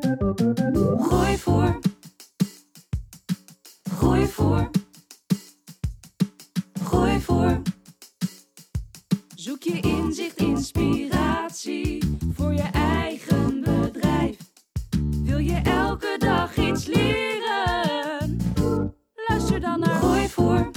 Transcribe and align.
Groeivoer. 0.00 1.78
Groeivoer. 3.90 4.70
Groeivoer. 6.82 7.62
Zoek 9.34 9.62
je 9.62 9.80
inzicht, 9.80 10.36
inspiratie 10.36 12.18
voor 12.34 12.52
je 12.52 12.68
eigen 12.72 13.60
bedrijf. 13.60 14.36
Wil 15.22 15.38
je 15.38 15.60
elke 15.64 16.16
dag 16.18 16.56
iets 16.56 16.86
leren? 16.86 18.36
Luister 19.28 19.60
dan 19.60 19.80
naar 19.80 19.94
Groeivoer. 19.94 20.70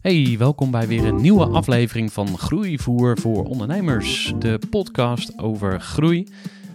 Hey, 0.00 0.34
welkom 0.38 0.70
bij 0.70 0.86
weer 0.86 1.04
een 1.04 1.20
nieuwe 1.20 1.46
aflevering 1.46 2.12
van 2.12 2.38
Groeivoer 2.38 3.18
voor 3.18 3.44
Ondernemers. 3.44 4.34
De 4.38 4.58
podcast 4.70 5.38
over 5.38 5.80
groei 5.80 6.26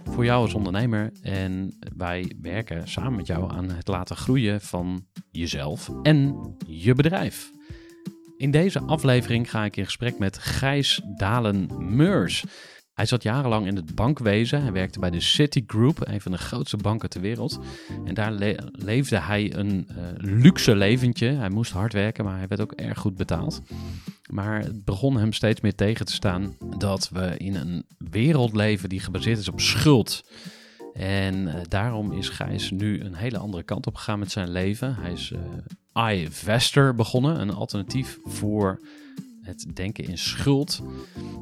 voor 0.04 0.24
jou 0.24 0.42
als 0.42 0.54
ondernemer. 0.54 1.12
En 1.22 1.78
wij 1.96 2.32
werken 2.40 2.88
samen 2.88 3.16
met 3.16 3.26
jou 3.26 3.52
aan 3.52 3.70
het 3.70 3.88
laten 3.88 4.16
groeien 4.16 4.60
van 4.60 5.06
jezelf 5.30 5.90
en 6.02 6.36
je 6.66 6.94
bedrijf. 6.94 7.50
In 8.36 8.50
deze 8.50 8.80
aflevering 8.80 9.50
ga 9.50 9.64
ik 9.64 9.76
in 9.76 9.84
gesprek 9.84 10.18
met 10.18 10.38
Gijs 10.38 11.00
Dalen-Meurs. 11.16 12.44
Hij 12.94 13.06
zat 13.06 13.22
jarenlang 13.22 13.66
in 13.66 13.76
het 13.76 13.94
bankwezen. 13.94 14.62
Hij 14.62 14.72
werkte 14.72 14.98
bij 14.98 15.10
de 15.10 15.20
Citigroup, 15.20 16.08
een 16.08 16.20
van 16.20 16.32
de 16.32 16.38
grootste 16.38 16.76
banken 16.76 17.10
ter 17.10 17.20
wereld. 17.20 17.58
En 18.04 18.14
daar 18.14 18.32
le- 18.32 18.56
leefde 18.72 19.18
hij 19.20 19.54
een 19.54 19.88
eh, 19.88 19.96
luxe 20.16 20.76
leventje. 20.76 21.26
Hij 21.26 21.50
moest 21.50 21.72
hard 21.72 21.92
werken, 21.92 22.24
maar 22.24 22.38
hij 22.38 22.48
werd 22.48 22.60
ook 22.60 22.72
erg 22.72 22.98
goed 22.98 23.16
betaald. 23.16 23.62
Maar 24.30 24.60
het 24.60 24.84
begon 24.84 25.16
hem 25.16 25.32
steeds 25.32 25.60
meer 25.60 25.74
tegen 25.74 26.06
te 26.06 26.12
staan 26.12 26.56
dat 26.78 27.08
we 27.08 27.34
in 27.36 27.54
een 27.54 27.84
wereld 27.98 28.56
leven 28.56 28.88
die 28.88 29.00
gebaseerd 29.00 29.38
is 29.38 29.48
op 29.48 29.60
schuld. 29.60 30.24
En 30.94 31.48
eh, 31.48 31.60
daarom 31.68 32.12
is 32.12 32.28
Gijs 32.28 32.70
nu 32.70 33.00
een 33.00 33.14
hele 33.14 33.38
andere 33.38 33.62
kant 33.62 33.86
op 33.86 33.94
gegaan 33.94 34.18
met 34.18 34.30
zijn 34.30 34.50
leven. 34.50 34.94
Hij 34.94 35.12
is 35.12 35.32
eh 35.32 35.38
iVestor 35.94 36.94
begonnen, 36.94 37.40
een 37.40 37.54
alternatief 37.54 38.18
voor 38.24 38.80
het 39.42 39.66
denken 39.74 40.04
in 40.04 40.18
schuld. 40.18 40.82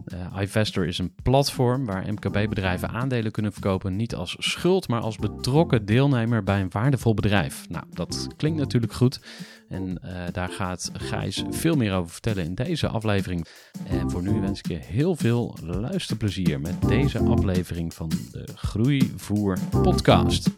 Eh 0.05 0.43
iVestor 0.43 0.87
is 0.87 0.99
een 0.99 1.15
platform 1.22 1.84
waar 1.84 2.12
MKB-bedrijven 2.12 2.88
aandelen 2.88 3.33
kunnen 3.33 3.53
verkopen, 3.53 3.97
niet 3.97 4.15
als 4.15 4.37
schuld, 4.38 4.88
maar 4.88 5.00
als 5.00 5.16
betrokken 5.16 5.84
deelnemer 5.84 6.43
bij 6.43 6.61
een 6.61 6.71
waardevol 6.71 7.15
bedrijf. 7.15 7.69
Nou, 7.69 7.84
dat 7.93 8.27
klinkt 8.37 8.59
natuurlijk 8.59 8.93
goed. 8.93 9.21
En 9.69 10.03
eh, 10.03 10.33
daar 10.33 10.49
gaat 10.49 10.91
Gijs 10.93 11.44
veel 11.50 11.77
meer 11.77 11.94
over 11.94 12.11
vertellen 12.11 12.44
in 12.44 12.55
deze 12.55 12.88
aflevering. 12.88 13.47
En 13.84 14.11
voor 14.11 14.22
nu 14.22 14.41
wens 14.41 14.59
ik 14.59 14.69
je 14.69 14.75
heel 14.75 15.17
veel 15.17 15.56
luisterplezier 15.62 16.61
met 16.61 16.82
deze 16.82 17.19
aflevering 17.19 17.94
van 17.94 18.09
de 18.09 18.44
Groeivoer 18.55 19.59
Podcast. 19.71 20.50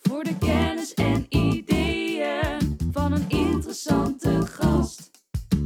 Voor 0.00 0.24
de 0.24 0.38
kennis 0.38 0.94
en 0.94 1.26
ideeën 1.28 2.76
van 2.92 3.12
een 3.12 3.28
interessante 3.28 4.46
gast. 4.46 5.17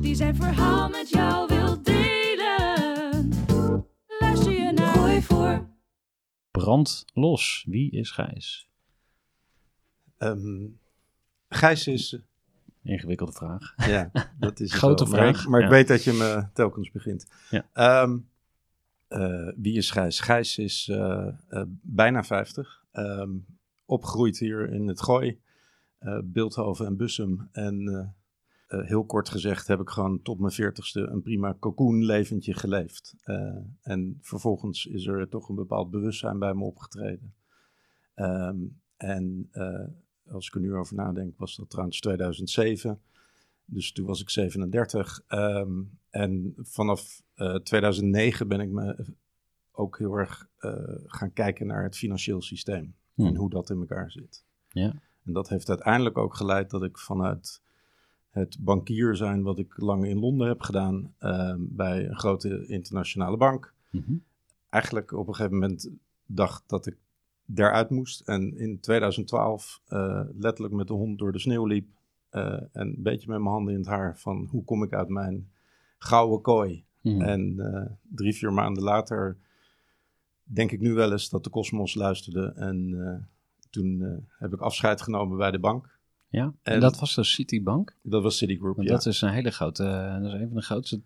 Die 0.03 0.15
zijn 0.15 0.37
verhaal 0.37 0.89
met 0.89 1.09
jou 1.09 1.47
wil 1.49 1.83
delen. 1.83 3.29
Luister 4.21 4.53
je 4.53 4.73
naar 4.75 4.87
Groeivoer. 4.95 5.67
Brand 6.51 7.05
los. 7.15 7.65
Wie 7.69 7.91
is 7.91 8.11
Gijs? 8.11 8.69
Ehm 10.19 10.67
Gijs 11.49 11.87
is, 11.87 12.19
Ingewikkelde 12.83 13.33
vraag. 13.33 13.75
eh, 13.77 13.89
ja, 13.89 14.11
dat 14.39 14.61
is 14.61 14.71
het 14.73 14.79
Grote 14.81 15.05
wel. 15.05 15.13
Vraag, 15.13 15.47
Maar, 15.47 15.61
ik 15.61 15.67
ja. 15.67 15.73
weet 15.73 15.89
dat 15.89 16.05
je 16.05 16.13
me 16.13 16.47
telkens 16.53 16.91
begint. 16.91 17.27
Ja. 17.51 17.67
Ehm, 17.73 18.19
eh, 19.09 19.49
wie 19.57 19.77
is 19.77 19.91
Gijs? 19.91 20.21
Gijs 20.21 20.59
is 20.59 20.89
eh, 20.89 21.29
eh, 21.49 21.63
bijna 21.83 22.25
50. 22.25 22.85
Ehm, 22.93 23.31
opgegroeid 23.85 24.39
hier 24.39 24.69
in 24.73 24.89
het 24.89 25.03
Gooi, 25.03 25.41
eh 25.99 26.19
Beeldhoven 26.25 26.87
en 26.87 26.97
Bussum. 26.97 27.49
En 27.53 28.15
eh, 28.73 28.87
heel 28.87 29.05
kort 29.05 29.29
gezegd 29.29 29.67
heb 29.67 29.81
ik 29.81 29.89
gewoon 29.89 30.23
tot 30.23 30.39
mijn 30.39 30.53
40ste 30.53 31.11
een 31.11 31.23
prima 31.23 31.57
cocoon-leventje 31.61 32.55
geleefd. 32.55 33.15
Eh, 33.23 33.57
en 33.83 34.19
vervolgens 34.21 34.87
is 34.87 35.07
er 35.07 35.29
toch 35.29 35.49
een 35.49 35.55
bepaald 35.55 35.91
bewustzijn 35.91 36.39
bij 36.39 36.55
me 36.55 36.65
opgetreden. 36.65 37.35
Ehm, 38.15 38.57
en 38.97 39.49
eh, 39.51 39.87
als 40.33 40.47
ik 40.47 40.55
er 40.55 40.61
nu 40.61 40.75
over 40.75 40.97
nadenk, 40.97 41.39
was 41.39 41.57
dat 41.57 41.71
trouwens 41.71 42.01
2007. 42.01 43.01
Dus 43.65 43.93
toen 43.93 44.07
was 44.07 44.21
ik 44.21 44.31
37. 44.31 45.21
Ehm, 45.27 45.83
en 46.11 46.55
vanaf 46.57 47.23
eh, 47.35 47.55
2009 47.55 48.49
ben 48.49 48.61
ik 48.61 48.71
me 48.71 49.15
ook 49.73 49.99
heel 49.99 50.15
erg 50.15 50.51
gaan 51.07 51.33
kijken 51.33 51.67
naar 51.67 51.83
het 51.83 51.97
financieel 51.97 52.43
systeem. 52.43 52.95
Hmm. 53.15 53.27
En 53.27 53.37
hoe 53.37 53.51
dat 53.51 53.71
in 53.71 53.79
elkaar 53.79 54.11
zit. 54.11 54.45
Ja. 54.69 55.03
En 55.25 55.33
dat 55.33 55.49
heeft 55.49 55.69
uiteindelijk 55.69 56.19
ook 56.19 56.35
geleid 56.35 56.71
dat 56.71 56.83
ik 56.83 56.99
vanuit 56.99 57.63
het 58.33 58.57
bankier 58.61 59.17
zijn, 59.17 59.43
wat 59.43 59.59
ik 59.59 59.79
lang 59.79 60.05
in 60.07 60.19
Londen 60.19 60.49
heb 60.49 60.61
gedaan, 60.61 61.15
ehm, 61.19 61.59
bij 61.61 62.09
een 62.09 62.17
grote 62.19 62.67
internationale 62.67 63.37
bank, 63.37 63.75
Mhm. 63.91 64.13
eigenlijk 64.69 65.13
op 65.13 65.29
een 65.29 65.35
gegeven 65.35 65.59
moment 65.59 65.91
dacht 66.27 66.63
dat 66.67 66.87
ik 66.87 66.97
daaruit 67.45 67.91
moest. 67.91 68.21
En 68.21 68.57
in 68.59 68.81
2012 68.81 69.81
eh, 69.87 70.21
letterlijk 70.39 70.75
met 70.75 70.87
de 70.87 70.93
hond 70.93 71.19
door 71.19 71.33
de 71.33 71.39
sneeuw 71.39 71.67
liep. 71.67 71.87
eh, 72.31 72.53
en 72.53 72.67
een 72.73 73.03
beetje 73.03 73.29
met 73.29 73.39
mijn 73.39 73.51
handen 73.51 73.73
in 73.73 73.79
het 73.79 73.89
haar 73.89 74.19
van 74.19 74.47
hoe 74.51 74.65
kom 74.65 74.83
ik 74.83 74.93
uit 74.93 75.09
mijn 75.09 75.51
gouden 75.99 76.41
kooi. 76.41 76.85
Mhm. 77.01 77.21
En 77.21 77.55
eh, 77.75 77.91
drie, 78.03 78.35
vier 78.35 78.53
maanden 78.53 78.83
later 78.83 79.37
denk 80.43 80.71
ik 80.73 80.81
nu 80.81 80.93
wel 80.93 81.13
eens 81.13 81.29
dat 81.31 81.45
de 81.45 81.51
kosmos 81.51 81.95
luisterde. 81.95 82.53
En 82.57 83.29
toen 83.71 84.21
heb 84.29 84.53
ik 84.53 84.61
afscheid 84.61 85.03
genomen 85.03 85.37
bij 85.39 85.51
de 85.51 85.59
bank. 85.59 85.99
Ja, 86.33 86.45
en, 86.63 86.73
En- 86.75 86.81
dat 86.81 86.99
was 87.01 87.15
de 87.15 87.25
Citibank. 87.25 87.97
Dat 88.03 88.23
was 88.23 88.37
Citigroup, 88.37 88.77
Want 88.77 88.89
ja. 88.89 88.95
dat 88.95 89.07
is 89.07 89.21
een 89.21 89.31
hele 89.33 89.51
grote, 89.51 89.85
eh, 89.85 90.15
dat 90.23 90.33
is 90.35 90.41
een 90.41 90.47
van 90.49 90.57
de 90.57 90.63
grootste 90.63 91.01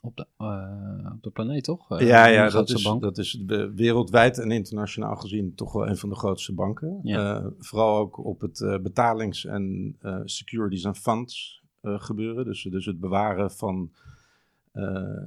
op 0.00 0.16
de, 0.16 0.26
eh, 0.36 1.12
op 1.14 1.22
de 1.22 1.30
planeet, 1.30 1.64
toch? 1.64 1.90
Eh, 1.90 2.06
ja, 2.06 2.26
ja 2.26 2.48
dat, 2.48 2.70
is, 2.70 2.82
bank. 2.82 3.02
dat 3.02 3.18
is 3.18 3.42
we- 3.46 3.72
wereldwijd 3.74 4.38
en 4.38 4.50
internationaal 4.50 5.16
gezien 5.16 5.54
toch 5.54 5.72
wel 5.72 5.88
een 5.88 5.96
van 5.96 6.08
de 6.08 6.14
grootste 6.14 6.52
banken. 6.52 6.98
Ja. 7.02 7.50
Vooral 7.58 7.98
ook 7.98 8.24
op 8.24 8.40
het 8.40 8.78
betalings- 8.82 9.44
en 9.44 9.96
securities 10.24 10.84
en 10.84 10.94
funds 10.96 11.62
gebeuren. 11.82 12.44
Dus, 12.44 12.62
dus 12.62 12.86
het 12.86 13.00
bewaren 13.00 13.50
van 13.50 13.90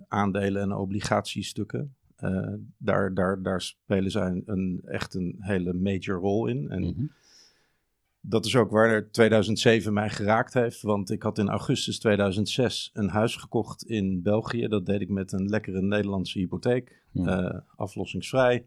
aandelen 0.08 0.62
en 0.62 0.72
obligatiestukken. 0.74 1.96
Daar, 2.78 3.14
daar, 3.14 3.42
daar 3.42 3.62
spelen 3.62 4.12
zij 4.12 4.28
een, 4.28 4.44
een, 4.46 4.82
echt 4.86 5.14
een 5.14 5.36
hele 5.40 5.74
major 5.74 6.20
rol 6.20 6.48
in. 6.48 6.70
En 6.70 6.82
Mhm. 6.82 7.06
Dat 8.30 8.46
is 8.46 8.56
ook 8.56 8.72
waar 8.72 9.10
2007 9.12 9.94
mij 9.94 10.10
geraakt 10.10 10.54
heeft. 10.54 10.82
Want 10.82 11.12
ik 11.12 11.24
had 11.24 11.38
in 11.38 11.50
augustus 11.50 12.00
2006 12.00 12.90
een 12.94 13.10
huis 13.10 13.36
gekocht 13.36 13.86
in 13.86 14.22
België. 14.22 14.68
Dat 14.68 14.86
deed 14.86 15.02
ik 15.02 15.10
met 15.10 15.32
een 15.32 15.46
lekkere 15.46 15.82
Nederlandse 15.82 16.40
hypotheek. 16.40 17.04
Ja. 17.12 17.50
eh, 17.50 17.60
aflossingsvrij. 17.76 18.66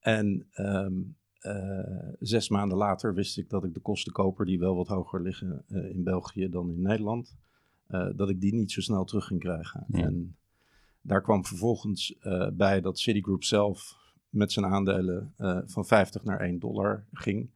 En 0.00 0.46
ehm, 0.52 0.92
eh, 1.38 2.12
zes 2.20 2.48
maanden 2.48 2.78
later 2.78 3.14
wist 3.14 3.38
ik 3.38 3.50
dat 3.50 3.64
ik 3.64 3.74
de 3.74 3.80
kostenkoper, 3.80 4.46
die 4.46 4.58
wel 4.58 4.76
wat 4.76 4.88
hoger 4.88 5.22
liggen 5.22 5.64
eh, 5.68 5.90
in 5.90 6.02
België 6.02 6.48
dan 6.48 6.70
in 6.70 6.82
Nederland, 6.82 7.36
dat 8.16 8.28
ik 8.28 8.40
die 8.40 8.54
niet 8.54 8.72
zo 8.72 8.80
snel 8.80 9.04
terug 9.04 9.24
ging 9.24 9.40
krijgen. 9.40 9.84
Ja. 9.88 10.04
En 10.04 10.36
daar 11.00 11.22
kwam 11.22 11.44
vervolgens 11.44 12.18
bij 12.52 12.80
dat 12.80 12.98
Citigroup 12.98 13.44
zelf 13.44 13.96
met 14.28 14.52
zijn 14.52 14.66
aandelen 14.66 15.32
van 15.66 15.86
50 15.86 16.24
naar 16.24 16.40
1 16.40 16.58
dollar 16.58 17.04
ging. 17.12 17.48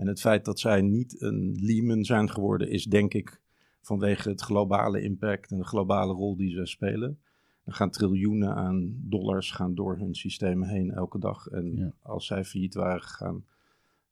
En 0.00 0.06
het 0.06 0.20
feit 0.20 0.44
dat 0.44 0.60
zij 0.60 0.82
niet 0.82 1.22
een 1.22 1.56
Lehman 1.60 2.04
zijn 2.04 2.30
geworden, 2.30 2.70
is 2.70 2.84
denk 2.84 3.14
ik 3.14 3.40
vanwege 3.80 4.28
het 4.28 4.40
globale 4.40 5.02
impact 5.02 5.50
en 5.50 5.58
de 5.58 5.64
globale 5.64 6.12
rol 6.12 6.36
die 6.36 6.50
ze 6.50 6.66
spelen. 6.66 7.18
Er 7.64 7.72
gaan 7.72 7.90
triljoenen 7.90 8.54
aan 8.54 8.94
dollars 8.96 9.50
gaan 9.50 9.74
door 9.74 9.96
hun 9.98 10.14
systemen 10.14 10.68
heen 10.68 10.90
elke 10.90 11.18
dag. 11.18 11.46
En 11.46 11.76
Ja. 11.76 11.92
als 12.02 12.26
zij 12.26 12.44
failliet 12.44 12.74
waren 12.74 13.02
gegaan, 13.02 13.44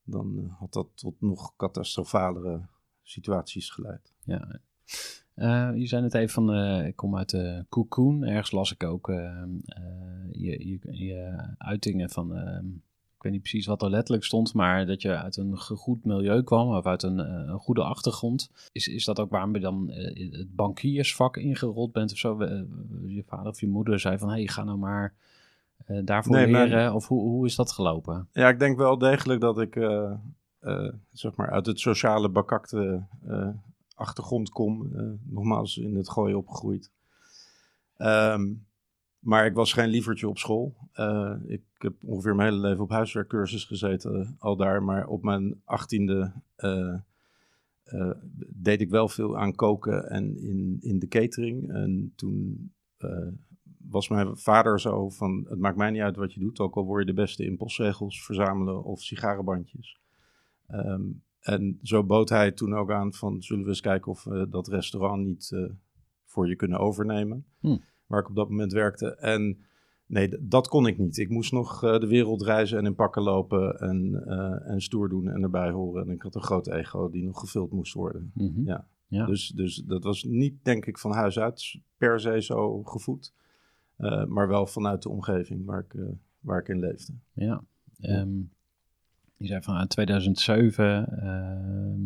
dan 0.05 0.39
eh, 0.39 0.59
had 0.59 0.73
dat 0.73 0.89
tot 0.95 1.21
nog 1.21 1.57
catastrofalere 1.57 2.61
situaties 3.03 3.71
geleid. 3.71 4.13
Ja. 4.25 4.61
Eh, 5.35 5.71
je 5.75 5.87
zei 5.87 6.03
net 6.03 6.15
even 6.15 6.29
van, 6.29 6.53
eh, 6.53 6.87
ik 6.87 6.97
kom 6.97 7.17
uit 7.17 7.31
de 7.31 7.65
cocoon. 7.69 8.25
Ergens 8.25 8.51
las 8.51 8.73
ik 8.73 8.85
ook 8.85 9.07
je, 10.31 10.69
je, 10.69 10.79
je 11.07 11.49
uitingen 11.59 12.11
van, 12.11 12.35
eh, 12.35 12.65
ik 13.19 13.25
weet 13.25 13.33
niet 13.33 13.43
precies 13.43 13.67
wat 13.67 13.83
er 13.83 13.91
letterlijk 13.91 14.25
stond, 14.25 14.55
maar 14.55 14.87
dat 14.87 15.03
je 15.03 15.17
uit 15.17 15.37
een 15.37 15.57
goed 15.59 16.05
milieu 16.05 16.43
kwam 16.43 16.69
of 16.69 16.87
uit 16.87 17.03
een, 17.03 17.21
eh, 17.21 17.47
een 17.47 17.59
goede 17.59 17.83
achtergrond. 17.83 18.51
Is, 18.73 18.89
is 18.89 19.05
dat 19.05 19.21
ook 19.21 19.31
waarom 19.31 19.55
je 19.55 19.61
dan 19.61 19.91
eh, 19.91 20.33
het 20.39 20.55
bankiersvak 20.55 21.37
ingerold 21.37 21.93
bent 21.93 22.13
of 22.13 22.19
zo? 22.19 22.41
Eh, 22.41 22.61
je 23.07 23.23
vader 23.27 23.47
of 23.53 23.61
je 23.61 23.69
moeder 23.69 24.01
zei 24.01 24.19
van, 24.19 24.29
hé, 24.29 24.35
hey, 24.35 24.47
ga 24.47 24.65
nou 24.65 24.79
maar 24.79 25.15
daarvoor 26.05 26.35
Nee, 26.35 26.47
leren. 26.47 26.95
Of 26.95 27.09
hoe, 27.09 27.21
hoe 27.21 27.47
is 27.47 27.55
dat 27.55 27.73
gelopen? 27.73 28.29
Ja, 28.33 28.49
ik 28.49 28.59
denk 28.59 28.77
wel 28.77 28.99
degelijk 28.99 29.41
dat 29.41 29.59
ik 29.59 29.75
zeg 31.13 31.35
maar 31.35 31.51
uit 31.51 31.67
het 31.67 31.81
sociale 31.81 32.29
bakakte 32.29 33.03
achtergrond 33.95 34.51
kom. 34.51 34.91
nogmaals 35.23 35.77
in 35.77 35.97
het 35.97 36.11
gooien 36.11 36.37
opgegroeid. 36.37 36.91
Ehm, 37.97 38.47
maar 39.29 39.47
ik 39.47 39.55
was 39.55 39.73
geen 39.73 39.89
lievertje 39.89 40.29
op 40.29 40.39
school. 40.39 40.77
Eh, 40.93 41.35
ik 41.47 41.63
heb 41.79 41.95
ongeveer 42.05 42.35
mijn 42.35 42.53
hele 42.53 42.61
leven 42.61 42.83
op 42.83 42.91
huiswerkcursus 42.91 43.65
gezeten, 43.65 44.37
al 44.39 44.57
daar. 44.57 44.83
Maar 44.83 45.07
op 45.07 45.23
mijn 45.23 45.61
achttiende 45.65 46.33
eh, 46.57 46.95
eh, 47.83 48.11
deed 48.49 48.81
ik 48.81 48.91
wel 48.91 49.09
veel 49.09 49.39
aan 49.39 49.55
koken 49.55 50.11
en 50.11 50.39
in, 50.39 50.77
in 50.81 50.99
de 50.99 51.09
catering. 51.09 51.73
En 51.73 52.13
toen 52.17 52.73
was 53.89 54.09
mijn 54.09 54.37
vader 54.37 54.81
zo 54.81 55.09
van, 55.09 55.47
het 55.49 55.59
maakt 55.59 55.77
mij 55.77 55.91
niet 55.91 56.03
uit 56.03 56.17
wat 56.17 56.33
je 56.33 56.41
doet, 56.41 56.61
ook 56.61 56.77
al 56.77 56.85
word 56.85 57.01
je 57.01 57.15
de 57.15 57.21
beste 57.21 57.45
in 57.45 57.57
postzegels 57.57 58.25
verzamelen 58.25 58.85
of 58.85 59.01
sigarenbandjes. 59.01 60.01
Ehm, 60.67 61.03
en 61.41 61.79
zo 61.83 62.05
bood 62.05 62.29
hij 62.29 62.53
toen 62.53 62.75
ook 62.75 62.91
aan 62.91 63.13
van, 63.13 63.43
zullen 63.43 63.63
we 63.63 63.69
eens 63.69 63.81
kijken 63.81 64.11
of 64.11 64.25
we 64.25 64.49
dat 64.49 64.69
restaurant 64.69 65.25
niet 65.25 65.57
voor 66.25 66.49
je 66.49 66.57
kunnen 66.57 66.79
overnemen, 66.79 67.45
Hm. 67.61 67.77
Waar 68.09 68.21
ik 68.21 68.29
op 68.29 68.37
dat 68.37 68.49
moment 68.49 68.73
werkte. 68.73 69.17
En 69.17 69.59
nee, 70.07 70.37
dat 70.41 70.69
kon 70.69 70.87
ik 70.87 70.99
niet. 70.99 71.17
Ik 71.17 71.29
moest 71.29 71.53
nog 71.53 71.85
eh, 71.85 71.99
de 71.99 72.07
wereld 72.07 72.43
reizen 72.43 72.79
en 72.79 72.87
in 72.87 72.95
pakken 72.95 73.23
lopen 73.23 73.79
en, 73.81 74.25
eh, 74.27 74.71
en 74.71 74.81
stoer 74.81 75.09
doen 75.09 75.29
en 75.29 75.43
erbij 75.43 75.71
horen. 75.71 76.07
En 76.07 76.15
ik 76.15 76.23
had 76.23 76.35
een 76.35 76.43
groot 76.43 76.67
ego 76.67 77.11
die 77.11 77.25
nog 77.25 77.41
gevuld 77.41 77.73
moest 77.73 77.95
worden. 77.95 78.31
Mhm. 78.35 78.65
Ja. 78.65 78.87
Ja. 79.07 79.27
Dus, 79.27 79.49
dus 79.49 79.77
dat 79.77 80.05
was 80.05 80.25
niet, 80.25 80.65
denk 80.65 80.87
ik, 80.87 80.99
van 80.99 81.13
huis 81.13 81.39
uit 81.39 81.81
per 81.97 82.21
se 82.21 82.43
zo 82.43 82.83
gevoed. 82.83 83.33
Eh, 83.97 84.25
maar 84.25 84.49
wel 84.49 84.67
vanuit 84.67 85.03
de 85.03 85.09
omgeving 85.09 85.65
waar 85.65 85.81
ik, 85.89 86.01
waar 86.41 86.61
ik 86.61 86.69
in 86.69 86.79
leefde. 86.79 87.13
Ja. 87.33 87.63
Ehm, 88.01 88.39
je 89.37 89.47
zei 89.47 89.63
van 89.63 89.77
uit 89.77 89.91
2007. 89.91 91.09
ehm, 91.23 92.01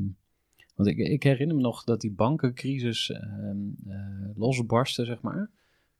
want 0.74 0.88
ik, 0.88 0.96
ik 0.96 1.22
herinner 1.22 1.56
me 1.56 1.62
nog 1.62 1.84
dat 1.84 2.00
die 2.00 2.12
bankencrisis 2.12 3.10
eh, 3.10 3.20
losbarstte, 4.34 5.04
zeg 5.04 5.20
maar. 5.20 5.50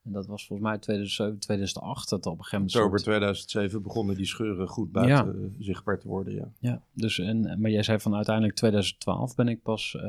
En 0.05 0.13
dat 0.13 0.27
was 0.27 0.47
volgens 0.47 0.69
mij 0.69 0.79
2007, 0.79 1.39
2008. 1.39 2.09
Dat 2.09 2.27
op 2.27 2.33
een 2.39 2.45
gegeven 2.45 2.57
moment. 2.59 2.75
Oktober 2.77 2.99
soort- 2.99 3.11
2007 3.11 3.83
begonnen 3.83 4.17
die 4.17 4.27
scheuren 4.27 4.69
goed 4.69 4.93
buiten 4.93 5.43
eh, 5.43 5.49
zichtbaar 5.59 5.99
te 5.99 6.09
worden. 6.09 6.35
Ja. 6.35 6.53
Ja, 6.59 6.83
dus 6.93 7.19
en, 7.19 7.61
maar 7.61 7.71
jij 7.71 7.83
zei 7.83 8.01
van 8.01 8.15
uiteindelijk 8.15 8.57
2012 8.57 9.35
ben 9.35 9.49
ik 9.49 9.63
pas 9.63 9.97
eh 9.97 10.03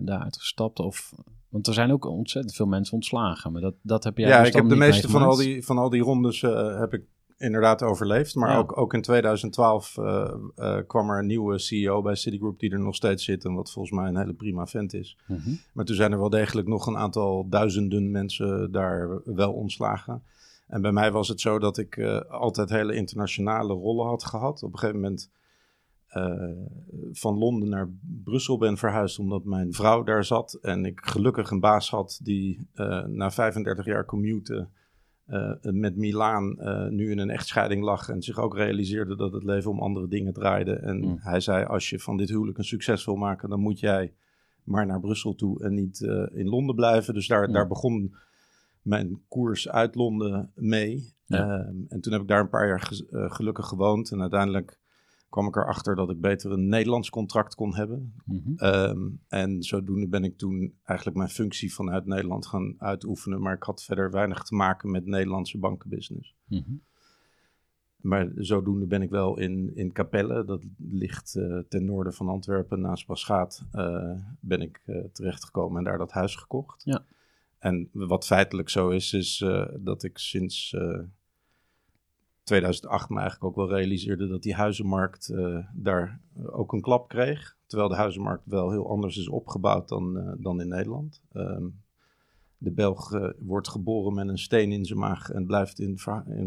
daaruit 0.00 0.36
gestapt. 0.38 0.78
Of, 0.78 1.14
want 1.48 1.66
er 1.66 1.74
zijn 1.74 1.92
ook 1.92 2.04
ontzettend 2.04 2.54
veel 2.54 2.66
mensen 2.66 2.94
ontslagen. 2.94 3.52
Maar 3.52 3.60
dat, 3.60 3.74
dat 3.82 4.04
heb 4.04 4.18
jij 4.18 4.28
Ja, 4.28 4.38
dus 4.38 4.48
ik 4.48 4.54
heb 4.54 4.68
de 4.68 4.76
meeste 4.76 5.08
van 5.08 5.22
al, 5.22 5.36
die, 5.36 5.64
van 5.64 5.78
al 5.78 5.90
die 5.90 6.02
rondes 6.02 6.42
eh, 6.42 6.78
heb 6.78 6.94
ik 6.94 7.02
inderdaad 7.44 7.82
overleefd. 7.82 8.34
Maar 8.34 8.50
Ja. 8.50 8.56
ook, 8.56 8.78
ook 8.78 8.94
in 8.94 9.02
2012 9.02 9.98
eh, 9.98 10.34
eh, 10.54 10.78
kwam 10.86 11.10
er 11.10 11.18
een 11.18 11.26
nieuwe 11.26 11.58
CEO 11.58 12.02
bij 12.02 12.14
Citigroup 12.14 12.58
die 12.58 12.70
er 12.70 12.80
nog 12.80 12.94
steeds 12.94 13.24
zit. 13.24 13.44
En 13.44 13.54
wat 13.54 13.72
volgens 13.72 13.94
mij 13.94 14.08
een 14.08 14.16
hele 14.16 14.34
prima 14.34 14.66
vent 14.66 14.94
is. 14.94 15.18
Mhm. 15.26 15.50
Maar 15.72 15.84
toen 15.84 15.96
zijn 15.96 16.12
er 16.12 16.18
wel 16.18 16.30
degelijk 16.30 16.68
nog 16.68 16.86
een 16.86 16.96
aantal 16.96 17.48
duizenden 17.48 18.10
mensen 18.10 18.72
daar 18.72 19.20
wel 19.24 19.52
ontslagen. 19.52 20.22
En 20.66 20.82
bij 20.82 20.92
mij 20.92 21.12
was 21.12 21.28
het 21.28 21.40
zo 21.40 21.58
dat 21.58 21.78
ik 21.78 21.96
eh, 21.96 22.20
altijd 22.20 22.68
hele 22.70 22.94
internationale 22.94 23.72
rollen 23.72 24.06
had 24.06 24.24
gehad. 24.24 24.62
Op 24.62 24.72
een 24.72 24.78
gegeven 24.78 25.00
moment 25.00 25.30
van 27.12 27.38
Londen 27.38 27.68
naar 27.68 27.88
Brussel 28.24 28.58
ben 28.58 28.76
verhuisd 28.76 29.18
omdat 29.18 29.44
mijn 29.44 29.72
vrouw 29.72 30.02
daar 30.02 30.24
zat. 30.24 30.58
En 30.62 30.84
ik 30.84 31.00
gelukkig 31.02 31.50
een 31.50 31.60
baas 31.60 31.90
had 31.90 32.20
die 32.22 32.68
na 33.06 33.30
35 33.30 33.84
jaar 33.84 34.04
commuten 34.04 34.70
eh, 35.26 35.52
met 35.62 35.96
Milaan 35.96 36.58
eh, 36.58 36.88
nu 36.88 37.10
in 37.10 37.18
een 37.18 37.30
echtscheiding 37.30 37.82
lag. 37.84 38.08
En 38.08 38.22
zich 38.22 38.38
ook 38.38 38.56
realiseerde 38.56 39.16
dat 39.16 39.32
het 39.32 39.44
leven 39.44 39.70
om 39.70 39.80
andere 39.80 40.08
dingen 40.08 40.32
draaide. 40.32 40.72
En 40.72 40.96
Mm. 41.00 41.16
hij 41.20 41.40
zei, 41.40 41.64
als 41.64 41.90
je 41.90 41.98
van 42.00 42.16
dit 42.16 42.28
huwelijk 42.28 42.58
een 42.58 42.64
succes 42.64 43.04
wil 43.04 43.16
maken, 43.16 43.48
dan 43.48 43.60
moet 43.60 43.80
jij 43.80 44.12
maar 44.64 44.86
naar 44.86 45.00
Brussel 45.00 45.34
toe 45.34 45.62
en 45.62 45.74
niet 45.74 46.02
eh, 46.02 46.24
in 46.32 46.48
Londen 46.48 46.74
blijven. 46.74 47.14
Dus 47.14 47.26
daar, 47.28 47.46
Ja. 47.46 47.52
daar 47.52 47.66
begon 47.68 48.14
mijn 48.82 49.20
koers 49.28 49.68
uit 49.68 49.94
Londen 49.94 50.50
mee. 50.54 51.12
Ja. 51.26 51.38
Ehm, 51.38 51.74
en 51.88 52.00
toen 52.00 52.12
heb 52.12 52.22
ik 52.22 52.28
daar 52.28 52.40
een 52.40 52.48
paar 52.48 52.66
jaar 52.66 52.80
ge- 52.80 53.06
eh, 53.10 53.30
gelukkig 53.30 53.66
gewoond. 53.66 54.10
En 54.10 54.20
uiteindelijk 54.20 54.78
kwam 55.34 55.46
ik 55.46 55.56
erachter 55.56 55.96
dat 55.96 56.10
ik 56.10 56.20
beter 56.20 56.50
een 56.50 56.68
Nederlands 56.68 57.10
contract 57.10 57.54
kon 57.54 57.74
hebben. 57.74 58.14
Mhm. 58.24 58.52
Ehm, 58.56 59.08
en 59.28 59.62
zodoende 59.62 60.08
ben 60.08 60.24
ik 60.24 60.38
toen 60.38 60.74
eigenlijk 60.82 61.18
mijn 61.18 61.30
functie 61.30 61.74
vanuit 61.74 62.06
Nederland 62.06 62.46
gaan 62.46 62.74
uitoefenen. 62.78 63.40
Maar 63.40 63.54
ik 63.54 63.62
had 63.62 63.82
verder 63.82 64.10
weinig 64.10 64.42
te 64.42 64.54
maken 64.54 64.90
met 64.90 65.06
Nederlandse 65.06 65.58
bankenbusiness. 65.58 66.34
Mhm. 66.48 66.72
Maar 67.96 68.30
zodoende 68.34 68.86
ben 68.86 69.02
ik 69.02 69.10
wel 69.10 69.38
in, 69.38 69.70
in 69.74 69.92
Capelle, 69.92 70.44
dat 70.44 70.64
ligt 70.78 71.36
eh, 71.36 71.58
ten 71.68 71.84
noorden 71.84 72.12
van 72.12 72.28
Antwerpen, 72.28 72.80
naast 72.80 73.06
Paschaat, 73.06 73.64
eh, 73.72 74.20
ben 74.40 74.60
ik 74.60 74.82
eh, 74.86 75.04
terechtgekomen 75.12 75.78
en 75.78 75.84
daar 75.84 75.98
dat 75.98 76.12
huis 76.12 76.36
gekocht. 76.36 76.82
Ja. 76.84 77.04
En 77.58 77.88
wat 77.92 78.26
feitelijk 78.26 78.68
zo 78.68 78.88
is, 78.88 79.12
is 79.12 79.44
dat 79.78 80.02
ik 80.02 80.18
sinds 80.18 80.76
2008 82.44 83.08
me 83.08 83.20
eigenlijk 83.20 83.44
ook 83.44 83.56
wel 83.56 83.76
realiseerde 83.76 84.28
dat 84.28 84.42
die 84.42 84.54
huizenmarkt 84.54 85.28
eh, 85.28 85.58
daar 85.74 86.20
ook 86.46 86.72
een 86.72 86.80
klap 86.80 87.08
kreeg. 87.08 87.56
Terwijl 87.66 87.88
de 87.90 87.96
huizenmarkt 87.96 88.42
wel 88.46 88.70
heel 88.70 88.88
anders 88.90 89.16
is 89.16 89.28
opgebouwd 89.28 89.88
dan, 89.88 90.18
eh, 90.18 90.32
dan 90.38 90.60
in 90.60 90.68
Nederland. 90.68 91.22
Ehm, 91.32 91.64
de 92.58 92.70
Belg 92.72 93.12
eh, 93.12 93.28
wordt 93.38 93.68
geboren 93.68 94.14
met 94.14 94.28
een 94.28 94.38
steen 94.38 94.72
in 94.72 94.84
zijn 94.84 94.98
maag 94.98 95.30
en 95.30 95.46
blijft 95.46 95.78
in, 95.78 95.98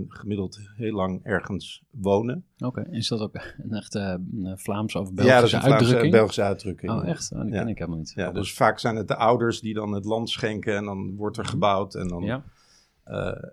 gemiddeld 0.07 0.59
heel 0.75 0.93
lang 0.93 1.19
ergens 1.23 1.83
wonen. 1.91 2.45
Oké, 2.57 2.87
is 2.91 3.07
dat 3.07 3.19
ook 3.19 3.35
een 3.57 3.71
echte 3.73 4.21
Vlaams 4.55 4.95
of 4.95 5.07
ja, 5.07 5.13
Belgische 5.13 5.39
dat 5.39 5.43
is 5.43 5.53
een 5.53 5.61
Vlaamse? 5.61 6.09
Belgische 6.09 6.41
uitdrukking. 6.41 6.91
Oh, 6.91 7.07
echt? 7.07 7.31
Oh, 7.33 7.41
die 7.41 7.53
Ja. 7.53 7.59
ken 7.59 7.67
ik 7.67 7.77
helemaal 7.77 7.99
niet. 7.99 8.11
Ja, 8.15 8.31
dus 8.31 8.53
vaak 8.53 8.79
zijn 8.79 8.95
het 8.95 9.07
de 9.07 9.15
ouders 9.15 9.61
die 9.61 9.73
dan 9.73 9.91
het 9.91 10.05
land 10.05 10.29
schenken 10.29 10.75
en 10.75 10.85
dan 10.85 11.15
wordt 11.15 11.37
er 11.37 11.45
gebouwd. 11.45 11.95
En 11.95 12.07
dan, 12.07 12.23
Ja, 12.23 12.43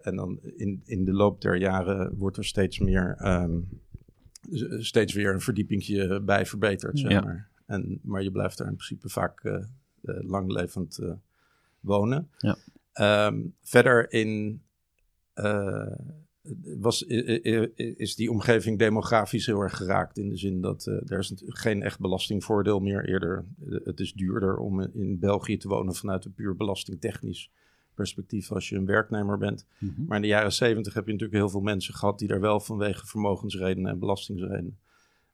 en 0.02 0.16
dan 0.16 0.40
in, 0.56 0.82
in 0.84 1.04
de 1.04 1.12
loop 1.12 1.40
der 1.40 1.56
jaren 1.56 2.16
wordt 2.16 2.36
er 2.36 2.44
steeds 2.44 2.78
meer, 2.78 3.14
ehm, 3.18 3.60
steeds 4.78 5.12
weer 5.12 5.32
een 5.32 5.40
verdiepingje 5.40 6.20
bij 6.20 6.46
verbeterd, 6.46 6.98
zeg 6.98 7.24
maar. 7.24 7.48
En, 7.66 8.00
maar 8.02 8.22
je 8.22 8.30
blijft 8.30 8.58
daar 8.58 8.68
in 8.68 8.76
principe 8.76 9.08
vaak 9.08 9.40
eh, 9.44 9.54
eh, 9.54 9.64
langlevend 10.02 10.98
eh, 10.98 11.12
wonen. 11.80 12.28
Ja. 12.38 12.56
Ehm, 12.92 13.40
verder 13.62 14.12
in... 14.12 14.62
eh, 15.34 15.92
was, 16.78 17.02
is 17.02 18.14
die 18.14 18.30
omgeving 18.30 18.78
demografisch 18.78 19.46
heel 19.46 19.60
erg 19.60 19.76
geraakt. 19.76 20.18
In 20.18 20.28
de 20.28 20.36
zin 20.36 20.60
dat 20.60 20.86
eh, 20.86 21.10
er 21.10 21.18
is 21.18 21.32
geen 21.46 21.82
echt 21.82 22.00
belastingvoordeel 22.00 22.80
meer. 22.80 23.08
Eerder, 23.08 23.44
eh, 23.68 23.78
het 23.84 24.00
is 24.00 24.12
duurder 24.12 24.56
om 24.56 24.80
in 24.80 25.18
België 25.18 25.56
te 25.56 25.68
wonen 25.68 25.94
vanuit 25.94 26.24
een 26.24 26.34
puur 26.34 26.56
belastingtechnisch 26.56 27.50
perspectief 27.94 28.52
als 28.52 28.68
je 28.68 28.76
een 28.76 28.86
werknemer 28.86 29.38
bent. 29.38 29.66
Mhm. 29.78 30.04
Maar 30.06 30.16
in 30.16 30.22
de 30.22 30.28
jaren 30.28 30.52
zeventig 30.52 30.94
heb 30.94 31.06
je 31.06 31.12
natuurlijk 31.12 31.38
heel 31.38 31.48
veel 31.50 31.60
mensen 31.60 31.94
gehad 31.94 32.18
die 32.18 32.28
daar 32.28 32.40
wel 32.40 32.60
vanwege 32.60 33.06
vermogensredenen 33.06 33.90
en 33.90 33.98
belastingsredenen 33.98 34.78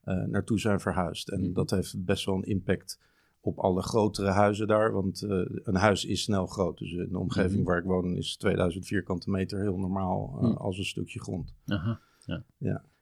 eh, 0.01 0.23
naartoe 0.25 0.59
zijn 0.61 0.81
verhuisd. 0.81 1.29
En 1.29 1.41
Mhm. 1.41 1.53
dat 1.53 1.71
heeft 1.71 2.05
best 2.05 2.25
wel 2.25 2.35
een 2.35 2.43
impact 2.45 3.01
op 3.41 3.59
alle 3.59 3.83
grotere 3.83 4.29
huizen 4.29 4.67
daar. 4.67 4.93
Want 4.93 5.23
eh, 5.23 5.43
een 5.65 5.75
huis 5.75 6.05
is 6.05 6.23
snel 6.23 6.47
groot. 6.47 6.79
Dus 6.79 6.93
in 6.93 7.09
de 7.11 7.19
omgeving 7.19 7.61
Mhm. 7.61 7.65
waar 7.69 7.79
ik 7.79 7.85
woon 7.85 8.17
is 8.17 8.37
2000 8.37 8.87
vierkante 8.87 9.31
meter 9.31 9.61
heel 9.61 9.79
normaal 9.79 10.39
eh, 10.43 10.57
als 10.57 10.79
een 10.79 10.85
stukje 10.85 11.21
grond. 11.21 11.55
Aha. 11.67 12.01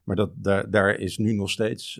Maar 0.05 0.17
dat, 0.17 0.31
daar, 0.35 0.71
daar 0.71 0.95
is 0.95 1.19
nu 1.19 1.33
nog 1.33 1.51
steeds 1.51 1.99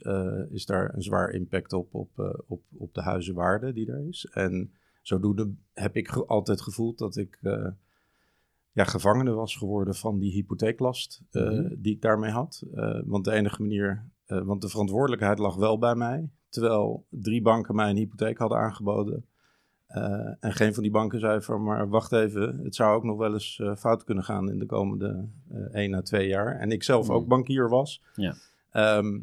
is 0.51 0.67
daar 0.67 0.95
een 0.95 1.03
zwaar 1.03 1.31
impact 1.31 1.73
op, 1.73 1.95
op, 1.95 2.43
op, 2.47 2.63
op 2.77 2.95
de 2.95 3.01
huizenwaarde 3.03 3.73
die 3.73 3.91
er 3.93 4.09
is. 4.09 4.27
En 4.33 4.73
zodoende 5.09 5.51
heb 5.73 5.97
ik 5.97 6.09
ge- 6.09 6.27
altijd 6.27 6.61
gevoeld 6.61 6.99
dat 6.99 7.17
ik 7.17 7.39
eh, 7.43 7.67
ja, 8.73 8.85
gevangene 8.85 9.33
was 9.33 9.57
geworden 9.57 9.95
van 9.95 10.19
die 10.19 10.33
hypotheeklast 10.33 11.23
eh, 11.31 11.43
Mhm. 11.43 11.75
die 11.79 11.95
ik 11.95 12.03
daarmee 12.03 12.31
had. 12.31 12.63
Eh, 12.75 13.01
want 13.05 13.25
de 13.25 13.33
enige 13.33 13.63
manier, 13.63 14.05
want 14.27 14.61
de 14.63 14.69
verantwoordelijkheid 14.69 15.39
lag 15.39 15.57
wel 15.57 15.79
bij 15.79 15.95
mij. 15.95 16.31
Terwijl 16.49 17.05
drie 17.11 17.43
banken 17.43 17.75
mij 17.75 17.91
een 17.91 17.97
hypotheek 17.97 18.39
hadden 18.39 18.59
aangeboden. 18.59 19.25
En 20.41 20.53
geen 20.53 20.75
van 20.75 20.83
die 20.83 20.93
banken 20.93 21.21
zei 21.21 21.41
van, 21.41 21.63
maar 21.63 21.89
wacht 21.89 22.13
even, 22.13 22.59
het 22.65 22.75
zou 22.75 22.97
ook 22.97 23.05
nog 23.05 23.17
wel 23.19 23.33
eens 23.33 23.63
fout 23.79 24.05
kunnen 24.05 24.25
gaan 24.25 24.51
in 24.51 24.59
de 24.59 24.67
komende 24.67 25.29
1 25.73 25.95
à 25.95 26.01
2 26.03 26.29
jaar. 26.29 26.57
En 26.59 26.71
ik 26.73 26.83
zelf 26.83 27.09
Mm. 27.09 27.15
ook 27.15 27.27
bankier 27.29 27.69
was. 27.69 28.03
Ja. 28.15 28.35
Ehm, 28.71 29.19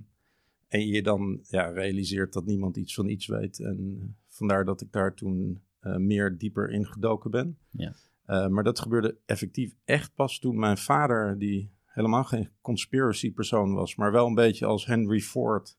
en 0.68 0.88
je 0.88 1.04
dan 1.04 1.40
ja, 1.50 1.66
realiseert 1.68 2.34
dat 2.34 2.46
niemand 2.46 2.78
iets 2.78 2.94
van 2.94 3.08
iets 3.08 3.28
weet. 3.28 3.60
En 3.60 4.16
vandaar 4.28 4.66
dat 4.66 4.82
ik 4.82 4.92
daar 4.92 5.14
toen 5.14 5.62
meer 5.86 6.38
dieper 6.38 6.70
ingedoken 6.70 7.32
ben. 7.32 7.58
Ja. 7.70 7.94
Eh, 8.26 8.48
maar 8.48 8.64
dat 8.64 8.80
gebeurde 8.80 9.18
effectief 9.26 9.76
echt 9.86 10.16
pas 10.16 10.40
toen 10.40 10.60
mijn 10.60 10.78
vader, 10.78 11.40
die 11.40 11.72
helemaal 11.86 12.24
geen 12.24 12.50
conspiracy 12.62 13.34
persoon 13.34 13.74
was, 13.74 13.96
maar 13.96 14.12
wel 14.12 14.28
een 14.28 14.36
beetje 14.36 14.66
als 14.66 14.86
Henry 14.86 15.20
Ford, 15.20 15.78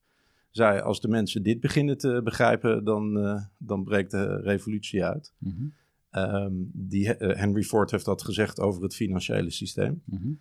zei: 0.50 0.80
Als 0.80 1.00
de 1.00 1.08
mensen 1.08 1.42
dit 1.42 1.60
beginnen 1.60 1.98
te 1.98 2.20
begrijpen, 2.24 2.84
dan, 2.84 3.18
eh, 3.18 3.44
dan 3.58 3.84
breekt 3.84 4.10
de 4.10 4.40
revolutie 4.40 5.04
uit. 5.04 5.34
Mhm. 5.38 5.64
Ehm, 6.10 6.52
die, 6.72 7.16
eh, 7.16 7.38
Henry 7.38 7.62
Ford 7.62 7.90
heeft 7.90 8.04
dat 8.04 8.22
gezegd 8.22 8.60
over 8.60 8.82
het 8.82 8.94
financiële 8.94 9.50
systeem. 9.50 10.02
Mhm. 10.04 10.32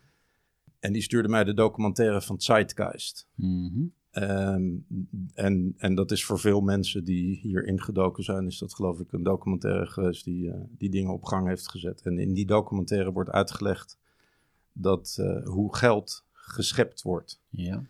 En 0.79 0.93
die 0.93 1.01
stuurde 1.01 1.29
mij 1.29 1.43
de 1.43 1.53
documentaire 1.53 2.21
van 2.21 2.41
Zeitgeist. 2.41 3.27
Mhm. 3.35 3.85
Ehm, 4.15 4.75
en, 5.33 5.73
en 5.77 5.95
dat 5.95 6.11
is 6.11 6.25
voor 6.25 6.39
veel 6.39 6.61
mensen 6.61 7.03
die 7.03 7.35
hier 7.35 7.65
ingedoken 7.65 8.23
zijn, 8.23 8.45
is 8.45 8.57
dat 8.57 8.73
geloof 8.73 8.99
ik 8.99 9.11
een 9.11 9.23
documentaire 9.23 9.85
geweest 9.85 10.23
die, 10.23 10.51
eh, 10.51 10.59
die 10.77 10.89
dingen 10.89 11.13
op 11.13 11.23
gang 11.23 11.47
heeft 11.47 11.69
gezet. 11.69 12.01
En 12.01 12.19
in 12.19 12.33
die 12.33 12.45
documentaire 12.45 13.11
wordt 13.11 13.29
uitgelegd 13.29 13.97
dat 14.73 15.17
eh, 15.19 15.45
hoe 15.45 15.75
geld 15.75 16.25
geschept 16.31 17.01
wordt. 17.01 17.41
Ja. 17.49 17.83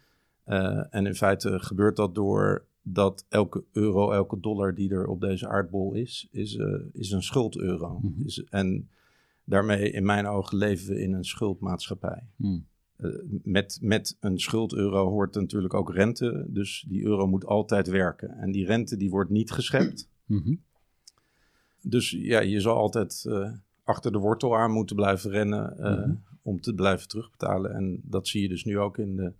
Eh, 0.43 0.83
en 0.89 1.05
in 1.05 1.15
feite 1.15 1.59
gebeurt 1.59 1.95
dat 1.95 2.15
door 2.15 2.65
dat 2.81 3.25
elke 3.29 3.63
euro, 3.71 4.11
elke 4.11 4.39
dollar 4.39 4.75
die 4.75 4.91
er 4.91 5.07
op 5.07 5.21
deze 5.21 5.47
aardbol 5.47 5.93
is, 5.93 6.27
is, 6.31 6.59
is 6.91 7.11
een 7.11 7.23
schuldeuro. 7.23 7.99
Mhm. 8.01 8.25
Is, 8.25 8.43
en 8.49 8.89
daarmee 9.43 9.91
in 9.91 10.05
mijn 10.05 10.27
ogen 10.27 10.57
leven 10.57 10.93
we 10.93 11.01
in 11.01 11.13
een 11.13 11.25
schuldmaatschappij. 11.25 12.23
Mhm. 12.35 12.59
Eh, 12.95 13.09
met, 13.43 13.77
met 13.81 14.17
een 14.19 14.39
schuldeuro 14.39 15.09
hoort 15.09 15.35
natuurlijk 15.35 15.73
ook 15.73 15.93
rente. 15.93 16.45
Dus 16.49 16.85
die 16.89 17.03
euro 17.03 17.27
moet 17.27 17.45
altijd 17.45 17.87
werken. 17.87 18.29
En 18.29 18.51
die 18.51 18.65
rente 18.65 18.97
die 18.97 19.09
wordt 19.09 19.29
niet 19.29 19.51
geschept. 19.51 20.09
Mhm. 20.25 20.55
Dus 21.81 22.09
ja, 22.11 22.39
je 22.39 22.61
zal 22.61 22.75
altijd 22.77 23.25
eh, 23.27 23.51
achter 23.83 24.11
de 24.11 24.17
wortel 24.17 24.57
aan 24.57 24.71
moeten 24.71 24.95
blijven 24.95 25.29
rennen 25.31 25.77
eh, 25.77 25.97
Mhm. 25.97 26.15
om 26.41 26.61
te 26.61 26.73
blijven 26.73 27.07
terugbetalen. 27.07 27.73
En 27.73 28.01
dat 28.03 28.27
zie 28.27 28.41
je 28.41 28.47
dus 28.49 28.63
nu 28.63 28.79
ook 28.79 28.97
in 28.97 29.15
de, 29.15 29.33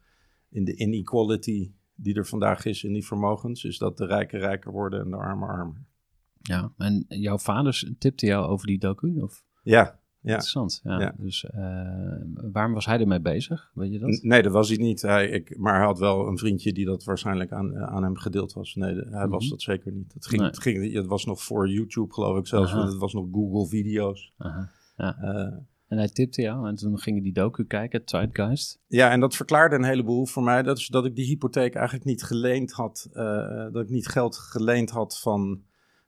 in 0.50 0.64
de 0.64 0.76
inequality 0.76 1.72
die 1.96 2.16
er 2.16 2.26
vandaag 2.26 2.66
is 2.66 2.84
in 2.84 2.94
die 2.94 3.06
vermogens. 3.06 3.64
Is 3.64 3.78
dat 3.78 3.98
de 3.98 4.06
rijken 4.06 4.40
rijker 4.40 4.72
worden 4.72 5.00
en 5.02 5.10
de 5.10 5.16
armen 5.18 5.48
armer. 5.48 5.84
Ja, 6.42 6.72
en 6.78 7.06
jouw 7.08 7.38
vader 7.38 7.92
tipte 7.98 8.26
jou 8.26 8.48
over 8.48 8.68
die 8.68 8.78
docu? 8.80 9.22
Of? 9.22 9.44
Ja, 9.64 9.78
ja. 9.80 10.00
Interessant. 10.32 10.80
Ja. 10.84 11.00
Ja. 11.00 11.14
Dus 11.18 11.46
eh, 11.46 12.52
waarom 12.52 12.74
was 12.74 12.86
hij 12.86 13.00
ermee 13.00 13.22
bezig? 13.22 13.72
Weet 13.74 13.92
je 13.92 13.98
N- 13.98 14.02
dat? 14.02 14.20
Nee, 14.22 14.42
dat 14.42 14.52
was 14.52 14.68
hij 14.70 14.78
niet. 14.78 15.02
Hij, 15.02 15.30
ik, 15.30 15.58
maar 15.58 15.76
hij 15.76 15.86
had 15.86 16.00
wel 16.00 16.28
een 16.28 16.38
vriendje 16.38 16.74
die 16.74 16.86
dat 16.86 17.04
waarschijnlijk 17.04 17.52
aan, 17.52 17.78
aan 17.78 18.04
hem 18.04 18.18
gedeeld 18.18 18.54
was. 18.54 18.76
Nee, 18.76 18.94
de- 18.94 19.08
hij 19.12 19.28
was 19.28 19.42
Mhm. 19.42 19.52
dat 19.52 19.62
zeker 19.62 19.92
niet. 19.92 20.14
Het, 20.14 20.28
ging, 20.28 20.42
Nee. 20.42 20.50
het, 20.50 20.60
ging, 20.62 20.94
het 20.94 21.06
was 21.08 21.26
nog 21.26 21.44
voor 21.44 21.70
YouTube, 21.70 22.14
geloof 22.14 22.38
ik 22.38 22.48
zelfs. 22.48 22.72
Het 22.72 22.98
was 22.98 23.14
nog 23.14 23.28
Google 23.32 23.68
Video's. 23.68 24.34
Aha. 24.38 24.72
Eh, 24.96 25.54
En 25.88 25.98
hij 25.98 26.10
tipte 26.10 26.42
jou 26.42 26.68
en 26.68 26.76
toen 26.76 27.00
ging 27.00 27.16
je 27.18 27.24
die 27.24 27.34
docu 27.34 27.66
kijken, 27.66 28.02
Zeitgeist. 28.06 28.80
ja, 28.88 29.12
en 29.12 29.20
dat 29.20 29.36
verklaarde 29.36 29.76
een 29.76 29.84
heleboel 29.84 30.26
voor 30.26 30.44
mij. 30.44 30.64
Dat 30.64 30.78
is 30.78 30.88
dat 30.88 31.06
ik 31.06 31.16
die 31.16 31.26
hypotheek 31.26 31.76
eigenlijk 31.76 32.06
niet 32.06 32.24
geleend 32.24 32.72
had. 32.72 33.10
eh, 33.14 33.66
dat 33.72 33.84
ik 33.84 33.90
niet 33.90 34.08
geld 34.08 34.38
geleend 34.38 34.90
had 34.90 35.20
van 35.20 35.62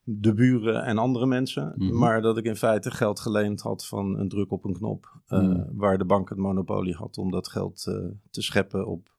de 0.10 0.34
buren 0.34 0.84
en 0.84 0.98
andere 0.98 1.26
mensen. 1.26 1.74
Mhm. 1.76 1.98
Maar 1.98 2.22
dat 2.22 2.38
ik 2.38 2.46
in 2.46 2.56
feite 2.56 2.92
geld 2.92 3.20
geleend 3.20 3.62
had 3.62 3.86
van 3.86 4.20
een 4.20 4.30
druk 4.30 4.52
op 4.52 4.66
een 4.66 4.74
knop. 4.74 5.20
eh, 5.28 5.40
Mhm. 5.40 5.64
Waar 5.76 5.98
de 5.98 6.06
bank 6.06 6.30
het 6.30 6.38
monopolie 6.38 6.96
had 6.96 7.18
om 7.18 7.32
dat 7.32 7.48
geld 7.48 7.86
eh, 7.88 7.96
te 8.30 8.42
scheppen 8.42 8.88
op... 8.88 9.16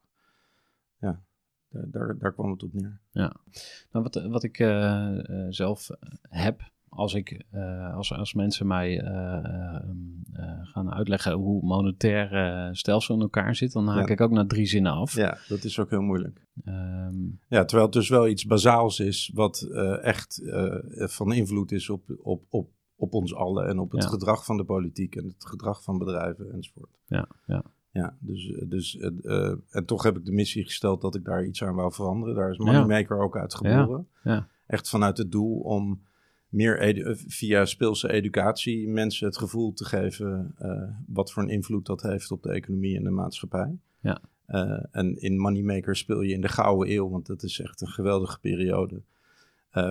Ja, 1.01 1.23
daar, 1.69 2.19
daar, 2.19 2.33
kwam 2.33 2.51
het 2.51 2.63
op 2.63 2.73
neer. 2.73 3.01
Nou, 3.13 3.33
wat, 3.91 4.15
wat 4.15 4.43
ik 4.43 4.59
eh, 4.59 5.19
zelf 5.49 5.89
heb, 6.29 6.71
als, 6.99 7.15
ik, 7.15 7.45
eh, 7.51 7.95
als, 7.95 8.13
als 8.13 8.35
mensen 8.35 8.67
mij 8.67 9.01
eh, 9.01 9.45
eh, 9.45 9.75
eh, 10.33 10.59
gaan 10.63 10.93
uitleggen 10.93 11.33
hoe 11.33 11.63
monetair 11.63 12.69
stelsel 12.77 13.15
in 13.15 13.21
elkaar 13.21 13.55
zit, 13.55 13.73
dan 13.73 13.87
haak 13.89 14.07
Ja. 14.07 14.13
ik 14.13 14.21
ook 14.21 14.31
naar 14.31 14.47
drie 14.47 14.67
zinnen 14.67 14.93
af. 14.93 15.15
Ja, 15.15 15.39
dat 15.49 15.65
is 15.65 15.79
ook 15.79 15.91
heel 15.91 16.01
moeilijk. 16.01 16.47
Ehm, 16.65 17.15
Ja, 17.49 17.65
terwijl 17.65 17.83
het 17.89 17.93
dus 17.93 18.09
wel 18.09 18.29
iets 18.29 18.45
bazaals 18.47 19.01
is, 19.01 19.31
wat 19.35 19.63
echt 20.03 20.43
van 20.95 21.33
invloed 21.33 21.73
is 21.73 21.91
op, 21.91 22.03
op, 22.23 22.45
op, 22.49 22.69
op 22.97 23.15
ons 23.15 23.35
allen 23.35 23.67
en 23.69 23.79
op 23.79 23.91
het 23.93 24.03
Ja. 24.03 24.09
gedrag 24.09 24.45
van 24.45 24.57
de 24.57 24.65
politiek 24.65 25.17
en 25.17 25.25
het 25.25 25.47
gedrag 25.47 25.83
van 25.83 25.99
bedrijven 25.99 26.53
enzovoort. 26.53 26.91
ja, 27.07 27.29
ja. 27.47 27.63
Ja, 27.93 28.17
dus, 28.21 28.55
dus 28.69 28.97
en 29.71 29.85
toch 29.87 30.03
heb 30.03 30.17
ik 30.17 30.25
de 30.25 30.33
missie 30.33 30.65
gesteld 30.65 31.01
dat 31.01 31.15
ik 31.15 31.25
daar 31.25 31.45
iets 31.45 31.63
aan 31.63 31.75
wou 31.75 31.93
veranderen. 31.93 32.35
Daar 32.35 32.51
is 32.51 32.59
Moneymaker 32.59 33.19
ook 33.19 33.37
uit 33.37 33.55
geboren. 33.55 34.09
ja. 34.23 34.49
Echt 34.67 34.89
vanuit 34.89 35.19
het 35.19 35.33
doel 35.33 35.59
om 35.61 36.01
meer 36.49 36.79
eh, 36.79 37.15
via 37.27 37.65
speelse 37.65 38.13
educatie 38.13 38.89
mensen 38.89 39.27
het 39.27 39.39
gevoel 39.39 39.73
te 39.73 39.85
geven 39.85 40.55
eh, 40.59 40.83
wat 41.07 41.33
voor 41.33 41.43
een 41.43 41.49
invloed 41.49 41.87
dat 41.87 42.03
heeft 42.03 42.31
op 42.31 42.43
de 42.43 42.51
economie 42.51 42.97
en 42.97 43.05
de 43.05 43.11
maatschappij. 43.11 43.79
Ja. 44.01 44.21
Eh, 44.47 44.85
en 44.91 45.17
in 45.21 45.39
Moneymaker 45.39 45.97
speel 45.97 46.21
je 46.21 46.33
in 46.33 46.41
de 46.41 46.49
gouden 46.49 46.95
eeuw, 46.95 47.09
want 47.09 47.27
dat 47.27 47.43
is 47.43 47.61
echt 47.61 47.81
een 47.81 47.89
geweldige 47.89 48.41
periode. 48.41 49.03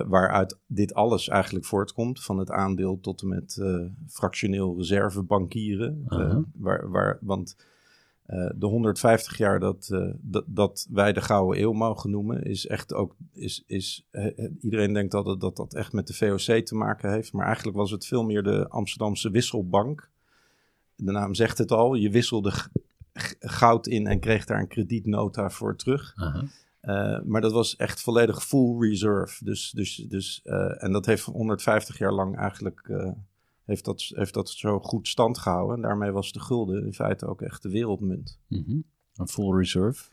waaruit 0.08 0.58
dit 0.66 0.94
alles 0.94 1.28
eigenlijk 1.28 1.66
voortkomt, 1.66 2.24
van 2.24 2.38
het 2.38 2.52
aandeel 2.52 3.00
tot 3.00 3.22
en 3.22 3.28
met 3.28 3.62
fractioneel 4.08 4.78
reservebankieren. 4.78 6.06
Waar, 6.54 6.90
waar, 6.90 7.18
want 7.22 7.56
eh, 8.28 8.50
de 8.56 8.66
150 8.66 9.38
jaar 9.38 9.60
dat, 9.60 9.90
eh, 9.92 10.10
dat, 10.22 10.44
dat 10.48 10.88
wij 10.90 11.14
de 11.14 11.22
Gouden 11.22 11.62
Eeuw 11.62 11.74
mogen 11.74 12.10
noemen, 12.10 12.44
is 12.44 12.68
echt 12.68 12.94
ook. 12.94 13.16
Is, 13.34 13.64
is, 13.68 14.06
eh, 14.12 14.50
iedereen 14.62 14.94
denkt 14.94 15.12
dat, 15.12 15.26
het- 15.26 15.40
dat 15.40 15.56
dat 15.56 15.74
echt 15.74 15.94
met 15.94 16.08
de 16.08 16.14
VOC 16.14 16.66
te 16.66 16.76
maken 16.76 17.12
heeft. 17.12 17.34
Maar 17.34 17.46
eigenlijk 17.46 17.78
was 17.78 17.92
het 17.92 18.06
veel 18.06 18.24
meer 18.24 18.44
de 18.44 18.68
Amsterdamse 18.70 19.30
wisselbank. 19.32 20.10
De 20.96 21.12
naam 21.12 21.34
zegt 21.34 21.58
het 21.58 21.72
al. 21.72 21.94
Je 21.94 22.10
wisselde 22.10 22.52
goud 23.40 23.88
in 23.88 24.08
en 24.08 24.20
kreeg 24.20 24.46
daar 24.46 24.60
een 24.60 24.68
kredietnota 24.68 25.50
voor 25.50 25.76
terug. 25.76 26.14
Maar 27.26 27.42
dat 27.42 27.52
was 27.52 27.76
echt 27.76 28.02
volledig 28.02 28.44
full 28.46 28.80
reserve. 28.80 29.46
Dus, 29.46 29.72
dus, 29.72 29.96
dus, 29.96 30.42
en 30.78 30.92
dat 30.92 31.06
heeft 31.06 31.24
150 31.26 31.98
jaar 31.98 32.14
lang 32.14 32.38
eigenlijk 32.38 32.90
heeft 33.68 33.86
dat, 33.86 34.12
heeft 34.16 34.34
dat 34.34 34.50
zo 34.50 34.80
goed 34.80 35.08
stand 35.08 35.38
gehouden. 35.38 35.76
En 35.76 35.82
daarmee 35.82 36.12
was 36.12 36.32
de 36.32 36.40
gulden 36.40 36.86
in 36.86 36.94
feite 36.94 37.26
ook 37.28 37.42
echt 37.42 37.64
de 37.64 37.70
wereldmunt. 37.70 38.40
Mhm. 38.48 38.78
Een 39.16 39.28
full 39.28 39.58
reserve. 39.58 40.04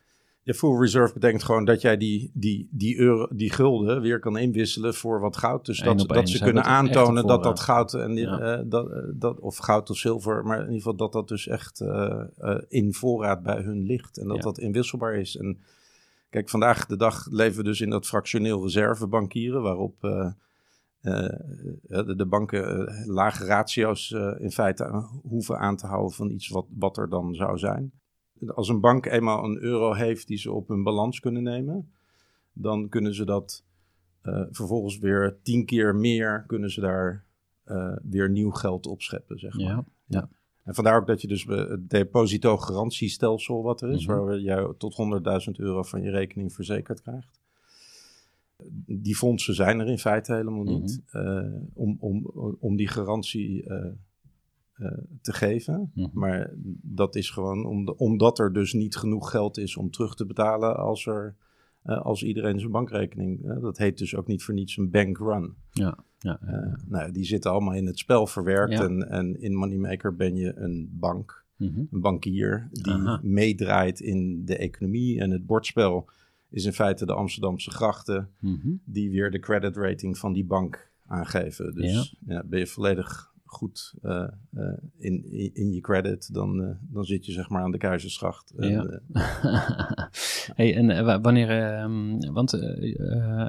Ja, 0.42 0.52
full 0.52 0.78
reserve 0.80 1.14
betekent 1.14 1.42
gewoon 1.42 1.64
dat 1.64 1.80
jij 1.80 1.96
die, 1.96 2.30
die, 2.34 2.68
die, 2.70 2.98
euro, 2.98 3.28
die 3.30 3.50
gulden 3.52 4.00
weer 4.00 4.18
kan 4.18 4.36
inwisselen 4.38 4.94
voor 4.94 5.20
wat 5.20 5.36
goud. 5.36 5.66
Dus 5.66 5.78
dat, 5.78 6.08
dat 6.08 6.28
ze 6.28 6.38
kunnen 6.38 6.64
aantonen 6.64 7.26
dat 7.26 7.42
dat 7.42 7.60
goud 7.60 7.94
en 7.94 8.14
die, 8.14 8.26
Ja. 8.26 8.38
eh, 8.58 8.62
dat, 8.66 8.90
eh, 8.90 8.98
dat, 9.14 9.40
of 9.40 9.56
goud 9.56 9.90
of 9.90 9.96
zilver, 9.96 10.44
maar 10.44 10.56
in 10.56 10.62
ieder 10.62 10.76
geval 10.76 10.96
dat 10.96 11.12
dat 11.12 11.28
dus 11.28 11.46
echt 11.46 11.80
eh, 11.80 12.24
in 12.68 12.94
voorraad 12.94 13.42
bij 13.42 13.60
hun 13.62 13.82
ligt 13.82 14.18
en 14.18 14.26
dat 14.28 14.36
Ja. 14.36 14.42
dat 14.42 14.58
inwisselbaar 14.58 15.14
is. 15.14 15.36
En 15.36 15.58
kijk, 16.30 16.48
vandaag 16.48 16.86
de 16.86 16.96
dag 16.96 17.26
leven 17.30 17.56
we 17.56 17.62
dus 17.64 17.80
in 17.80 17.90
dat 17.90 18.06
fractioneel 18.06 18.62
reservebankieren, 18.62 19.62
waarop 19.62 19.94
de, 21.04 22.14
de 22.16 22.26
banken 22.26 22.86
eh, 22.88 23.06
lage 23.06 23.44
ratio's 23.44 24.12
eh, 24.12 24.34
in 24.38 24.50
feite 24.50 25.04
hoeven 25.22 25.58
aan 25.58 25.76
te 25.76 25.86
houden 25.86 26.12
van 26.12 26.30
iets 26.30 26.48
wat, 26.48 26.66
wat 26.70 26.96
er 26.96 27.08
dan 27.08 27.34
zou 27.34 27.58
zijn. 27.58 27.92
Als 28.46 28.68
een 28.68 28.80
bank 28.80 29.06
eenmaal 29.06 29.44
een 29.44 29.62
euro 29.62 29.92
heeft 29.92 30.26
die 30.26 30.38
ze 30.38 30.52
op 30.52 30.68
hun 30.68 30.82
balans 30.82 31.20
kunnen 31.20 31.42
nemen, 31.42 31.92
dan 32.52 32.88
kunnen 32.88 33.14
ze 33.14 33.24
dat 33.24 33.64
eh, 34.20 34.42
vervolgens 34.50 34.98
weer 34.98 35.38
tien 35.42 35.64
keer 35.66 35.94
meer 35.96 36.44
kunnen 36.46 36.70
ze 36.70 36.80
daar 36.80 37.24
eh, 37.64 37.96
weer 38.02 38.30
nieuw 38.30 38.50
geld 38.50 38.86
opscheppen, 38.86 39.38
zeg 39.38 39.58
maar. 39.58 39.84
Ja. 40.06 40.28
En 40.62 40.74
vandaar 40.74 40.96
ook 41.00 41.06
dat 41.06 41.20
je 41.20 41.28
dus 41.28 41.44
het 41.44 41.90
depositogarantiestelsel 41.90 43.62
wat 43.62 43.80
er 43.82 43.90
is, 43.90 44.06
Mhm. 44.06 44.18
waar 44.18 44.38
je 44.38 44.74
tot 44.78 44.94
100.000 44.94 45.58
euro 45.58 45.82
van 45.82 46.02
je 46.02 46.10
rekening 46.10 46.52
verzekerd 46.52 47.00
krijgt. 47.02 47.40
Die 48.86 49.16
fondsen 49.16 49.54
zijn 49.54 49.80
er 49.80 49.86
in 49.88 49.98
feite 49.98 50.34
helemaal 50.34 50.64
niet 50.64 51.02
eh, 51.10 51.42
om, 51.72 51.96
om, 52.00 52.24
om 52.60 52.76
die 52.76 52.88
garantie 52.88 53.64
eh, 53.68 53.86
eh, 54.74 54.98
te 55.20 55.32
geven. 55.32 55.90
Mhm. 55.94 56.08
Maar 56.12 56.50
dat 56.82 57.14
is 57.16 57.30
gewoon 57.30 57.66
om 57.66 57.84
de- 57.84 57.96
omdat 57.96 58.38
er 58.38 58.52
dus 58.52 58.72
niet 58.72 58.96
genoeg 58.96 59.30
geld 59.30 59.58
is 59.58 59.76
om 59.76 59.90
terug 59.90 60.14
te 60.14 60.26
betalen 60.26 60.76
als 60.76 61.06
er 61.06 61.34
als 61.84 62.22
iedereen 62.22 62.58
zijn 62.58 62.70
bankrekening. 62.72 63.60
dat 63.60 63.78
heet 63.78 63.98
dus 63.98 64.16
ook 64.16 64.26
niet 64.26 64.42
voor 64.42 64.54
niets 64.54 64.76
een 64.76 64.90
bankrun. 64.90 65.54
Ja, 65.70 65.98
ja, 66.18 66.40
Eh 66.40 66.72
nou, 66.88 67.12
die 67.12 67.24
zitten 67.24 67.50
allemaal 67.50 67.74
in 67.74 67.86
het 67.86 67.98
spel 67.98 68.26
verwerkt. 68.26 68.72
Ja. 68.72 68.84
En, 68.84 69.08
en 69.10 69.40
in 69.40 69.54
Moneymaker 69.54 70.16
ben 70.16 70.36
je 70.36 70.56
een 70.56 70.88
bank, 70.92 71.44
Mhm. 71.56 71.78
een 71.90 72.00
bankier, 72.00 72.68
die 72.72 72.92
Aha. 72.92 73.20
meedraait 73.22 74.00
in 74.00 74.44
de 74.44 74.56
economie. 74.56 75.20
En 75.20 75.30
het 75.30 75.46
bordspel 75.46 76.08
is 76.54 76.64
in 76.64 76.72
feite 76.72 77.06
de 77.06 77.12
Amsterdamse 77.14 77.70
grachten, 77.70 78.28
Mhm. 78.40 78.68
die 78.84 79.10
weer 79.10 79.30
de 79.30 79.38
credit 79.38 79.76
rating 79.76 80.18
van 80.18 80.32
die 80.32 80.44
bank 80.44 80.90
aangeven. 81.06 81.74
Dus 81.74 82.16
ja. 82.26 82.42
ben 82.46 82.58
je 82.58 82.66
volledig 82.66 83.32
goed 83.44 83.94
eh, 84.02 84.26
eh, 84.54 84.72
in, 84.98 85.24
in, 85.54 85.72
je 85.72 85.80
credit, 85.80 86.34
dan, 86.34 86.62
eh, 86.62 86.70
dan 86.80 87.04
zit 87.04 87.26
je 87.26 87.32
zeg 87.32 87.48
maar 87.48 87.62
aan 87.62 87.70
de 87.70 87.78
keizersgracht. 87.78 88.52
En, 88.56 88.70
Ja. 88.70 89.00
hey, 90.54 90.76
en 90.76 91.04
wa- 91.04 91.20
wanneer, 91.20 91.50
ehm, 91.50 92.32
want 92.32 92.52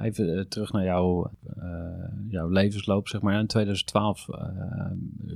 even 0.02 0.48
terug 0.48 0.72
naar 0.72 0.84
jouw, 0.84 1.32
jouw 2.30 2.50
levensloop, 2.50 3.08
zeg 3.08 3.22
maar. 3.22 3.40
In 3.40 3.48
2012 3.48 4.30
eh, 4.30 4.46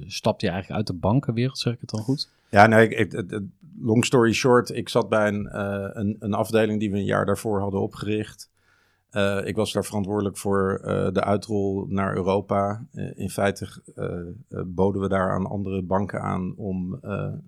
stapte 0.05 0.45
je 0.45 0.51
eigenlijk 0.51 0.81
uit 0.81 0.87
de 0.87 1.01
bankenwereld, 1.01 1.57
zeg 1.57 1.73
ik 1.73 1.79
het 1.81 1.89
dan 1.89 1.99
goed? 2.01 2.29
Ja, 2.51 2.67
nee, 2.67 2.89
ik, 2.89 2.97
ik- 2.99 3.11
het- 3.11 3.31
het- 3.31 3.43
long 3.81 4.05
story 4.05 4.33
short, 4.33 4.69
ik 4.69 4.89
zat 4.89 5.09
bij 5.09 5.27
een, 5.27 5.47
eh, 5.47 5.89
een, 5.93 6.15
een 6.19 6.33
afdeling 6.33 6.79
die 6.79 6.91
we 6.91 6.97
een 6.97 7.05
jaar 7.05 7.25
daarvoor 7.25 7.59
hadden 7.59 7.81
opgericht. 7.81 8.49
Eh, 9.09 9.45
ik 9.45 9.55
was 9.55 9.73
daar 9.73 9.85
verantwoordelijk 9.85 10.37
voor 10.37 10.79
eh, 10.83 11.11
de 11.11 11.23
uitrol 11.23 11.85
naar 11.87 12.15
Europa. 12.15 12.85
In 13.15 13.29
feite 13.29 13.67
boden 14.65 15.01
we 15.01 15.07
daar 15.07 15.31
aan 15.31 15.45
andere 15.45 15.81
banken 15.81 16.21
aan 16.21 16.53
om 16.55 16.99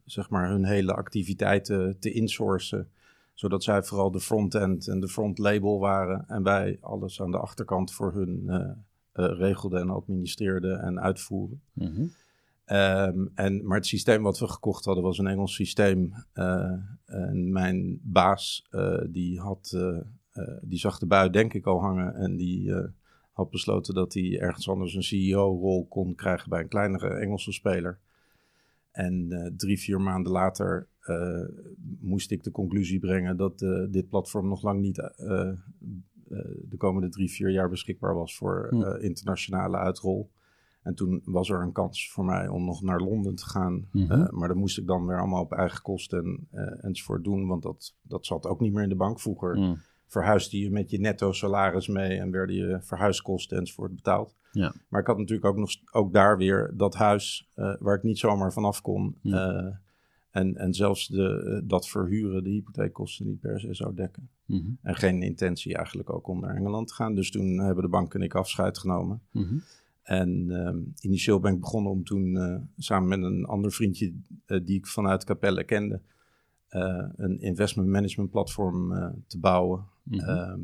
zeg 0.06 0.30
maar 0.30 0.50
hun 0.50 0.66
hele 0.66 0.94
activiteiten 0.94 2.00
te 2.00 2.12
insourcen. 2.12 2.90
Zodat 3.34 3.64
zij 3.64 3.84
vooral 3.84 4.12
de 4.12 4.20
front-end 4.20 4.88
en 4.88 5.00
de 5.00 5.08
front-label 5.08 5.80
waren. 5.80 6.26
En 6.28 6.44
wij 6.44 6.78
alles 6.82 7.22
aan 7.22 7.32
de 7.32 7.38
achterkant 7.38 7.94
voor 7.94 8.14
hun 8.14 8.50
regelden 9.14 9.82
en 9.82 9.90
administreerden 9.90 10.82
en 10.82 11.02
uitvoeren. 11.02 11.62
Mhm. 11.74 12.06
Ehm, 12.72 13.26
en, 13.36 13.66
maar 13.66 13.78
het 13.78 13.86
systeem 13.86 14.24
wat 14.24 14.40
we 14.40 14.48
gekocht 14.48 14.86
hadden 14.86 15.04
was 15.04 15.18
een 15.18 15.28
Engels 15.28 15.54
systeem. 15.56 16.14
Eh, 16.34 16.74
en 17.06 17.52
mijn 17.52 18.00
baas, 18.04 18.68
eh, 18.70 19.02
die, 19.10 19.40
had, 19.40 19.72
eh, 20.32 20.58
die 20.62 20.80
zag 20.80 21.00
de 21.00 21.06
bui 21.06 21.30
denk 21.30 21.54
ik 21.54 21.66
al 21.66 21.82
hangen. 21.82 22.16
En 22.16 22.36
die 22.36 22.74
had 23.32 23.50
besloten 23.50 23.94
dat 23.94 24.14
hij 24.14 24.40
ergens 24.40 24.70
anders 24.70 24.94
een 24.94 25.04
CEO-rol 25.04 25.86
kon 25.88 26.16
krijgen 26.16 26.50
bij 26.50 26.62
een 26.62 26.68
kleinere 26.68 27.08
Engelse 27.10 27.52
speler. 27.52 28.00
En 28.92 29.54
drie, 29.58 29.80
vier 29.80 30.02
maanden 30.02 30.32
later 30.32 30.88
moest 32.00 32.32
ik 32.32 32.44
de 32.44 32.52
conclusie 32.52 33.00
brengen 33.00 33.38
dat 33.38 33.60
dit 33.90 34.10
platform 34.10 34.48
nog 34.48 34.64
lang 34.64 34.82
niet 34.82 34.96
de 36.70 36.78
komende 36.78 37.10
drie, 37.10 37.32
vier 37.32 37.50
jaar 37.50 37.70
beschikbaar 37.70 38.16
was 38.16 38.36
voor 38.36 38.68
Hm. 38.70 39.04
internationale 39.04 39.78
uitrol. 39.78 40.30
En 40.82 40.96
toen 40.96 41.22
was 41.26 41.50
er 41.50 41.62
een 41.62 41.72
kans 41.72 42.12
voor 42.12 42.26
mij 42.26 42.48
om 42.48 42.66
nog 42.66 42.82
naar 42.82 43.00
Londen 43.00 43.36
te 43.36 43.46
gaan. 43.46 43.88
Mhm. 43.92 44.12
Eh, 44.12 44.30
maar 44.30 44.48
dat 44.48 44.58
moest 44.58 44.78
ik 44.78 44.88
dan 44.88 45.06
weer 45.06 45.20
allemaal 45.20 45.44
op 45.44 45.52
eigen 45.52 45.82
kosten 45.82 46.48
eh, 46.52 46.84
enzovoort 46.84 47.24
doen. 47.24 47.48
Want 47.48 47.64
dat, 47.64 47.96
dat 48.02 48.26
zat 48.26 48.46
ook 48.46 48.60
niet 48.60 48.74
meer 48.74 48.84
in 48.84 48.90
de 48.90 48.96
bank 48.96 49.20
vroeger. 49.20 49.58
Mm. 49.58 49.78
Verhuisde 50.06 50.60
je 50.60 50.72
met 50.72 50.90
je 50.90 51.00
netto 51.00 51.32
salaris 51.32 51.88
mee 51.88 52.20
en 52.20 52.32
werden 52.32 52.56
je 52.56 52.78
verhuiskosten 52.82 53.58
enzovoort 53.58 53.96
betaald. 53.96 54.36
Ja. 54.52 54.74
Maar 54.90 55.02
ik 55.02 55.08
had 55.08 55.18
natuurlijk 55.18 55.48
ook, 55.48 55.58
nog, 55.58 55.72
ook 55.92 56.14
daar 56.14 56.38
weer 56.38 56.74
dat 56.76 56.96
huis 56.96 57.50
eh, 57.54 57.76
waar 57.80 57.96
ik 57.96 58.04
niet 58.04 58.20
zomaar 58.20 58.54
vanaf 58.54 58.82
kon. 58.82 59.18
Hmm. 59.22 59.80
En, 60.32 60.56
en 60.56 60.74
zelfs 60.74 61.08
de, 61.08 61.62
dat 61.66 61.88
verhuren 61.88 62.44
de 62.44 62.50
hypotheekkosten 62.50 63.26
niet 63.26 63.40
per 63.40 63.60
se 63.60 63.74
zou 63.74 63.96
dekken. 63.96 64.30
Mhm. 64.46 64.70
En 64.82 64.96
geen 64.96 65.22
intentie 65.22 65.76
eigenlijk 65.76 66.10
ook 66.10 66.28
om 66.28 66.40
naar 66.40 66.56
Engeland 66.56 66.88
te 66.88 66.94
gaan. 66.94 67.16
Dus 67.16 67.32
toen 67.32 67.60
hebben 67.60 67.84
de 67.84 67.90
bank 67.90 68.14
en 68.14 68.22
ik 68.22 68.36
afscheid 68.36 68.78
genomen. 68.78 69.22
Mhm. 69.32 69.58
En 70.04 70.46
ehm, 70.50 70.78
initieel 71.00 71.40
ben 71.40 71.54
ik 71.54 71.60
begonnen 71.60 71.92
om 71.92 72.04
toen 72.04 72.38
eh, 72.38 72.56
samen 72.78 73.08
met 73.10 73.32
een 73.32 73.46
ander 73.46 73.72
vriendje 73.72 74.14
eh, 74.46 74.60
die 74.66 74.78
ik 74.78 74.88
vanuit 74.88 75.24
Capelle 75.24 75.64
kende, 75.64 76.02
eh, 76.68 77.06
een 77.16 77.40
investment 77.42 77.88
management 77.90 78.32
platform 78.32 78.90
te 79.28 79.40
bouwen. 79.40 79.86
Mhm. 80.04 80.20
Ehm, 80.30 80.60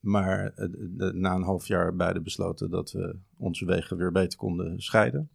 maar 0.00 0.52
de- 0.96 1.12
na 1.14 1.34
een 1.34 1.42
half 1.42 1.66
jaar 1.66 1.96
beide 1.96 2.20
besloten 2.20 2.70
dat 2.70 2.92
we 2.92 3.16
onze 3.36 3.64
wegen 3.64 3.96
weer 3.96 4.12
beter 4.12 4.38
konden 4.38 4.80
scheiden. 4.80 5.28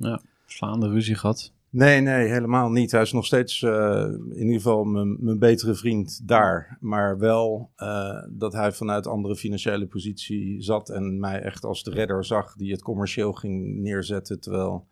Slaande 0.46 0.90
ruzie 0.90 1.16
gehad. 1.16 1.54
Nee, 1.70 2.02
nee, 2.02 2.28
helemaal 2.28 2.70
niet. 2.72 2.92
Hij 2.92 3.02
is 3.02 3.12
nog 3.12 3.26
steeds 3.26 3.62
eh, 3.64 4.06
in 4.30 4.38
ieder 4.38 4.54
geval 4.56 4.84
mijn, 4.84 5.40
betere 5.40 5.76
vriend 5.76 6.28
daar. 6.28 6.78
Maar 6.80 7.18
wel 7.18 7.72
eh, 7.76 8.24
dat 8.30 8.54
hij 8.54 8.72
vanuit 8.72 9.08
andere 9.08 9.36
financiële 9.36 9.88
positie 9.88 10.62
zat 10.62 10.90
en 10.90 11.20
mij 11.20 11.42
echt 11.42 11.64
als 11.64 11.84
de 11.84 11.92
redder 11.92 12.26
zag 12.26 12.56
die 12.56 12.72
het 12.72 12.82
commercieel 12.82 13.34
ging 13.34 13.80
neerzetten. 13.82 14.40
Terwijl 14.40 14.88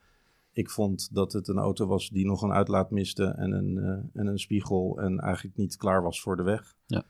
ik 0.51 0.69
vond 0.69 1.09
dat 1.13 1.33
het 1.33 1.47
een 1.47 1.57
auto 1.57 1.87
was 1.87 2.09
die 2.09 2.25
nog 2.25 2.41
een 2.41 2.53
uitlaat 2.53 2.91
miste 2.91 3.25
en 3.25 3.51
een, 3.51 3.77
eh, 3.77 4.21
en 4.21 4.27
een 4.27 4.39
spiegel 4.39 4.99
en 5.01 5.19
eigenlijk 5.19 5.57
niet 5.57 5.77
klaar 5.77 6.01
was 6.03 6.21
voor 6.21 6.35
de 6.35 6.43
weg. 6.43 6.75
Ja. 6.85 7.03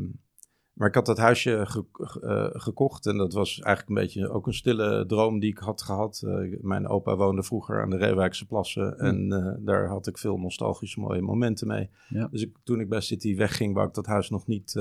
maar 0.78 0.88
ik 0.88 0.94
had 0.94 1.06
dat 1.06 1.18
huisje 1.18 1.66
ge- 1.66 1.84
eh, 2.22 2.60
gekocht 2.60 3.06
en 3.06 3.16
dat 3.16 3.32
was 3.32 3.60
eigenlijk 3.60 3.88
een 3.88 4.04
beetje 4.06 4.28
ook 4.30 4.46
een 4.46 4.54
stille 4.54 5.06
droom 5.06 5.38
die 5.38 5.50
ik 5.50 5.58
had 5.58 5.82
gehad. 5.82 6.22
Eh, 6.26 6.58
mijn 6.60 6.88
opa 6.88 7.16
woonde 7.16 7.42
vroeger 7.42 7.82
aan 7.82 7.90
de 7.90 7.96
Reewijkse 7.96 8.46
Plassen 8.46 8.98
en 8.98 9.32
eh, 9.32 9.54
daar 9.66 9.86
had 9.88 10.06
ik 10.06 10.18
veel 10.18 10.38
nostalgische 10.38 11.00
mooie 11.00 11.20
momenten 11.22 11.66
mee. 11.66 11.90
Ja. 12.08 12.28
Dus 12.30 12.42
ik, 12.42 12.56
toen 12.64 12.80
ik 12.80 12.88
bij 12.88 13.00
City 13.00 13.36
wegging, 13.36 13.74
wou 13.74 13.88
ik 13.88 13.94
dat 13.94 14.06
huis 14.06 14.30
nog 14.30 14.46
niet 14.46 14.74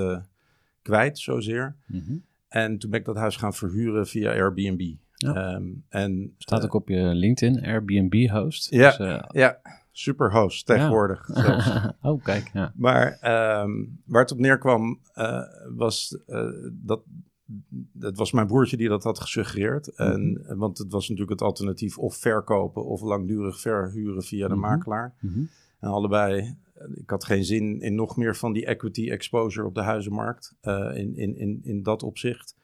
kwijt 0.81 1.19
zozeer. 1.19 1.75
Mhm. 1.85 2.17
En 2.47 2.77
toen 2.77 2.89
ben 2.89 2.99
ik 2.99 3.05
dat 3.05 3.15
huis 3.15 3.35
gaan 3.35 3.53
verhuren 3.53 4.07
via 4.07 4.31
Airbnb. 4.31 4.81
Ja. 5.15 5.33
Ehm, 5.35 5.63
en, 5.89 6.33
Staat 6.37 6.63
ook 6.63 6.73
op 6.73 6.89
je 6.89 7.01
LinkedIn, 7.13 7.65
Airbnb 7.65 8.29
host. 8.29 8.69
Ja. 8.71 8.87
Dus, 8.97 8.97
Ja, 9.31 9.59
superhost 9.97 10.65
tegenwoordig. 10.65 11.25
zelfs. 11.33 11.71
oh, 12.01 12.23
kijk. 12.23 12.49
Ja. 12.53 12.73
Maar 12.75 13.17
ehm, 13.21 13.71
waar 14.05 14.21
het 14.21 14.31
op 14.31 14.39
neerkwam 14.39 14.99
eh, 15.13 15.41
was 15.75 16.17
eh, 16.25 16.49
dat... 16.71 17.01
Het 17.99 18.17
was 18.17 18.31
mijn 18.31 18.47
broertje 18.47 18.77
die 18.77 18.89
dat 18.89 19.03
had 19.03 19.19
gesuggereerd. 19.19 19.87
En, 19.87 20.43
want 20.57 20.77
het 20.77 20.91
was 20.91 21.09
natuurlijk 21.09 21.39
het 21.39 21.47
alternatief 21.47 21.97
of 21.97 22.15
verkopen 22.15 22.85
of 22.85 23.01
langdurig 23.01 23.59
verhuren 23.59 24.23
via 24.23 24.47
de 24.47 24.53
Mhm. 24.55 24.63
makelaar. 24.63 25.15
Mhm. 25.19 25.39
En 25.79 25.89
allebei, 25.89 26.39
eh, 26.73 26.87
ik 26.95 27.09
had 27.09 27.23
geen 27.23 27.43
zin 27.43 27.81
in 27.81 27.95
nog 27.95 28.17
meer 28.17 28.35
van 28.35 28.53
die 28.53 28.65
equity 28.65 29.09
exposure 29.09 29.67
op 29.67 29.75
de 29.75 29.81
huizenmarkt. 29.81 30.55
in, 30.93 31.15
in, 31.15 31.37
in, 31.37 31.59
in 31.63 31.83
dat 31.83 32.03
opzicht. 32.03 32.55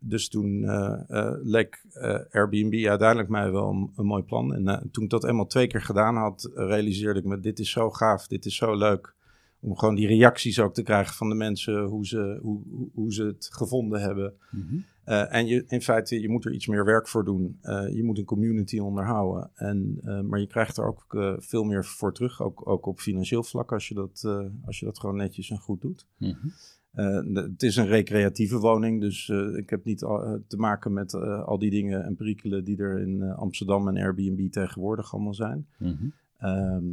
Dus 0.00 0.28
toen 0.28 0.64
eh, 0.64 1.32
leek 1.42 1.84
eh, 1.92 2.18
Airbnb 2.30 2.86
uiteindelijk 2.86 3.28
mij 3.28 3.50
wel 3.50 3.70
een, 3.70 3.90
een 3.96 4.06
mooi 4.06 4.22
plan. 4.22 4.54
En 4.54 4.88
toen 4.92 5.04
ik 5.04 5.10
dat 5.10 5.24
eenmaal 5.24 5.46
twee 5.46 5.66
keer 5.66 5.82
gedaan 5.82 6.16
had, 6.16 6.50
realiseerde 6.54 7.18
ik 7.20 7.26
me: 7.26 7.40
dit 7.40 7.58
is 7.58 7.70
zo 7.70 7.90
gaaf, 7.90 8.26
dit 8.26 8.44
is 8.44 8.56
zo 8.56 8.76
leuk. 8.76 9.14
Om 9.62 9.76
gewoon 9.76 9.94
die 9.94 10.06
reacties 10.06 10.60
ook 10.60 10.74
te 10.74 10.82
krijgen 10.82 11.14
van 11.14 11.28
de 11.28 11.34
mensen, 11.34 11.82
hoe 11.84 12.06
ze, 12.06 12.38
hoe, 12.42 12.60
hoe- 12.94 13.12
ze 13.12 13.24
het 13.24 13.48
gevonden 13.52 14.00
hebben. 14.00 14.34
Mhm. 14.50 14.76
En 15.04 15.46
je, 15.46 15.64
in 15.68 15.82
feite, 15.82 16.20
je 16.20 16.28
moet 16.28 16.44
er 16.44 16.52
iets 16.52 16.66
meer 16.66 16.84
werk 16.84 17.08
voor 17.08 17.24
doen. 17.24 17.58
Je 17.92 18.00
moet 18.04 18.18
een 18.18 18.24
community 18.24 18.78
onderhouden. 18.78 19.50
En, 19.54 20.00
maar 20.28 20.40
je 20.40 20.46
krijgt 20.46 20.76
er 20.76 20.84
ook 20.86 21.04
veel 21.38 21.64
meer 21.64 21.84
voor 21.84 22.12
terug. 22.14 22.42
Ook, 22.42 22.68
ook 22.68 22.86
op 22.86 23.00
financieel 23.00 23.42
vlak, 23.42 23.72
als 23.72 23.88
je, 23.88 23.94
dat, 23.94 24.24
als 24.64 24.78
je 24.78 24.84
dat 24.84 24.98
gewoon 25.00 25.16
netjes 25.16 25.50
en 25.50 25.58
goed 25.58 25.80
doet. 25.80 26.06
Mhm. 26.16 26.46
De- 26.94 27.48
het 27.52 27.62
is 27.62 27.76
een 27.76 27.86
recreatieve 27.86 28.58
woning, 28.58 29.00
dus 29.00 29.28
eh, 29.28 29.56
ik 29.56 29.70
heb 29.70 29.84
niet 29.84 30.02
al- 30.02 30.24
eh, 30.24 30.34
te 30.46 30.56
maken 30.56 30.92
met 30.92 31.14
eh, 31.14 31.42
al 31.44 31.58
die 31.58 31.70
dingen 31.70 32.04
en 32.04 32.14
perikelen 32.16 32.64
die 32.64 32.78
er 32.78 32.98
in 32.98 33.22
eh, 33.22 33.38
Amsterdam 33.38 33.88
en 33.88 33.96
Airbnb 33.96 34.50
tegenwoordig 34.50 35.12
allemaal 35.14 35.34
zijn. 35.34 35.66
Mhm. 35.78 35.94
Ehm, 36.38 36.84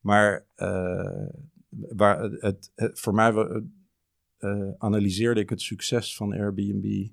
maar 0.00 0.44
eh, 0.54 1.26
waar 1.70 2.22
het, 2.22 2.40
het, 2.42 2.72
het- 2.74 3.00
voor 3.00 3.14
mij 3.14 3.32
eh, 4.38 4.68
analyseerde 4.78 5.40
ik 5.40 5.50
het 5.50 5.60
succes 5.60 6.16
van 6.16 6.32
Airbnb 6.32 7.08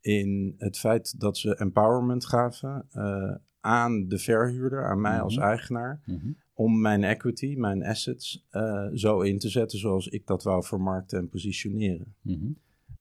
in 0.00 0.54
het 0.58 0.78
feit 0.78 1.20
dat 1.20 1.38
ze 1.38 1.54
empowerment 1.56 2.26
gaven 2.26 2.86
eh, 2.92 3.34
aan 3.60 4.08
de 4.08 4.18
verhuurder, 4.18 4.84
aan 4.86 5.00
mij 5.00 5.20
als 5.20 5.36
Mhm. 5.36 5.44
eigenaar, 5.46 6.00
Mhm. 6.06 6.28
Om 6.58 6.80
mijn 6.80 7.04
equity, 7.04 7.54
mijn 7.56 7.84
assets, 7.84 8.46
eh, 8.50 8.86
zo 8.94 9.20
in 9.20 9.38
te 9.38 9.48
zetten 9.48 9.78
zoals 9.78 10.06
ik 10.08 10.26
dat 10.26 10.42
wou 10.42 10.64
vermarkten 10.64 11.18
en 11.18 11.28
positioneren. 11.28 12.14
Mhm. 12.22 12.46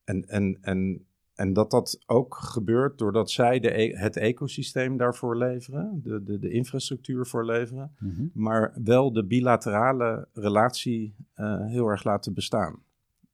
En, 0.04 0.28
en, 0.28 0.58
en, 0.62 1.06
en 1.36 1.54
dat 1.54 1.72
dat 1.72 2.00
ook 2.06 2.36
gebeurt 2.36 2.98
doordat 2.98 3.32
zij 3.32 3.60
de, 3.60 3.80
e- 3.80 3.96
het 3.96 4.18
ecosysteem 4.18 4.98
daarvoor 4.98 5.38
leveren, 5.38 6.02
de, 6.04 6.24
de, 6.24 6.40
de 6.40 6.50
infrastructuur 6.52 7.26
voor 7.26 7.46
leveren, 7.46 7.92
Mhm. 8.00 8.26
maar 8.34 8.74
wel 8.84 9.14
de 9.14 9.26
bilaterale 9.26 10.28
relatie 10.34 11.16
eh, 11.34 11.66
heel 11.66 11.88
erg 11.88 12.04
laten 12.04 12.34
bestaan. 12.34 12.80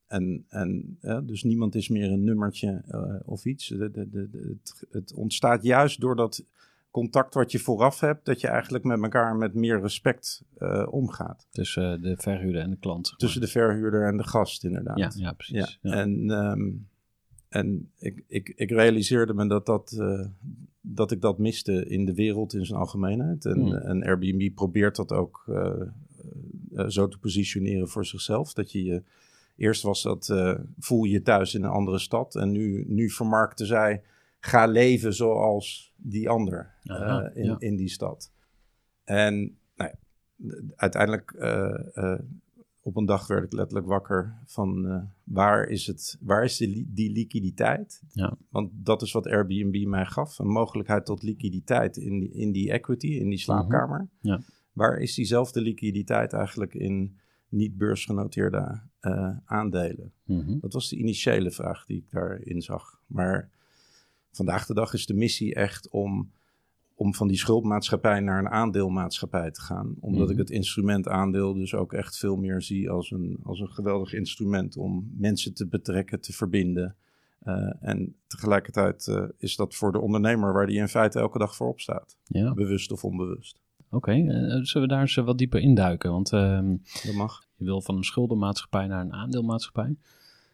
En, 0.08 0.46
en 0.50 0.98
eh, 1.02 1.20
dus 1.24 1.44
niemand 1.44 1.76
is 1.76 1.90
meer 1.90 2.12
een 2.12 2.24
nummertje 2.24 2.84
of 3.26 3.46
iets. 3.46 3.68
De, 3.68 3.92
de, 3.92 4.10
de, 4.10 4.30
het, 4.32 4.86
het 4.92 5.14
ontstaat 5.14 5.64
juist 5.64 6.02
door 6.02 6.16
dat 6.16 6.46
contact 6.94 7.34
wat 7.34 7.52
je 7.52 7.60
vooraf 7.60 8.00
hebt, 8.00 8.26
dat 8.26 8.42
je 8.42 8.48
eigenlijk 8.48 8.84
met 8.84 9.02
elkaar 9.02 9.36
met 9.36 9.54
meer 9.54 9.82
respect 9.82 10.44
eh, 10.58 10.88
omgaat. 10.90 11.48
Tussen 11.52 11.94
eh, 11.94 12.02
de 12.02 12.18
verhuurder 12.18 12.62
en 12.62 12.70
de 12.70 12.78
klant. 12.78 13.08
zeg 13.08 13.18
Tussen 13.18 13.42
de 13.42 13.48
verhuurder 13.48 14.08
en 14.08 14.18
de 14.18 14.28
gast, 14.28 14.64
inderdaad. 14.64 14.98
ja, 14.98 15.12
ja, 15.16 15.32
precies. 15.32 15.80
Ja. 15.82 15.92
En, 15.92 16.30
ehm, 16.30 16.72
en 17.50 17.92
ik, 18.00 18.24
ik, 18.28 18.54
ik 18.56 18.70
realiseerde 18.70 19.34
me 19.34 19.48
dat, 19.48 19.66
dat, 19.66 19.92
eh, 20.00 20.26
dat 20.82 21.12
ik 21.12 21.22
dat 21.22 21.38
miste 21.38 21.86
in 21.86 22.06
de 22.06 22.14
wereld 22.14 22.54
in 22.54 22.66
zijn 22.66 22.80
algemeenheid. 22.80 23.46
En, 23.46 23.60
Hmm. 23.60 23.74
en 23.74 24.04
Airbnb 24.04 24.54
probeert 24.56 24.96
dat 24.96 25.12
ook 25.12 25.44
zo 26.88 27.08
te 27.08 27.18
positioneren 27.20 27.88
voor 27.90 28.06
zichzelf. 28.06 28.54
Dat 28.54 28.72
je 28.72 28.84
je. 28.84 29.04
Eerst 29.56 29.82
was 29.84 30.04
dat 30.04 30.34
voel 30.80 31.04
je 31.04 31.12
je 31.12 31.22
thuis 31.22 31.56
in 31.56 31.64
een 31.64 31.70
andere 31.70 32.00
stad. 32.00 32.36
En 32.36 32.52
nu, 32.52 32.86
nu 32.88 33.10
vermarkten 33.10 33.66
zij. 33.66 34.02
Ga 34.46 34.66
leven 34.66 35.14
zoals 35.14 35.94
die 35.96 36.30
ander 36.30 36.74
eh, 36.82 37.26
in, 37.34 37.44
ja. 37.44 37.56
in 37.60 37.76
die 37.76 37.90
stad. 37.90 38.32
En 39.04 39.58
nou 39.76 39.92
ja, 39.92 39.96
uiteindelijk 40.76 41.32
eh, 41.32 41.98
eh, 41.98 42.20
op 42.82 42.96
een 42.96 43.06
dag 43.06 43.28
werd 43.28 43.44
ik 43.44 43.54
letterlijk 43.54 43.88
wakker 43.88 44.42
van 44.46 45.02
waar 45.24 45.68
is, 45.68 45.88
het, 45.88 46.18
waar 46.22 46.44
is 46.44 46.58
die, 46.58 46.92
die 46.94 47.12
liquiditeit? 47.12 48.02
Ja. 48.10 48.38
Want 48.50 48.70
dat 48.74 49.02
is 49.02 49.12
wat 49.12 49.28
Airbnb 49.28 49.88
mij 49.88 50.06
gaf, 50.06 50.40
een 50.40 50.48
mogelijkheid 50.48 51.06
tot 51.06 51.24
liquiditeit 51.24 51.98
in 51.98 52.20
die, 52.20 52.32
in 52.32 52.52
die 52.52 52.72
equity, 52.72 53.08
in 53.08 53.30
die 53.30 53.40
slaapkamer. 53.40 54.10
Mhm. 54.22 54.34
Ja. 54.34 54.42
Waar 54.74 54.98
is 54.98 55.16
diezelfde 55.16 55.62
liquiditeit 55.62 56.34
eigenlijk 56.34 56.74
in 56.74 57.18
niet 57.50 57.78
beursgenoteerde 57.78 58.82
aandelen? 59.46 60.14
Mhm. 60.26 60.60
Dat 60.60 60.74
was 60.74 60.90
de 60.90 60.98
initiële 60.98 61.52
vraag 61.52 61.86
die 61.86 61.98
ik 61.98 62.12
daarin 62.12 62.62
zag. 62.62 63.02
Maar 63.08 63.53
vandaag 64.34 64.66
de 64.66 64.74
dag 64.74 64.94
is 64.94 65.06
de 65.06 65.14
missie 65.14 65.56
echt 65.56 65.90
om, 65.90 66.32
om 66.96 67.14
van 67.14 67.28
die 67.28 67.38
schuldmaatschappij 67.38 68.20
naar 68.20 68.40
een 68.40 68.50
aandeelmaatschappij 68.50 69.52
te 69.52 69.62
gaan. 69.62 69.96
Omdat 70.00 70.22
Mhm. 70.24 70.32
ik 70.32 70.38
het 70.38 70.50
instrument 70.50 71.08
aandeel 71.08 71.54
dus 71.54 71.74
ook 71.76 71.94
echt 71.94 72.18
veel 72.18 72.36
meer 72.36 72.62
zie 72.62 72.90
als 72.90 73.12
een, 73.12 73.38
als 73.44 73.60
een 73.60 73.70
geweldig 73.70 74.14
instrument 74.14 74.78
om 74.78 75.12
mensen 75.18 75.54
te 75.54 75.68
betrekken, 75.68 76.22
te 76.22 76.34
verbinden. 76.34 76.96
Eh, 77.40 77.74
en 77.82 78.16
tegelijkertijd 78.28 79.08
eh, 79.08 79.24
is 79.38 79.56
dat 79.56 79.76
voor 79.76 79.92
de 79.92 80.00
ondernemer 80.00 80.54
waar 80.54 80.68
die 80.68 80.78
in 80.78 80.88
feite 80.88 81.20
elke 81.20 81.38
dag 81.38 81.56
voor 81.56 81.68
opstaat. 81.68 82.18
Ja, 82.24 82.54
Bewust 82.54 82.92
of 82.92 83.04
onbewust. 83.04 83.60
oké. 83.90 84.12
Eh, 84.12 84.60
zullen 84.62 84.88
we 84.88 84.94
daar 84.94 85.02
eens 85.02 85.16
wat 85.16 85.38
dieper 85.38 85.60
induiken? 85.60 86.12
Want 86.12 86.32
ehm, 86.32 86.76
Dat 87.06 87.14
mag. 87.16 87.44
je 87.56 87.66
wil 87.66 87.82
van 87.82 87.96
een 87.96 88.04
schuldenmaatschappij 88.04 88.88
naar 88.88 89.02
een 89.02 89.14
aandeelmaatschappij. 89.14 89.96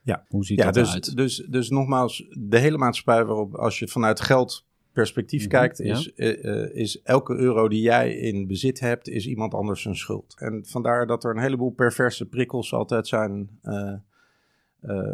Ja. 0.09 0.25
Hoe 0.29 0.45
ziet 0.45 0.57
Ja, 0.59 0.65
dat 0.65 0.73
dus, 0.73 0.87
eruit? 0.87 1.15
dus, 1.15 1.45
dus 1.49 1.69
nogmaals, 1.69 2.27
de 2.39 2.57
hele 2.57 2.77
maatschappij 2.77 3.25
waarop, 3.25 3.55
als 3.55 3.79
je 3.79 3.87
vanuit 3.87 4.19
geldperspectief 4.21 5.41
Mhm, 5.41 5.49
kijkt, 5.49 5.77
ja. 5.77 5.93
is, 5.95 6.13
eh, 6.13 6.45
eh, 6.63 6.75
is 6.75 7.01
elke 7.01 7.35
euro 7.35 7.67
die 7.67 7.81
jij 7.81 8.15
in 8.17 8.47
bezit 8.47 8.79
hebt, 8.79 9.07
is 9.09 9.27
iemand 9.27 9.53
anders 9.53 9.81
zijn 9.81 9.95
schuld. 9.95 10.35
En 10.39 10.63
vandaar 10.65 11.07
dat 11.07 11.23
er 11.23 11.31
een 11.31 11.41
heleboel 11.41 11.71
perverse 11.71 12.25
prikkels 12.25 12.73
altijd 12.73 13.07
zijn 13.07 13.49
eh, 13.61 13.93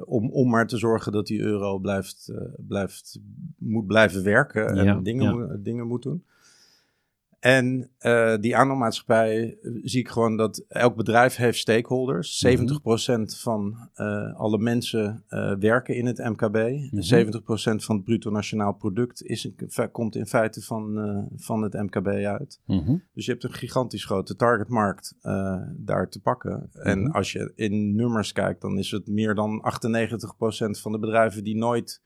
om, 0.05 0.31
om 0.31 0.49
maar 0.49 0.67
te 0.67 0.77
zorgen 0.77 1.11
dat 1.11 1.27
die 1.27 1.39
euro 1.39 1.79
blijft, 1.79 2.31
blijft, 2.57 3.19
moet 3.57 3.87
blijven 3.87 4.23
werken 4.23 4.67
en 4.67 4.85
Ja, 4.85 4.99
dingen, 4.99 5.37
ja. 5.47 5.55
dingen 5.59 5.87
moet 5.87 6.03
doen. 6.03 6.23
En 7.45 7.89
eh, 7.97 8.35
die 8.39 8.55
aandeelmaatschappij 8.55 9.57
eh, 9.61 9.71
zie 9.83 9.99
ik 9.99 10.07
gewoon 10.07 10.37
dat 10.37 10.65
elk 10.67 10.95
bedrijf 10.95 11.35
heeft 11.35 11.57
stakeholders. 11.57 12.43
Mhm. 12.43 12.51
70% 12.51 13.39
van 13.41 13.89
eh, 13.93 14.35
alle 14.35 14.57
mensen 14.57 15.23
werken 15.59 15.95
in 15.95 16.05
het 16.05 16.17
MKB. 16.17 16.55
Mhm. 16.91 17.01
70% 17.01 17.83
van 17.83 17.95
het 17.95 18.05
bruto 18.05 18.31
nationaal 18.31 18.73
product 18.73 19.23
is, 19.23 19.49
komt 19.91 20.15
in 20.15 20.25
feite 20.25 20.61
van, 20.61 21.29
van 21.35 21.61
het 21.61 21.73
MKB 21.73 22.07
uit. 22.07 22.61
Mhm. 22.65 22.97
Dus 23.13 23.25
je 23.25 23.31
hebt 23.31 23.43
een 23.43 23.53
gigantisch 23.53 24.05
grote 24.05 24.35
targetmarkt 24.35 25.15
daar 25.77 26.09
te 26.09 26.21
pakken. 26.21 26.69
En 26.73 27.01
Mhm. 27.01 27.11
als 27.11 27.31
je 27.31 27.51
in 27.55 27.95
nummers 27.95 28.31
kijkt, 28.31 28.61
dan 28.61 28.77
is 28.77 28.91
het 28.91 29.07
meer 29.07 29.35
dan 29.35 29.61
98% 29.61 30.79
van 30.79 30.91
de 30.91 30.99
bedrijven 30.99 31.43
die 31.43 31.57
nooit 31.57 32.01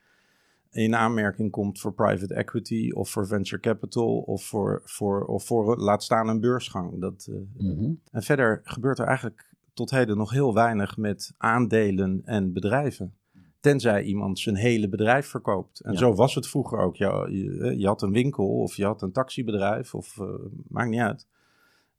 in 0.72 0.96
aanmerking 0.96 1.52
komt 1.52 1.80
voor 1.80 1.94
private 1.94 2.34
equity 2.34 2.92
of 2.92 3.10
voor 3.10 3.28
venture 3.28 3.62
capital 3.62 4.18
of 4.18 4.44
voor, 4.44 4.82
voor, 4.86 5.26
of 5.26 5.46
voor 5.46 5.78
laat 5.78 6.04
staan 6.04 6.28
een 6.28 6.40
beursgang. 6.40 7.02
Dat, 7.02 7.28
eh, 7.32 7.66
Mhm. 7.66 7.92
En 8.12 8.24
verder 8.24 8.60
gebeurt 8.64 9.00
er 9.00 9.06
eigenlijk 9.06 9.54
tot 9.74 9.90
heden 9.90 10.18
nog 10.18 10.32
heel 10.32 10.54
weinig 10.54 10.98
met 10.98 11.34
aandelen 11.38 12.22
en 12.26 12.54
bedrijven. 12.54 13.14
Tenzij 13.60 14.04
iemand 14.04 14.40
zijn 14.40 14.56
hele 14.56 14.90
bedrijf 14.90 15.28
verkoopt. 15.28 15.80
En 15.80 15.92
Ja. 15.92 15.98
zo 15.98 16.14
was 16.14 16.36
het 16.36 16.48
vroeger 16.48 16.80
ook. 16.80 16.96
Je, 16.96 17.28
je, 17.30 17.78
je 17.78 17.88
had 17.88 18.02
een 18.02 18.12
winkel 18.12 18.48
of 18.60 18.76
je 18.76 18.86
had 18.86 19.02
een 19.02 19.12
taxibedrijf 19.12 19.96
of 19.96 20.18
eh, 20.20 20.28
maakt 20.68 20.90
niet 20.90 21.00
uit. 21.00 21.28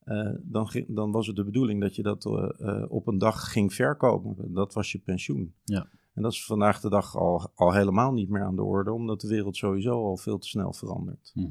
Eh, 0.04 0.30
dan, 0.42 0.84
dan 0.88 1.10
was 1.10 1.26
het 1.26 1.36
de 1.36 1.44
bedoeling 1.44 1.80
dat 1.80 1.94
je 1.96 2.02
dat 2.02 2.26
eh, 2.26 2.48
eh, 2.58 2.84
op 2.90 3.06
een 3.06 3.18
dag 3.18 3.52
ging 3.52 3.74
verkopen. 3.74 4.52
Dat 4.52 4.74
was 4.74 4.92
je 4.92 4.98
pensioen. 4.98 5.54
Ja. 5.64 5.86
En 6.20 6.26
dat 6.26 6.34
is 6.34 6.44
vandaag 6.44 6.80
de 6.80 6.88
dag 6.88 7.16
al, 7.16 7.50
al 7.54 7.72
helemaal 7.72 8.12
niet 8.12 8.28
meer 8.28 8.42
aan 8.42 8.56
de 8.56 8.62
orde, 8.62 8.92
omdat 8.92 9.20
de 9.20 9.28
wereld 9.28 9.56
sowieso 9.56 10.04
al 10.04 10.16
veel 10.16 10.38
te 10.38 10.48
snel 10.48 10.72
verandert. 10.72 11.30
Mhm. 11.34 11.48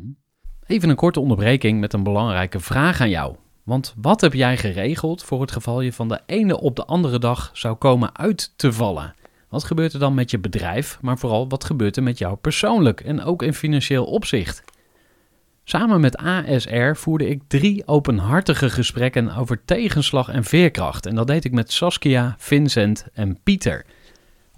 Even 0.65 0.89
een 0.89 0.95
korte 0.95 1.19
onderbreking 1.19 1.79
met 1.79 1.93
een 1.93 2.03
belangrijke 2.03 2.59
vraag 2.59 3.01
aan 3.01 3.09
jou. 3.09 3.35
Want 3.63 3.95
wat 4.01 4.21
heb 4.21 4.33
jij 4.33 4.57
geregeld 4.57 5.23
voor 5.23 5.41
het 5.41 5.51
geval 5.51 5.81
je 5.81 5.93
van 5.93 6.07
de 6.07 6.19
ene 6.25 6.59
op 6.59 6.75
de 6.75 6.85
andere 6.85 7.19
dag 7.19 7.49
zou 7.53 7.75
komen 7.75 8.17
uit 8.17 8.53
te 8.55 8.73
vallen? 8.73 9.13
Wat 9.47 9.63
gebeurt 9.63 9.93
er 9.93 9.99
dan 9.99 10.13
met 10.13 10.31
je 10.31 10.39
bedrijf, 10.39 10.99
maar 11.01 11.17
vooral 11.17 11.49
wat 11.49 11.63
gebeurt 11.63 11.97
er 11.97 12.03
met 12.03 12.17
jou 12.17 12.35
persoonlijk 12.35 13.01
en 13.01 13.21
ook 13.21 13.43
in 13.43 13.53
financieel 13.53 14.05
opzicht? 14.05 14.63
Samen 15.63 16.01
met 16.01 16.17
ASR 16.17 16.93
voerde 16.93 17.29
ik 17.29 17.41
drie 17.47 17.87
openhartige 17.87 18.69
gesprekken 18.69 19.35
over 19.35 19.65
tegenslag 19.65 20.29
en 20.29 20.43
veerkracht. 20.43 21.05
En 21.05 21.15
dat 21.15 21.27
deed 21.27 21.45
ik 21.45 21.51
met 21.51 21.71
Saskia, 21.71 22.35
Vincent 22.37 23.07
en 23.13 23.39
Pieter. 23.43 23.85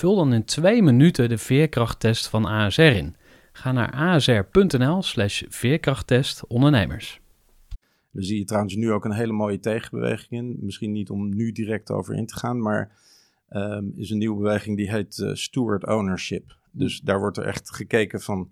Vul 0.00 0.16
dan 0.16 0.32
in 0.32 0.44
twee 0.44 0.82
minuten 0.82 1.28
de 1.28 1.38
veerkrachttest 1.38 2.28
van 2.28 2.44
ASR 2.44 2.80
in. 2.80 3.16
Ga 3.52 3.72
naar 3.72 3.92
asr.nl 3.92 5.02
slash 5.02 5.42
veerkrachttest 5.48 6.46
ondernemers. 6.46 7.20
Daar 8.10 8.22
zie 8.22 8.38
je 8.38 8.44
trouwens 8.44 8.74
nu 8.74 8.92
ook 8.92 9.04
een 9.04 9.12
hele 9.12 9.32
mooie 9.32 9.58
tegenbeweging 9.58 10.30
in. 10.30 10.56
Misschien 10.60 10.92
niet 10.92 11.10
om 11.10 11.34
nu 11.34 11.52
direct 11.52 11.90
over 11.90 12.14
in 12.14 12.26
te 12.26 12.36
gaan, 12.36 12.60
maar 12.62 12.96
ehm, 13.48 13.84
is 13.94 14.10
een 14.10 14.18
nieuwe 14.18 14.36
beweging 14.36 14.76
die 14.76 14.90
heet 14.90 15.18
eh, 15.18 15.34
steward 15.34 15.86
ownership. 15.86 16.56
Dus 16.70 17.00
daar 17.00 17.18
wordt 17.18 17.36
er 17.36 17.44
echt 17.44 17.74
gekeken 17.74 18.20
van, 18.20 18.50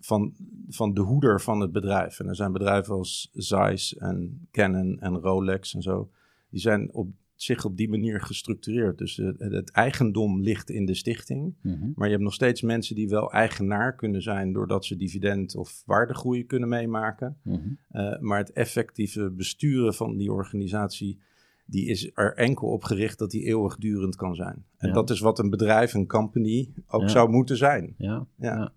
van, 0.00 0.34
van 0.68 0.94
de 0.94 1.00
hoeder 1.00 1.40
van 1.40 1.60
het 1.60 1.72
bedrijf. 1.72 2.20
En 2.20 2.28
er 2.28 2.36
zijn 2.36 2.52
bedrijven 2.52 2.94
als 2.94 3.30
Zeiss 3.32 3.96
en 3.96 4.46
Canon 4.50 5.00
en 5.00 5.18
Rolex 5.18 5.74
en 5.74 5.82
zo. 5.82 6.10
Die 6.50 6.60
zijn 6.60 6.92
op 6.92 7.08
zich 7.42 7.64
op 7.64 7.76
die 7.76 7.88
manier 7.88 8.20
gestructureerd. 8.20 8.98
Dus 8.98 9.16
het, 9.16 9.38
het 9.38 9.70
eigendom 9.70 10.40
ligt 10.40 10.70
in 10.70 10.84
de 10.84 10.94
stichting. 10.94 11.54
Mhm. 11.62 11.90
Maar 11.94 12.06
je 12.06 12.12
hebt 12.12 12.24
nog 12.24 12.34
steeds 12.34 12.62
mensen 12.62 12.94
die 12.94 13.08
wel 13.08 13.32
eigenaar 13.32 13.94
kunnen 13.94 14.22
zijn 14.22 14.52
doordat 14.52 14.84
ze 14.84 14.96
dividend 14.96 15.56
of 15.56 15.82
waardegroei 15.86 16.46
kunnen 16.46 16.68
meemaken. 16.68 17.36
Mhm. 17.42 17.58
Uh, 17.92 18.18
maar 18.18 18.38
het 18.38 18.52
effectieve 18.52 19.30
besturen 19.30 19.94
van 19.94 20.16
die 20.16 20.32
organisatie, 20.32 21.18
die 21.66 21.86
is 21.86 22.10
er 22.14 22.34
enkel 22.34 22.68
op 22.68 22.84
gericht 22.84 23.18
dat 23.18 23.30
die 23.30 23.44
eeuwigdurend 23.46 24.16
kan 24.16 24.34
zijn. 24.34 24.64
En 24.76 24.88
Ja. 24.88 24.94
dat 24.94 25.10
is 25.10 25.20
wat 25.20 25.38
een 25.38 25.50
bedrijf, 25.50 25.94
een 25.94 26.06
company, 26.06 26.72
ook 26.86 27.00
Ja. 27.02 27.08
zou 27.08 27.30
moeten 27.30 27.56
zijn. 27.56 27.94
Ja. 27.98 28.26
Ja. 28.36 28.56
Ja. 28.56 28.72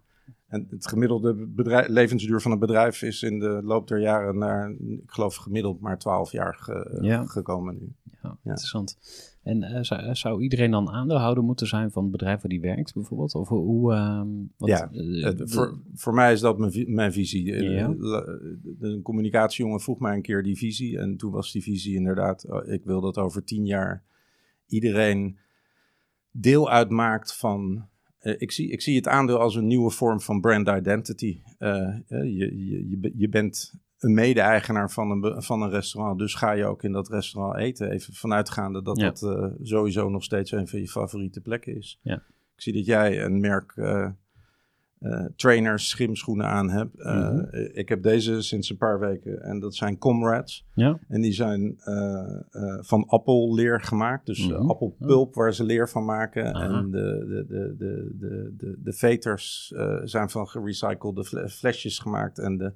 En 0.47 0.67
het 0.69 0.87
gemiddelde 0.87 1.33
bedrijf, 1.47 1.87
levensduur 1.87 2.41
van 2.41 2.51
een 2.51 2.59
bedrijf 2.59 3.01
is 3.01 3.23
in 3.23 3.39
de 3.39 3.61
loop 3.63 3.87
der 3.87 3.99
jaren 3.99 4.37
naar, 4.37 4.71
ik 4.71 5.01
geloof 5.11 5.35
gemiddeld 5.35 5.79
maar 5.79 5.97
12 5.99 6.31
jaar 6.31 6.55
ge- 6.55 6.97
Ja. 7.01 7.25
gekomen 7.25 7.77
nu. 7.79 7.91
Ja, 8.23 8.37
interessant. 8.43 8.97
En 9.43 9.63
eh, 9.63 9.83
zou, 9.83 10.15
zou 10.15 10.41
iedereen 10.41 10.71
dan 10.71 10.89
aandeelhouder 10.89 11.43
moeten 11.43 11.67
zijn 11.67 11.91
van 11.91 12.03
het 12.03 12.11
bedrijf 12.11 12.41
waar 12.41 12.49
die 12.51 12.61
werkt, 12.61 12.93
bijvoorbeeld? 12.93 13.35
Of 13.35 13.47
hoe... 13.47 13.93
ehm, 13.93 14.27
wat, 14.57 14.69
Ja, 14.69 14.89
eh, 14.91 15.23
Het- 15.23 15.51
voor, 15.53 15.79
voor 15.93 16.13
mij 16.13 16.33
is 16.33 16.39
dat 16.39 16.57
mijn, 16.57 16.93
mijn 16.93 17.11
visie. 17.13 17.53
Eh, 17.53 17.71
Ja. 17.77 17.95
Een 18.79 19.01
communicatiejongen 19.01 19.79
vroeg 19.79 19.99
mij 19.99 20.15
een 20.15 20.21
keer 20.21 20.43
die 20.43 20.57
visie. 20.57 20.97
En 20.99 21.17
toen 21.17 21.31
was 21.31 21.51
die 21.51 21.61
visie 21.63 21.95
inderdaad, 21.95 22.45
oh, 22.49 22.67
ik 22.67 22.83
wil 22.83 23.01
dat 23.01 23.17
over 23.17 23.43
tien 23.43 23.65
jaar 23.65 24.03
iedereen 24.67 25.37
deel 26.31 26.69
uitmaakt 26.69 27.35
van. 27.37 27.87
eh, 28.19 28.33
ik, 28.37 28.51
zie, 28.51 28.69
ik 28.71 28.81
zie 28.81 28.95
het 28.95 29.07
aandeel 29.07 29.37
als 29.39 29.55
een 29.55 29.67
nieuwe 29.67 29.89
vorm 29.89 30.21
van 30.21 30.41
brand 30.41 30.67
identity. 30.67 31.41
Eh, 31.57 31.87
eh, 31.87 31.97
je, 32.37 32.67
je, 32.89 33.11
je 33.15 33.29
bent 33.29 33.73
een 34.03 34.13
mede-eigenaar 34.13 34.91
van 34.91 35.11
een, 35.11 35.41
van 35.43 35.61
een 35.61 35.69
restaurant. 35.69 36.19
Dus 36.19 36.35
ga 36.35 36.51
je 36.51 36.65
ook 36.65 36.83
in 36.83 36.91
dat 36.91 37.09
restaurant 37.09 37.57
eten. 37.57 37.91
Even 37.91 38.13
vanuitgaande 38.13 38.81
dat 38.83 38.99
Ja. 38.99 39.05
dat 39.05 39.23
eh, 39.23 39.45
sowieso 39.61 40.09
nog 40.09 40.23
steeds 40.23 40.51
een 40.51 40.67
van 40.67 40.79
je 40.79 40.87
favoriete 40.87 41.41
plekken 41.41 41.75
is. 41.77 41.99
Ja. 42.01 42.15
Ik 42.55 42.61
zie 42.61 42.73
dat 42.73 42.85
jij 42.85 43.23
een 43.23 43.39
merk 43.39 43.71
eh, 43.75 44.09
eh, 44.99 45.25
trainers, 45.35 45.89
schimschoenen 45.89 46.45
aan 46.45 46.69
hebt. 46.69 46.97
Mhm. 47.03 47.45
Ik 47.73 47.89
heb 47.89 48.03
deze 48.03 48.41
sinds 48.41 48.69
een 48.69 48.77
paar 48.77 48.99
weken 48.99 49.41
en 49.41 49.59
dat 49.59 49.75
zijn 49.75 49.97
Comrades. 49.97 50.65
Ja? 50.75 50.99
En 51.07 51.21
die 51.21 51.33
zijn 51.33 51.75
van 52.81 53.05
appelleer 53.07 53.81
gemaakt. 53.81 54.25
Dus 54.25 54.47
Mhm. 54.47 54.69
appelpulp 54.69 55.33
waar 55.33 55.53
ze 55.53 55.63
leer 55.63 55.89
van 55.89 56.05
maken. 56.05 56.53
Aha. 56.53 56.77
En 56.77 56.91
de, 56.91 57.25
de, 57.27 57.45
de, 57.47 57.75
de, 57.77 58.15
de, 58.19 58.53
de, 58.57 58.77
de 58.83 58.93
veters 58.93 59.73
zijn 60.03 60.29
van 60.29 60.47
gerecyclede 60.47 61.23
fle- 61.23 61.49
flesjes 61.49 61.99
gemaakt. 61.99 62.39
En 62.39 62.57
de, 62.57 62.73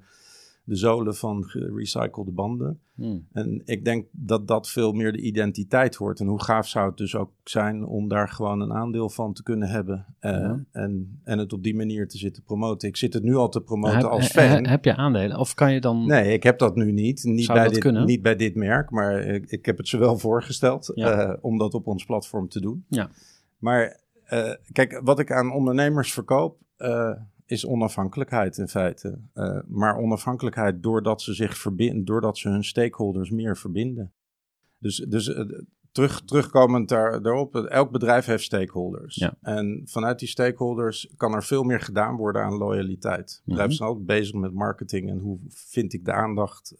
de 0.68 0.76
zolen 0.76 1.14
van 1.14 1.44
gerecyclede 1.44 2.30
banden. 2.30 2.80
Hm. 2.94 3.18
En 3.32 3.62
ik 3.64 3.84
denk 3.84 4.06
dat 4.10 4.48
dat 4.48 4.68
veel 4.68 4.92
meer 4.92 5.12
de 5.12 5.20
identiteit 5.20 5.96
wordt. 5.96 6.20
En 6.20 6.26
hoe 6.26 6.42
gaaf 6.42 6.68
zou 6.68 6.88
het 6.88 6.96
dus 6.96 7.16
ook 7.16 7.30
zijn 7.44 7.84
om 7.86 8.08
daar 8.08 8.28
gewoon 8.28 8.60
een 8.60 8.72
aandeel 8.72 9.08
van 9.08 9.32
te 9.32 9.42
kunnen 9.42 9.68
hebben. 9.68 10.06
eh, 10.18 10.30
Ja. 10.32 10.64
en, 10.72 11.20
en 11.24 11.38
het 11.38 11.52
op 11.52 11.62
die 11.62 11.76
manier 11.76 12.08
te 12.08 12.18
zitten 12.18 12.42
promoten. 12.42 12.88
Ik 12.88 12.96
zit 12.96 13.12
het 13.14 13.22
nu 13.22 13.34
al 13.34 13.48
te 13.48 13.60
promoten 13.60 13.96
Heb, 13.96 14.06
als 14.06 14.26
fan. 14.30 14.66
heb 14.66 14.84
je 14.84 14.96
aandelen? 14.96 15.38
Of 15.38 15.54
kan 15.54 15.72
je 15.72 15.80
dan... 15.80 16.06
Nee, 16.06 16.32
ik 16.32 16.42
heb 16.42 16.58
dat 16.58 16.76
nu 16.76 16.92
niet. 16.92 17.24
Niet, 17.24 17.44
Zou 17.44 17.58
bij 17.58 17.68
dit, 17.68 17.78
kunnen? 17.78 18.06
niet 18.06 18.22
bij 18.22 18.36
dit 18.36 18.54
merk, 18.54 18.90
maar 18.90 19.20
ik, 19.20 19.50
ik 19.50 19.66
heb 19.66 19.76
het 19.78 19.88
ze 19.88 19.98
wel 19.98 20.18
voorgesteld 20.18 20.92
Ja. 20.94 21.20
eh, 21.20 21.36
om 21.40 21.58
dat 21.58 21.74
op 21.74 21.86
ons 21.86 22.04
platform 22.04 22.48
te 22.48 22.60
doen. 22.60 22.84
Ja. 22.88 23.10
Maar 23.58 24.00
eh, 24.24 24.50
kijk, 24.72 25.00
wat 25.04 25.18
ik 25.18 25.32
aan 25.32 25.52
ondernemers 25.52 26.12
verkoop 26.12 26.58
is 27.50 27.66
onafhankelijkheid 27.66 28.58
in 28.58 28.68
feite. 28.68 29.18
Eh, 29.32 29.58
maar 29.66 29.96
onafhankelijkheid 29.96 30.82
doordat 30.82 31.22
ze 31.22 31.34
zich 31.34 31.56
verbinden, 31.56 32.04
doordat 32.04 32.38
ze 32.38 32.48
hun 32.48 32.64
stakeholders 32.64 33.30
meer 33.30 33.56
verbinden. 33.56 34.12
Dus, 34.78 34.96
dus 34.96 35.32
eh, 35.32 35.44
terug, 35.92 36.20
terugkomend 36.24 36.88
daar, 36.88 37.22
daarop, 37.22 37.56
eh, 37.56 37.70
elk 37.70 37.90
bedrijf 37.90 38.26
heeft 38.26 38.44
stakeholders. 38.44 39.14
Ja. 39.14 39.34
En 39.40 39.82
vanuit 39.84 40.18
die 40.18 40.28
stakeholders 40.28 41.12
kan 41.16 41.34
er 41.34 41.44
veel 41.44 41.62
meer 41.62 41.80
gedaan 41.80 42.16
worden 42.16 42.42
aan 42.42 42.56
loyaliteit. 42.56 43.42
Bedrijven 43.44 43.74
zijn 43.74 43.88
altijd 43.88 44.06
bezig 44.06 44.34
met 44.34 44.52
marketing 44.52 45.10
en 45.10 45.18
hoe 45.18 45.38
vind 45.48 45.92
ik 45.92 46.04
de 46.04 46.12
aandacht 46.12 46.74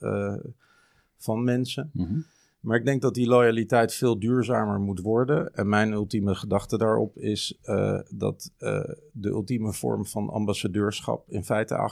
van 1.16 1.44
mensen. 1.44 1.90
Mhm. 1.92 2.18
Maar 2.60 2.76
ik 2.78 2.84
denk 2.84 3.02
dat 3.02 3.14
die 3.14 3.26
loyaliteit 3.26 3.94
veel 3.94 4.18
duurzamer 4.18 4.80
moet 4.80 5.00
worden. 5.00 5.54
En 5.54 5.68
mijn 5.68 5.92
ultieme 5.92 6.34
gedachte 6.34 6.78
daarop 6.78 7.16
is 7.16 7.58
eh, 7.62 8.00
dat 8.08 8.52
eh, 8.58 8.80
de 9.12 9.28
ultieme 9.28 9.72
vorm 9.72 10.06
van 10.06 10.28
ambassadeurschap 10.28 11.28
in 11.28 11.44
feite 11.44 11.90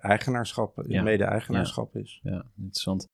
eigenaarschap, 0.00 0.84
Ja. 0.86 1.02
mede-eigenaarschap 1.02 1.96
is. 1.96 2.20
Ja, 2.22 2.44
interessant. 2.56 3.08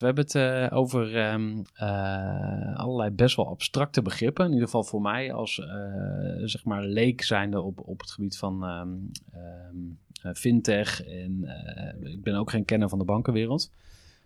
We 0.00 0.06
hebben 0.06 0.24
het 0.24 0.34
eh, 0.34 0.78
over 0.78 1.16
ehm, 1.16 1.62
eh, 1.74 2.76
allerlei 2.76 3.10
best 3.10 3.36
wel 3.36 3.48
abstracte 3.48 4.02
begrippen. 4.02 4.44
In 4.44 4.50
ieder 4.50 4.64
geval 4.64 4.84
voor 4.84 5.00
mij 5.00 5.32
als 5.32 5.58
eh, 5.58 5.66
zeg 6.44 6.64
maar 6.64 6.84
leek 6.84 7.22
zijnde 7.22 7.60
op, 7.60 7.88
op 7.88 8.00
het 8.00 8.10
gebied 8.10 8.38
van 8.38 8.64
eh, 9.32 10.32
fintech. 10.34 11.04
En 11.04 11.44
ik 12.02 12.22
ben 12.22 12.34
ook 12.34 12.50
geen 12.50 12.64
kenner 12.64 12.88
van 12.88 12.98
de 12.98 13.04
bankenwereld. 13.04 13.72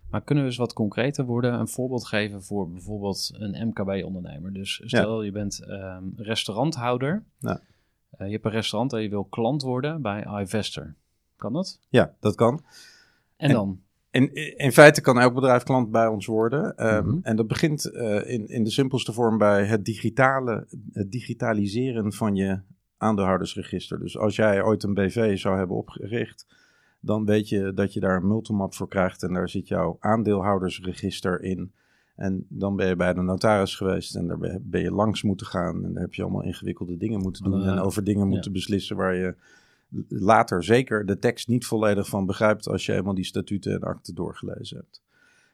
Maar 0.09 0.21
kunnen 0.23 0.43
we 0.43 0.49
eens 0.49 0.59
wat 0.59 0.73
concreter 0.73 1.25
worden? 1.25 1.53
Een 1.53 1.67
voorbeeld 1.67 2.07
geven 2.07 2.43
voor 2.43 2.71
bijvoorbeeld 2.71 3.31
een 3.33 3.67
MKB-ondernemer. 3.67 4.53
Dus 4.53 4.81
stel 4.85 5.23
je 5.23 5.31
bent 5.31 5.65
restauranthouder. 6.15 7.23
Ja. 7.39 7.61
Je 8.17 8.31
hebt 8.31 8.45
een 8.45 8.51
restaurant 8.51 8.93
en 8.93 9.01
je 9.01 9.09
wil 9.09 9.25
klant 9.25 9.61
worden 9.61 10.01
bij 10.01 10.41
iVestor. 10.41 10.95
Kan 11.35 11.53
dat? 11.53 11.79
Ja, 11.89 12.13
dat 12.19 12.35
kan. 12.35 12.63
En, 13.37 13.49
En- 13.49 13.55
dan? 13.55 13.83
In, 14.15 14.33
in 14.57 14.71
feite 14.71 15.01
kan 15.01 15.19
elk 15.19 15.33
bedrijf 15.33 15.63
klant 15.63 15.91
bij 15.91 16.07
ons 16.07 16.25
worden. 16.25 16.75
Ehm, 16.77 17.07
Mhm. 17.07 17.17
En 17.21 17.35
dat 17.35 17.47
begint 17.47 17.85
eh, 17.85 18.29
in, 18.33 18.47
in 18.47 18.63
de 18.63 18.69
simpelste 18.71 19.13
vorm 19.13 19.37
bij 19.37 19.65
het, 19.65 19.85
digitale, 19.85 20.67
het 20.91 21.11
digitaliseren 21.11 22.13
van 22.13 22.35
je 22.35 22.59
aandeelhoudersregister. 22.97 23.99
Dus 23.99 24.17
als 24.17 24.35
jij 24.35 24.63
ooit 24.63 24.83
een 24.83 24.93
BV 24.93 25.37
zou 25.37 25.57
hebben 25.57 25.75
opgericht, 25.77 26.47
dan 26.99 27.25
weet 27.25 27.49
je 27.49 27.71
dat 27.73 27.93
je 27.93 27.99
daar 27.99 28.15
een 28.17 28.27
multimap 28.27 28.73
voor 28.73 28.87
krijgt 28.87 29.23
en 29.23 29.33
daar 29.33 29.49
zit 29.49 29.67
jouw 29.67 29.97
aandeelhoudersregister 29.99 31.41
in. 31.41 31.71
En 32.15 32.45
dan 32.49 32.75
ben 32.75 32.87
je 32.87 32.95
bij 32.95 33.13
de 33.13 33.21
notaris 33.21 33.75
geweest 33.75 34.15
en 34.15 34.27
daar 34.27 34.37
ben- 34.61 34.81
je 34.81 34.91
langs 34.91 35.23
moeten 35.23 35.45
gaan. 35.47 35.83
En 35.83 35.93
daar 35.93 36.01
heb 36.01 36.13
je 36.13 36.21
allemaal 36.21 36.43
ingewikkelde 36.43 36.97
dingen 36.97 37.19
moeten 37.21 37.43
doen 37.43 37.61
Ah, 37.61 37.67
en 37.67 37.79
over 37.79 38.03
dingen 38.03 38.23
ja. 38.23 38.29
moeten 38.29 38.51
beslissen 38.51 38.95
waar 38.95 39.15
je 39.15 39.35
later 40.07 40.63
zeker 40.63 41.05
de 41.05 41.19
tekst 41.19 41.47
niet 41.47 41.65
volledig 41.65 42.07
van 42.07 42.25
begrijpt 42.25 42.67
als 42.67 42.85
je 42.85 42.93
eenmaal 42.93 43.13
die 43.13 43.25
statuten 43.25 43.73
en 43.73 43.81
akten 43.81 44.15
doorgelezen 44.15 44.77
hebt. 44.77 45.03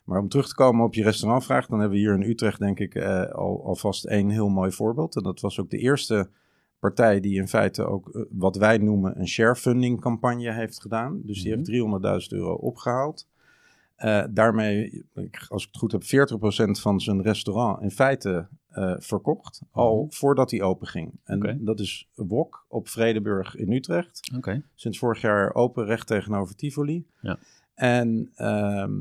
Maar 0.03 0.19
om 0.19 0.29
terug 0.29 0.47
te 0.47 0.55
komen 0.55 0.85
op 0.85 0.93
je 0.93 1.03
restaurantvraag, 1.03 1.67
dan 1.67 1.79
hebben 1.79 1.97
we 1.97 2.03
hier 2.03 2.13
in 2.13 2.29
Utrecht 2.29 2.59
denk 2.59 2.79
ik 2.79 2.95
eh, 2.95 3.25
al, 3.25 3.65
alvast 3.65 4.05
één 4.05 4.29
heel 4.29 4.49
mooi 4.49 4.71
voorbeeld. 4.71 5.15
En 5.15 5.23
dat 5.23 5.39
was 5.39 5.59
ook 5.59 5.69
de 5.69 5.77
eerste 5.77 6.29
partij 6.79 7.19
die 7.19 7.35
in 7.39 7.47
feite 7.47 7.85
ook 7.85 8.09
eh, 8.09 8.21
wat 8.29 8.55
wij 8.55 8.77
noemen 8.77 9.19
een 9.19 9.27
sharefunding 9.27 10.01
campagne 10.01 10.53
heeft 10.53 10.81
gedaan. 10.81 11.21
Dus 11.23 11.37
die 11.41 11.47
Mhm. 11.47 11.57
heeft 11.57 11.69
300.000 11.69 12.31
euro 12.31 12.53
opgehaald. 12.53 13.27
Eh, 13.95 14.23
daarmee, 14.29 15.05
als 15.47 15.61
ik 15.63 15.67
het 15.71 15.77
goed 15.77 15.91
heb, 15.91 16.03
40% 16.03 16.79
van 16.79 16.99
zijn 17.01 17.21
restaurant 17.21 17.81
in 17.81 17.91
feite 17.91 18.47
eh, 18.71 18.93
verkocht. 18.97 19.61
Al 19.71 20.01
Mhm. 20.01 20.11
voordat 20.11 20.51
hij 20.51 20.61
open 20.61 20.87
ging. 20.87 21.11
En 21.23 21.39
dat 21.65 21.79
is 21.79 22.09
Wok 22.15 22.65
op 22.67 22.87
Vredeburg 22.87 23.55
in 23.55 23.71
Utrecht. 23.71 24.31
Sinds 24.75 24.97
vorig 24.99 25.21
jaar 25.21 25.53
open, 25.55 25.85
recht 25.85 26.07
tegenover 26.07 26.55
Tivoli. 26.55 27.05
Ja. 27.21 27.37
En 27.73 28.31
ehm, 28.35 28.93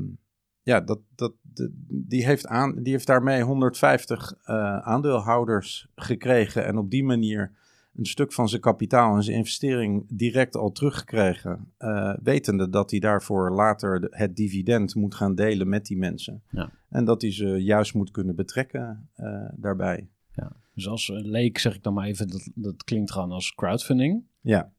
ja, 0.63 0.81
dat, 0.81 0.99
dat, 1.15 1.33
de- 1.41 1.71
die, 1.87 2.25
heeft 2.25 2.47
aan, 2.47 2.75
die 2.83 2.91
heeft 2.93 3.07
daarmee 3.07 3.41
150 3.43 4.33
eh, 4.43 4.77
aandeelhouders 4.77 5.87
gekregen. 5.95 6.65
En 6.65 6.77
op 6.77 6.89
die 6.91 7.03
manier 7.03 7.51
een 7.95 8.05
stuk 8.05 8.33
van 8.33 8.49
zijn 8.49 8.61
kapitaal 8.61 9.15
en 9.15 9.23
zijn 9.23 9.37
investering 9.37 10.05
direct 10.09 10.55
al 10.55 10.71
teruggekregen. 10.71 11.71
eh, 11.77 12.13
wetende 12.23 12.69
dat 12.69 12.91
hij 12.91 12.99
daarvoor 12.99 13.51
later 13.51 14.07
het 14.09 14.35
dividend 14.35 14.95
moet 14.95 15.15
gaan 15.15 15.35
delen 15.35 15.69
met 15.69 15.85
die 15.85 15.97
mensen. 15.97 16.41
Ja. 16.49 16.71
En 16.89 17.05
dat 17.05 17.21
hij 17.21 17.31
ze 17.31 17.47
juist 17.47 17.93
moet 17.93 18.11
kunnen 18.11 18.35
betrekken 18.35 19.09
eh, 19.15 19.49
daarbij. 19.55 20.09
Dus 20.73 20.87
als 20.87 21.09
eh, 21.09 21.17
leek 21.23 21.57
zeg 21.57 21.75
ik 21.75 21.83
dan 21.83 21.93
maar 21.93 22.05
even, 22.05 22.27
dat, 22.27 22.49
dat 22.55 22.83
klinkt 22.83 23.11
gewoon 23.11 23.31
als 23.31 23.55
crowdfunding. 23.55 24.23
Ja. 24.41 24.71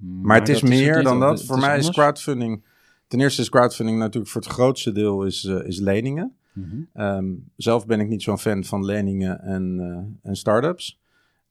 Maar, 0.00 0.38
het 0.38 0.48
is 0.48 0.62
meer 0.62 1.02
dan 1.02 1.20
dat. 1.20 1.44
Voor 1.44 1.58
mij 1.58 1.78
is 1.78 1.90
crowdfunding. 1.90 2.64
Ten 3.06 3.20
eerste 3.20 3.40
is 3.40 3.48
crowdfunding 3.48 3.98
natuurlijk 3.98 4.32
voor 4.32 4.40
het 4.40 4.50
grootste 4.50 4.92
deel 4.92 5.24
is, 5.24 5.44
is 5.44 5.78
leningen. 5.78 6.34
Mhm. 6.52 6.76
Ehm, 6.92 7.32
zelf 7.56 7.86
ben 7.86 8.00
ik 8.00 8.08
niet 8.08 8.22
zo'n 8.22 8.38
fan 8.38 8.64
van 8.64 8.84
leningen 8.84 9.40
en, 9.40 10.18
en 10.22 10.36
start-ups. 10.36 10.99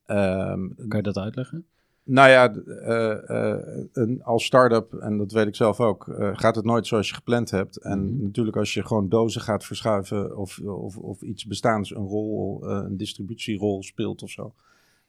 Ehm, 0.09 0.67
Kan 0.87 0.97
je 0.97 1.01
dat 1.01 1.17
uitleggen? 1.17 1.65
nou 2.03 2.29
ja, 2.29 2.53
eh, 2.55 3.29
eh, 3.29 3.85
een, 3.93 4.23
als 4.23 4.45
start-up, 4.45 4.93
en 4.93 5.17
dat 5.17 5.31
weet 5.31 5.47
ik 5.47 5.55
zelf 5.55 5.79
ook, 5.79 6.07
eh, 6.07 6.29
gaat 6.33 6.55
het 6.55 6.65
nooit 6.65 6.87
zoals 6.87 7.09
je 7.09 7.15
gepland 7.15 7.51
hebt. 7.51 7.77
En 7.77 8.05
Mhm. 8.05 8.23
natuurlijk 8.23 8.57
als 8.57 8.73
je 8.73 8.85
gewoon 8.85 9.09
dozen 9.09 9.41
gaat 9.41 9.65
verschuiven 9.65 10.37
of, 10.37 10.59
of, 10.59 10.97
of 10.97 11.21
iets 11.21 11.45
bestaans 11.45 11.95
een 11.95 12.05
rol, 12.07 12.63
een 12.69 12.97
distributierol 12.97 13.83
speelt 13.83 14.23
of 14.23 14.29
zo, 14.29 14.53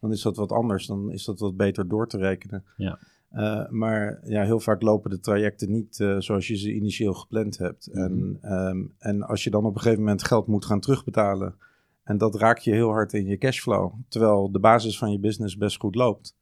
dan 0.00 0.12
is 0.12 0.22
dat 0.22 0.36
wat 0.36 0.52
anders. 0.52 0.86
Dan 0.86 1.12
is 1.12 1.24
dat 1.24 1.38
wat 1.40 1.56
beter 1.56 1.88
door 1.88 2.08
te 2.08 2.18
rekenen. 2.18 2.64
Ja. 2.76 2.98
Maar 3.70 4.20
ja, 4.24 4.44
heel 4.44 4.60
vaak 4.60 4.82
lopen 4.82 5.10
de 5.10 5.20
trajecten 5.20 5.70
niet 5.70 6.04
zoals 6.18 6.48
je 6.48 6.56
ze 6.56 6.74
initieel 6.74 7.14
gepland 7.14 7.58
hebt. 7.58 7.88
Mhm. 7.92 7.98
En, 8.02 8.38
ehm, 8.40 8.82
en 8.98 9.22
als 9.22 9.44
je 9.44 9.50
dan 9.50 9.64
op 9.64 9.74
een 9.74 9.80
gegeven 9.80 10.02
moment 10.02 10.24
geld 10.24 10.46
moet 10.46 10.64
gaan 10.64 10.80
terugbetalen. 10.80 11.54
En 12.10 12.18
dat 12.18 12.34
raakt 12.34 12.64
je 12.64 12.72
heel 12.72 12.88
hard 12.90 13.12
in 13.12 13.26
je 13.26 13.36
cashflow. 13.38 13.92
Terwijl 14.08 14.50
de 14.50 14.58
basis 14.58 14.98
van 14.98 15.12
je 15.12 15.18
business 15.18 15.56
best 15.56 15.80
goed 15.80 15.94
loopt. 15.94 16.36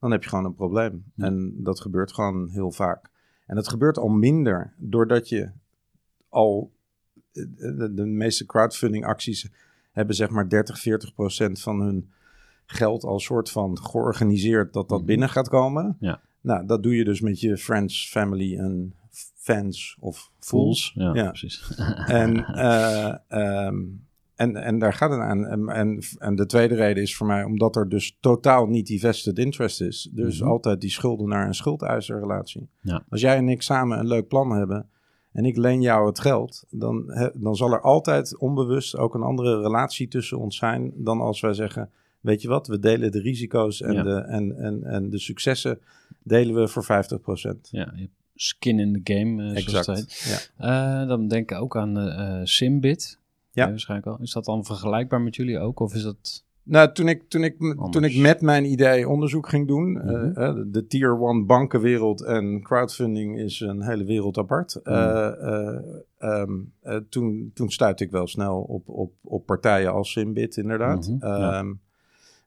Dan 0.00 0.10
heb 0.10 0.22
je 0.22 0.28
gewoon 0.28 0.44
een 0.44 0.54
probleem. 0.54 1.04
Ja. 1.14 1.24
En 1.24 1.54
dat 1.56 1.80
gebeurt 1.80 2.12
gewoon 2.12 2.48
heel 2.48 2.72
vaak. 2.72 3.10
En 3.46 3.54
dat 3.54 3.68
gebeurt 3.68 3.98
al 3.98 4.08
minder 4.08 4.74
doordat 4.76 5.28
je 5.28 5.50
al. 6.28 6.72
eh, 7.32 7.44
De, 7.56 7.94
de 7.94 8.04
meeste 8.06 8.46
crowdfunding 8.46 9.04
acties 9.06 9.50
hebben 9.92 10.14
zeg 10.14 10.30
maar 10.30 10.48
30, 10.48 10.78
40 10.78 11.14
procent 11.14 11.60
van 11.60 11.80
hun 11.80 12.10
geld 12.66 13.04
al 13.04 13.20
soort 13.20 13.50
van 13.50 13.78
georganiseerd 13.78 14.72
dat 14.72 14.88
dat 14.88 14.98
Mhm. 14.98 15.06
binnen 15.06 15.28
gaat 15.28 15.48
komen. 15.48 15.96
Ja. 16.00 16.20
Nou, 16.40 16.66
dat 16.66 16.82
doe 16.82 16.96
je 16.96 17.04
dus 17.04 17.20
met 17.20 17.40
je 17.40 17.56
friends, 17.56 18.08
family 18.10 18.58
en 18.58 18.94
fans 19.34 19.96
of 20.00 20.30
fools. 20.38 20.92
Ja, 20.94 21.14
Ja. 21.14 21.28
precies. 21.28 21.74
En, 22.06 22.44
eh, 22.54 23.14
ehm, 23.28 23.84
en, 24.38 24.56
en 24.56 24.78
daar 24.78 24.92
gaat 24.92 25.10
het 25.10 25.20
aan. 25.20 25.46
En, 25.46 25.68
en, 25.68 25.98
en 26.18 26.36
de 26.36 26.46
tweede 26.46 26.74
reden 26.74 27.02
is 27.02 27.16
voor 27.16 27.26
mij 27.26 27.44
omdat 27.44 27.76
er 27.76 27.88
dus 27.88 28.16
totaal 28.20 28.66
niet 28.66 28.86
die 28.86 29.00
vested 29.00 29.38
interest 29.38 29.80
is. 29.80 30.08
Dus 30.12 30.40
Mhm. 30.40 30.48
altijd 30.48 30.80
die 30.80 30.90
schuldenaar- 30.90 31.46
en 31.46 31.54
schuldeiserrelatie. 31.54 32.68
Ja. 32.80 33.02
Als 33.08 33.20
jij 33.20 33.36
en 33.36 33.48
ik 33.48 33.62
samen 33.62 33.98
een 33.98 34.06
leuk 34.06 34.28
plan 34.28 34.50
hebben 34.50 34.88
en 35.32 35.44
ik 35.44 35.56
leen 35.56 35.80
jou 35.80 36.06
het 36.06 36.20
geld, 36.20 36.64
dan, 36.70 37.04
he- 37.06 37.30
dan 37.34 37.56
zal 37.56 37.72
er 37.72 37.80
altijd 37.80 38.38
onbewust 38.38 38.96
ook 38.96 39.14
een 39.14 39.22
andere 39.22 39.60
relatie 39.60 40.08
tussen 40.08 40.38
ons 40.38 40.56
zijn 40.56 40.92
dan 40.96 41.20
als 41.20 41.40
wij 41.40 41.52
zeggen, 41.54 41.90
weet 42.20 42.42
je 42.42 42.48
wat, 42.48 42.66
we 42.66 42.78
delen 42.78 43.12
de 43.12 43.20
risico's 43.20 43.80
en, 43.82 43.92
Ja. 43.92 44.02
de, 44.02 44.14
en, 44.20 44.56
en, 44.58 44.84
en 44.84 45.10
de 45.10 45.18
successen 45.18 45.78
delen 46.22 46.54
we 46.54 46.68
voor 46.68 46.84
50%. 46.84 47.68
Ja, 47.70 47.92
je 47.96 48.08
skin 48.34 48.78
in 48.78 49.02
the 49.02 49.14
game. 49.14 49.42
Ja. 50.56 51.02
Eh, 51.02 51.08
dan 51.08 51.28
denk 51.28 51.50
ik 51.50 51.58
ook 51.60 51.76
aan 51.76 51.98
eh, 51.98 52.40
Simbit. 52.44 53.18
Ja. 53.50 53.64
Ja, 53.64 53.70
waarschijnlijk 53.70 54.08
wel. 54.08 54.18
Is 54.20 54.32
dat 54.32 54.44
dan 54.44 54.64
vergelijkbaar 54.64 55.20
met 55.20 55.36
jullie 55.36 55.58
ook? 55.58 55.80
Of 55.80 55.94
is 55.94 56.02
dat... 56.02 56.44
Nou, 56.62 56.92
toen 56.92 57.08
ik, 57.08 57.28
toen, 57.28 57.44
ik, 57.44 57.56
toen 57.90 58.04
ik 58.04 58.16
met 58.16 58.40
mijn 58.40 58.64
idee 58.64 59.08
onderzoek 59.08 59.48
ging 59.48 59.66
doen, 59.66 59.90
Mhm. 59.92 60.08
eh, 60.08 60.48
eh, 60.48 60.54
de, 60.54 60.70
de 60.70 60.86
tier 60.86 61.18
1 61.22 61.46
bankenwereld 61.46 62.22
en 62.24 62.62
crowdfunding 62.62 63.38
is 63.38 63.60
een 63.60 63.82
hele 63.82 64.04
wereld 64.04 64.38
apart. 64.38 64.80
Mhm. 64.84 64.94
Eh, 64.94 65.26
eh, 65.42 65.78
ehm, 66.18 66.52
eh, 66.80 66.96
toen, 67.08 67.50
toen 67.54 67.70
stuitte 67.70 68.04
ik 68.04 68.10
wel 68.10 68.26
snel 68.26 68.60
op, 68.60 68.88
op, 68.88 69.12
op 69.22 69.46
partijen 69.46 69.92
als 69.92 70.12
Simbit, 70.12 70.56
inderdaad. 70.56 71.08
Mhm, 71.08 71.26
ja. 71.26 71.58
Ehm, 71.58 71.72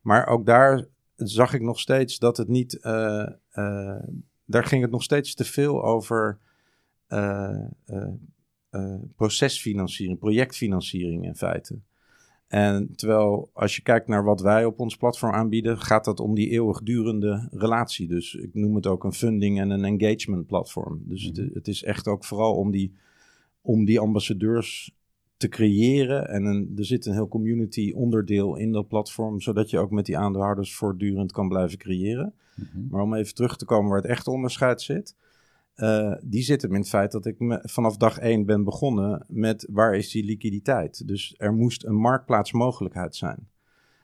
Maar 0.01 0.27
ook 0.27 0.45
daar 0.45 0.85
zag 1.15 1.53
ik 1.53 1.61
nog 1.61 1.79
steeds 1.79 2.19
dat 2.19 2.37
het 2.37 2.47
niet. 2.47 2.79
eh, 2.79 3.27
eh, 3.51 4.03
daar 4.45 4.63
ging 4.63 4.81
het 4.81 4.91
nog 4.91 5.03
steeds 5.03 5.33
te 5.35 5.43
veel 5.43 5.83
over 5.83 6.37
eh, 7.07 7.49
eh, 7.49 7.61
eh, 7.85 8.07
procesfinanciering, 9.15 10.19
projectfinanciering 10.19 11.25
in 11.25 11.36
feite. 11.36 11.79
En 12.51 12.95
terwijl 12.95 13.49
als 13.53 13.75
je 13.75 13.81
kijkt 13.81 14.07
naar 14.07 14.23
wat 14.23 14.41
wij 14.41 14.65
op 14.65 14.79
ons 14.79 14.97
platform 14.97 15.34
aanbieden, 15.34 15.79
gaat 15.79 16.05
dat 16.05 16.19
om 16.19 16.36
die 16.36 16.49
eeuwigdurende 16.49 17.47
relatie. 17.51 18.07
Dus 18.07 18.34
ik 18.34 18.53
noem 18.53 18.75
het 18.75 18.88
ook 18.88 19.03
een 19.03 19.13
funding 19.13 19.60
en 19.60 19.69
een 19.69 19.86
engagement 19.86 20.47
platform. 20.47 21.01
Dus 21.03 21.23
het, 21.23 21.38
het 21.53 21.67
is 21.67 21.84
echt 21.84 22.07
ook 22.07 22.25
vooral 22.25 22.55
om 22.55 22.71
die, 22.71 22.93
om 23.62 23.86
die 23.86 23.99
ambassadeurs 23.99 24.95
te 25.38 25.47
creëren. 25.47 26.27
En 26.29 26.45
een, 26.45 26.73
er 26.77 26.86
zit 26.86 27.05
een 27.05 27.13
heel 27.13 27.27
community 27.27 27.91
onderdeel 27.95 28.55
in 28.55 28.71
dat 28.71 28.88
platform, 28.88 29.41
zodat 29.41 29.69
je 29.69 29.79
ook 29.79 29.91
met 29.91 30.05
die 30.05 30.17
aandeelhouders 30.17 30.75
voortdurend 30.75 31.31
kan 31.31 31.47
blijven 31.47 31.77
creëren. 31.77 32.34
Mhm. 32.55 32.88
Maar 32.89 33.01
om 33.01 33.13
even 33.13 33.36
terug 33.36 33.57
te 33.57 33.65
komen 33.65 33.89
waar 33.89 34.01
het 34.01 34.12
echte 34.12 34.31
onderscheid 34.31 34.81
zit. 34.81 35.15
Eh, 35.73 36.13
die 36.23 36.43
zit 36.43 36.62
hem 36.62 36.73
in 36.73 36.79
het 36.79 36.89
feit 36.89 37.12
dat 37.12 37.25
ik 37.25 37.39
me, 37.39 37.60
vanaf 37.63 37.97
dag 37.97 38.17
één 38.17 38.45
ben 38.45 38.63
begonnen 38.63 39.25
met 39.27 39.67
waar 39.71 39.95
is 39.95 40.12
die 40.12 40.23
liquiditeit. 40.23 41.07
Dus 41.07 41.36
er 41.38 41.53
moest 41.53 41.86
een 41.86 41.95
marktplaatsmogelijkheid 41.95 43.15
zijn. 43.15 43.47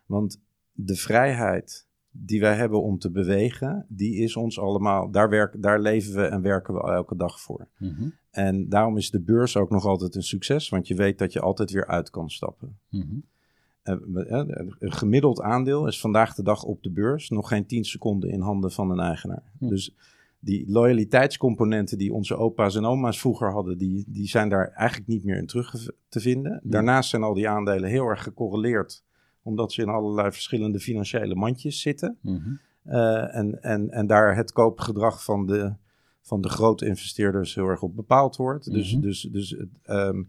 Want 0.06 0.42
de 0.72 0.96
vrijheid 0.96 1.88
die 2.12 2.40
wij 2.40 2.56
hebben 2.56 2.82
om 2.82 3.00
te 3.00 3.12
bewegen, 3.12 3.86
die 3.90 4.16
is 4.16 4.36
ons 4.36 4.60
allemaal, 4.60 5.12
daar, 5.12 5.30
werk, 5.30 5.62
daar 5.62 5.80
leven 5.80 6.16
we 6.16 6.22
en 6.22 6.42
werken 6.42 6.74
we 6.74 6.82
elke 6.82 7.16
dag 7.16 7.42
voor. 7.42 7.68
Mhm. 7.78 8.10
En 8.32 8.70
daarom 8.70 8.98
is 8.98 9.10
de 9.10 9.22
beurs 9.22 9.58
ook 9.58 9.70
nog 9.70 9.86
altijd 9.86 10.16
een 10.16 10.24
succes, 10.24 10.70
want 10.70 10.88
je 10.88 10.96
weet 10.96 11.20
dat 11.20 11.34
je 11.34 11.40
altijd 11.40 11.72
weer 11.72 11.88
uit 11.88 12.10
kan 12.10 12.30
stappen. 12.30 12.78
Mhm. 12.90 13.16
Eh, 13.82 13.94
eh, 13.94 14.48
Een 14.80 14.94
gemiddeld 14.94 15.42
aandeel 15.42 15.88
is 15.88 16.00
vandaag 16.00 16.36
de 16.36 16.44
dag 16.44 16.64
op 16.64 16.84
de 16.84 16.92
beurs 16.92 17.30
nog 17.30 17.48
geen 17.48 17.66
10 17.66 17.86
seconden 17.86 18.30
in 18.30 18.42
handen 18.42 18.72
van 18.72 18.92
een 18.92 19.00
eigenaar. 19.00 19.52
Dus 19.60 19.96
die 20.40 20.70
loyaliteitscomponenten 20.72 21.98
die 21.98 22.14
onze 22.14 22.36
opa's 22.36 22.76
en 22.76 22.86
oma's 22.86 23.20
vroeger 23.20 23.52
hadden, 23.52 23.78
die, 23.78 24.06
die 24.08 24.28
zijn 24.28 24.50
daar 24.50 24.70
eigenlijk 24.72 25.10
niet 25.10 25.24
meer 25.24 25.38
in 25.38 25.46
terug 25.46 25.90
te 26.10 26.20
vinden. 26.20 26.62
Daarnaast 26.64 27.10
zijn 27.10 27.24
al 27.24 27.34
die 27.34 27.50
aandelen 27.50 27.90
heel 27.90 28.06
erg 28.06 28.24
gecorreleerd, 28.24 29.04
omdat 29.42 29.74
ze 29.74 29.82
in 29.82 29.90
allerlei 29.90 30.32
verschillende 30.32 30.80
financiële 30.80 31.36
mandjes 31.36 31.82
zitten. 31.82 32.18
Mhm. 32.22 32.40
Eh, 32.84 33.36
en, 33.36 33.62
en, 33.64 33.90
en 33.90 34.08
daar 34.08 34.36
het 34.36 34.52
koopgedrag 34.52 35.24
van 35.24 35.46
de, 35.46 35.74
van 36.22 36.42
de 36.42 36.50
grote 36.50 36.86
investeerders 36.86 37.56
heel 37.56 37.68
erg 37.68 37.82
op 37.82 37.96
bepaald 37.96 38.36
wordt. 38.36 38.72
Dus, 38.72 38.92
Mhm. 38.94 39.02
dus, 39.02 39.22
dus 39.32 39.50
het, 39.50 39.70
ehm, 39.84 40.24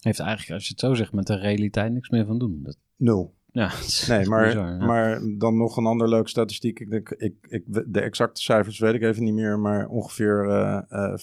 Heeft 0.00 0.18
eigenlijk, 0.18 0.50
als 0.52 0.64
je 0.64 0.70
het 0.70 0.80
zo 0.80 0.94
zegt, 0.94 1.12
met 1.12 1.26
de 1.26 1.34
realiteit 1.36 1.92
niks 1.92 2.08
meer 2.08 2.26
van 2.26 2.38
doen. 2.38 2.60
Dat, 2.62 2.76
nul. 2.96 3.34
Ja, 3.52 3.72
Nee, 4.08 4.26
maar, 4.28 4.44
bizar, 4.44 4.66
ja. 4.66 4.84
maar 4.86 5.20
dan 5.38 5.56
nog 5.56 5.76
een 5.76 5.86
ander 5.86 6.08
leuk 6.08 6.28
statistiek. 6.28 6.80
Ik 6.80 6.90
denk, 6.90 7.10
ik, 7.10 7.34
ik, 7.48 7.64
de 7.66 8.00
exacte 8.00 8.42
cijfers 8.42 8.78
weet 8.78 8.94
ik 8.94 9.02
even 9.02 9.24
niet 9.24 9.34
meer, 9.34 9.58
maar 9.58 9.88
ongeveer 9.88 10.48
eh 10.48 10.82
eh 10.88 11.18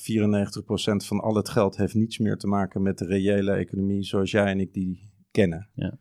94% 1.01 1.05
van 1.05 1.19
al 1.19 1.35
het 1.35 1.49
geld 1.49 1.77
heeft 1.77 1.93
niets 1.93 2.17
meer 2.17 2.37
te 2.37 2.47
maken 2.47 2.81
met 2.81 2.97
de 2.97 3.05
reële 3.05 3.51
economie 3.51 4.03
zoals 4.03 4.31
jij 4.31 4.45
en 4.45 4.59
ik 4.59 4.73
die 4.73 5.09
kennen. 5.31 5.69
Ja. 5.73 5.97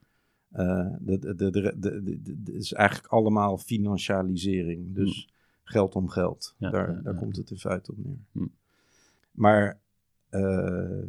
Eh, 0.51 0.87
het 1.07 2.49
is 2.49 2.73
eigenlijk 2.73 3.13
allemaal 3.13 3.59
financialisering. 3.59 4.95
Dus 4.95 5.29
geld 5.65 5.95
om 5.95 6.09
geld. 6.09 6.55
Ja, 6.59 6.71
daar 6.71 7.03
daar 7.03 7.15
komt 7.15 7.37
het 7.37 7.51
in 7.51 7.59
feite 7.59 7.91
op 7.91 7.99
neer. 7.99 8.19
Hm. 8.33 8.47
Maar 9.31 9.79
eh, 10.29 11.03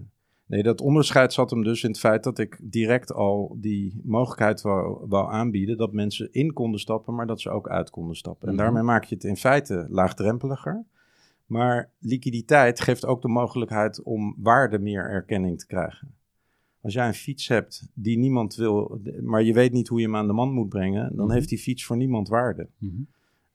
nee, 0.47 0.63
dat 0.63 0.81
onderscheid 0.81 1.33
zat 1.33 1.49
hem 1.49 1.63
dus 1.63 1.83
in 1.83 1.89
het 1.89 1.99
feit 1.99 2.23
dat 2.23 2.39
ik 2.39 2.59
direct 2.61 3.13
al 3.13 3.57
die 3.59 4.01
mogelijkheid 4.03 4.61
wou, 4.61 5.07
wou 5.07 5.31
aanbieden 5.31 5.77
dat 5.77 5.91
mensen 5.93 6.31
in 6.31 6.53
konden 6.53 6.79
stappen, 6.79 7.15
maar 7.15 7.27
dat 7.27 7.41
ze 7.41 7.49
ook 7.49 7.69
uit 7.69 7.89
konden 7.89 8.15
stappen. 8.15 8.47
Mhm. 8.49 8.57
En 8.57 8.63
daarmee 8.63 8.83
maak 8.83 9.03
je 9.03 9.15
het 9.15 9.23
in 9.23 9.37
feite 9.37 9.85
laagdrempeliger. 9.89 10.85
Maar 11.45 11.91
liquiditeit 11.99 12.79
geeft 12.79 13.05
ook 13.05 13.21
de 13.21 13.27
mogelijkheid 13.27 14.03
om 14.03 14.35
waarde 14.37 14.79
meer 14.79 15.09
erkenning 15.09 15.59
te 15.59 15.67
krijgen. 15.67 16.15
Als 16.81 16.93
jij 16.93 17.07
een 17.07 17.13
fiets 17.13 17.47
hebt 17.47 17.89
die 17.93 18.17
niemand 18.17 18.55
wil, 18.55 19.01
maar 19.21 19.43
je 19.43 19.53
weet 19.53 19.71
niet 19.71 19.87
hoe 19.87 19.99
je 19.99 20.05
hem 20.05 20.15
aan 20.15 20.27
de 20.27 20.33
man 20.33 20.53
moet 20.53 20.69
brengen, 20.69 21.15
dan 21.15 21.25
Mhm. 21.25 21.33
heeft 21.33 21.49
die 21.49 21.57
fiets 21.57 21.85
voor 21.85 21.97
niemand 21.97 22.27
waarde. 22.27 22.67
Mhm. 22.77 23.01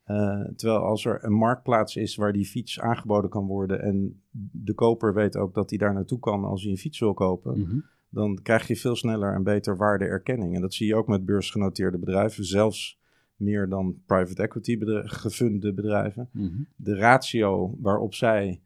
Eh, 0.03 0.41
terwijl 0.57 0.81
als 0.81 1.05
er 1.05 1.25
een 1.25 1.33
marktplaats 1.33 1.97
is 1.97 2.17
waar 2.17 2.33
die 2.33 2.45
fiets 2.47 2.81
aangeboden 2.81 3.31
kan 3.31 3.47
worden 3.47 3.81
en 3.83 4.21
de 4.51 4.75
koper 4.75 5.15
weet 5.15 5.37
ook 5.37 5.55
dat 5.55 5.71
hij 5.71 5.79
daar 5.79 5.95
naartoe 5.95 6.19
kan 6.19 6.45
als 6.45 6.63
hij 6.63 6.71
een 6.71 6.77
fiets 6.79 6.99
wil 6.99 7.15
kopen, 7.15 7.61
Mhm. 7.61 7.79
dan 8.09 8.39
krijg 8.43 8.67
je 8.67 8.77
veel 8.77 8.97
sneller 8.97 9.35
en 9.35 9.43
beter 9.43 9.77
waardeerkenning. 9.77 10.55
En 10.55 10.61
dat 10.61 10.75
zie 10.75 10.87
je 10.87 10.95
ook 10.97 11.07
met 11.07 11.25
beursgenoteerde 11.25 11.99
bedrijven, 11.99 12.45
zelfs 12.45 13.01
meer 13.37 13.69
dan 13.69 13.97
private 14.07 14.43
equity 14.43 14.79
gefunde 15.05 15.73
bedrijven. 15.73 16.29
Mhm. 16.33 16.63
De 16.77 16.95
ratio 16.97 17.77
waarop 17.81 18.15
zij 18.15 18.61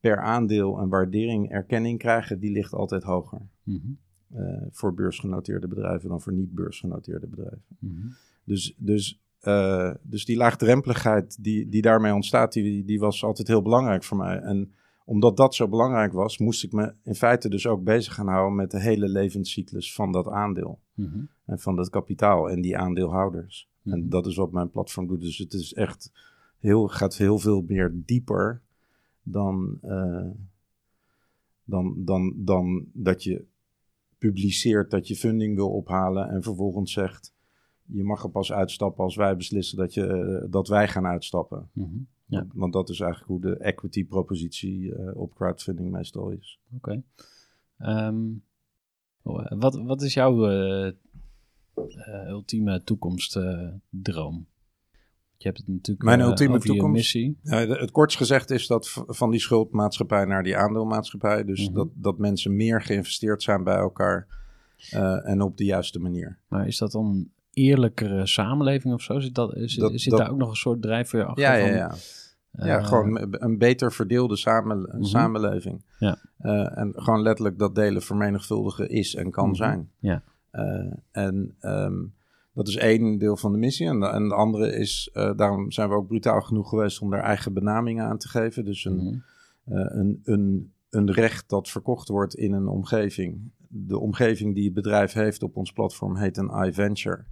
per 0.00 0.20
aandeel 0.20 0.78
een 0.78 0.88
waardering 0.88 1.50
erkenning 1.50 1.98
krijgen, 1.98 2.38
die 2.40 2.50
ligt 2.52 2.72
altijd 2.72 3.02
hoger. 3.02 3.40
Mhm. 3.62 3.78
eh, 4.34 4.62
voor 4.70 4.94
beursgenoteerde 4.94 5.68
bedrijven 5.68 6.08
dan 6.08 6.20
voor 6.20 6.32
niet 6.32 6.54
beursgenoteerde 6.54 7.26
bedrijven. 7.26 7.62
Dus, 8.44 8.74
dus, 8.78 9.20
eh, 9.40 9.90
dus 10.02 10.24
die 10.24 10.36
laagdrempeligheid 10.36 11.44
die, 11.44 11.68
die 11.68 11.82
daarmee 11.82 12.14
ontstaat, 12.14 12.52
die, 12.52 12.84
die 12.84 12.98
was 12.98 13.24
altijd 13.24 13.48
heel 13.48 13.62
belangrijk 13.62 14.04
voor 14.04 14.16
mij. 14.16 14.38
En 14.38 14.72
omdat 15.04 15.36
dat 15.36 15.54
zo 15.54 15.68
belangrijk 15.68 16.12
was, 16.12 16.38
moest 16.38 16.64
ik 16.64 16.72
me 16.72 16.94
in 17.02 17.14
feite 17.14 17.48
dus 17.48 17.66
ook 17.66 17.84
bezig 17.84 18.14
gaan 18.14 18.28
houden 18.28 18.54
met 18.54 18.70
de 18.70 18.80
hele 18.80 19.08
levenscyclus 19.08 19.94
van 19.94 20.12
dat 20.12 20.28
aandeel. 20.28 20.80
Mhm. 20.94 21.20
En 21.44 21.58
van 21.58 21.76
dat 21.76 21.90
kapitaal 21.90 22.50
en 22.50 22.60
die 22.60 22.78
aandeelhouders. 22.78 23.68
Mhm. 23.82 23.94
En 23.94 24.08
dat 24.08 24.26
is 24.26 24.36
wat 24.36 24.52
mijn 24.52 24.70
platform 24.70 25.06
doet. 25.06 25.20
Dus 25.20 25.38
het 25.38 25.52
is 25.52 25.72
echt 25.72 26.12
heel, 26.58 26.88
gaat 26.88 27.16
heel 27.16 27.38
veel 27.38 27.64
meer 27.66 27.92
dieper 27.94 28.62
dan, 29.22 29.78
eh, 29.82 30.30
dan, 31.64 31.94
dan, 31.96 32.34
dan 32.36 32.84
dat 32.92 33.22
je 33.22 33.44
publiceert 34.18 34.90
dat 34.90 35.08
je 35.08 35.16
funding 35.16 35.56
wil 35.56 35.70
ophalen 35.70 36.28
en 36.28 36.42
vervolgens 36.42 36.92
zegt 36.92 37.32
je 37.92 38.04
mag 38.04 38.22
er 38.22 38.30
pas 38.30 38.52
uitstappen 38.52 39.04
als 39.04 39.16
wij 39.16 39.36
beslissen 39.36 39.76
dat, 39.76 39.94
je, 39.94 40.06
eh, 40.06 40.50
dat 40.50 40.68
wij 40.68 40.88
gaan 40.88 41.06
uitstappen. 41.06 41.68
Mhm. 41.72 41.88
Ja. 42.26 42.46
Want 42.52 42.72
dat 42.72 42.88
is 42.88 43.00
eigenlijk 43.00 43.30
hoe 43.30 43.40
de 43.40 43.56
equity 43.58 44.04
propositie 44.06 44.94
eh, 44.94 45.16
op 45.16 45.34
crowdfunding 45.34 45.90
meestal 45.90 46.30
is. 46.30 46.60
Oké. 46.76 47.02
Ehm, 47.78 48.18
wat, 49.58 49.74
wat 49.74 50.02
is 50.02 50.14
jouw 50.14 50.48
eh, 50.48 50.86
eh, 50.86 52.28
ultieme 52.28 52.82
toekomstdroom? 52.84 54.46
je 55.36 55.46
hebt 55.46 55.58
het 55.58 55.68
natuurlijk 55.68 56.06
Mijn 56.06 56.20
eh, 56.20 56.26
ultieme 56.26 56.58
toekomst? 56.58 56.94
missie. 56.96 57.38
Ja, 57.42 57.56
het 57.66 57.90
kortst 57.90 58.16
gezegd 58.16 58.50
is 58.50 58.66
dat 58.66 59.04
van 59.06 59.30
die 59.30 59.40
schuldmaatschappij 59.40 60.24
naar 60.24 60.42
die 60.42 60.56
aandeelmaatschappij. 60.56 61.44
Dus 61.44 61.66
Mhm. 61.66 61.74
dat, 61.74 61.88
dat 61.94 62.18
mensen 62.18 62.56
meer 62.56 62.82
geïnvesteerd 62.82 63.42
zijn 63.42 63.64
bij 63.64 63.76
elkaar 63.76 64.26
eh, 64.90 65.28
en 65.28 65.40
op 65.42 65.56
de 65.56 65.64
juiste 65.64 65.98
manier. 65.98 66.38
Maar 66.48 66.66
is 66.66 66.78
dat 66.78 66.92
dan 66.92 67.28
eerlijkere 67.52 68.26
samenleving 68.26 68.94
of 68.94 69.02
zo? 69.02 69.20
Zit, 69.20 69.34
dat, 69.34 69.54
is, 69.54 69.74
Dat- 69.74 70.00
zit 70.00 70.10
dat- 70.10 70.18
daar 70.20 70.30
ook 70.30 70.38
nog 70.38 70.50
een 70.50 70.56
soort 70.56 70.82
drijfveer 70.82 71.24
achter? 71.24 71.44
Ja, 71.44 71.54
ja, 71.54 71.66
van, 71.66 71.76
ja. 71.76 71.94
ja, 72.66 72.78
eh, 72.78 72.86
gewoon 72.86 73.28
een 73.30 73.58
beter 73.58 73.92
verdeelde 73.92 74.36
samen, 74.36 74.80
Mhm. 74.80 75.02
samenleving. 75.02 75.82
Ja. 75.98 76.18
Eh, 76.38 76.78
en 76.78 76.92
gewoon 76.94 77.22
letterlijk 77.22 77.58
dat 77.58 77.74
delen 77.74 78.02
vermenigvuldigen 78.02 78.88
is 78.88 79.14
en 79.14 79.30
kan 79.30 79.46
Mhm. 79.46 79.54
zijn. 79.56 79.90
Ja. 79.98 80.22
Eh, 80.50 80.92
en 81.10 81.54
ehm, 81.60 81.94
dat 82.54 82.68
is 82.68 82.76
één 82.76 83.18
deel 83.18 83.36
van 83.36 83.52
de 83.52 83.58
missie. 83.58 83.86
En 83.86 84.00
de, 84.00 84.06
en 84.06 84.28
de 84.28 84.34
andere 84.34 84.72
is, 84.76 85.10
daarom 85.12 85.70
zijn 85.72 85.88
we 85.88 85.94
ook 85.94 86.06
brutaal 86.06 86.40
genoeg 86.40 86.68
geweest 86.68 87.00
om 87.00 87.10
daar 87.10 87.22
eigen 87.22 87.52
benamingen 87.52 88.04
aan 88.04 88.18
te 88.18 88.28
geven. 88.28 88.64
Dus 88.64 88.84
een, 88.84 88.96
mhm. 89.64 89.76
een, 89.98 90.20
een, 90.24 90.72
een 90.90 91.12
recht 91.12 91.48
dat 91.48 91.68
verkocht 91.68 92.08
wordt 92.08 92.34
in 92.34 92.52
een 92.52 92.66
omgeving. 92.68 93.50
De 93.72 93.98
omgeving 93.98 94.54
die 94.54 94.64
het 94.64 94.74
bedrijf 94.74 95.12
heeft 95.12 95.42
op 95.42 95.56
ons 95.56 95.72
platform 95.72 96.16
heet 96.16 96.36
een 96.36 96.66
iVenture. 96.66 97.24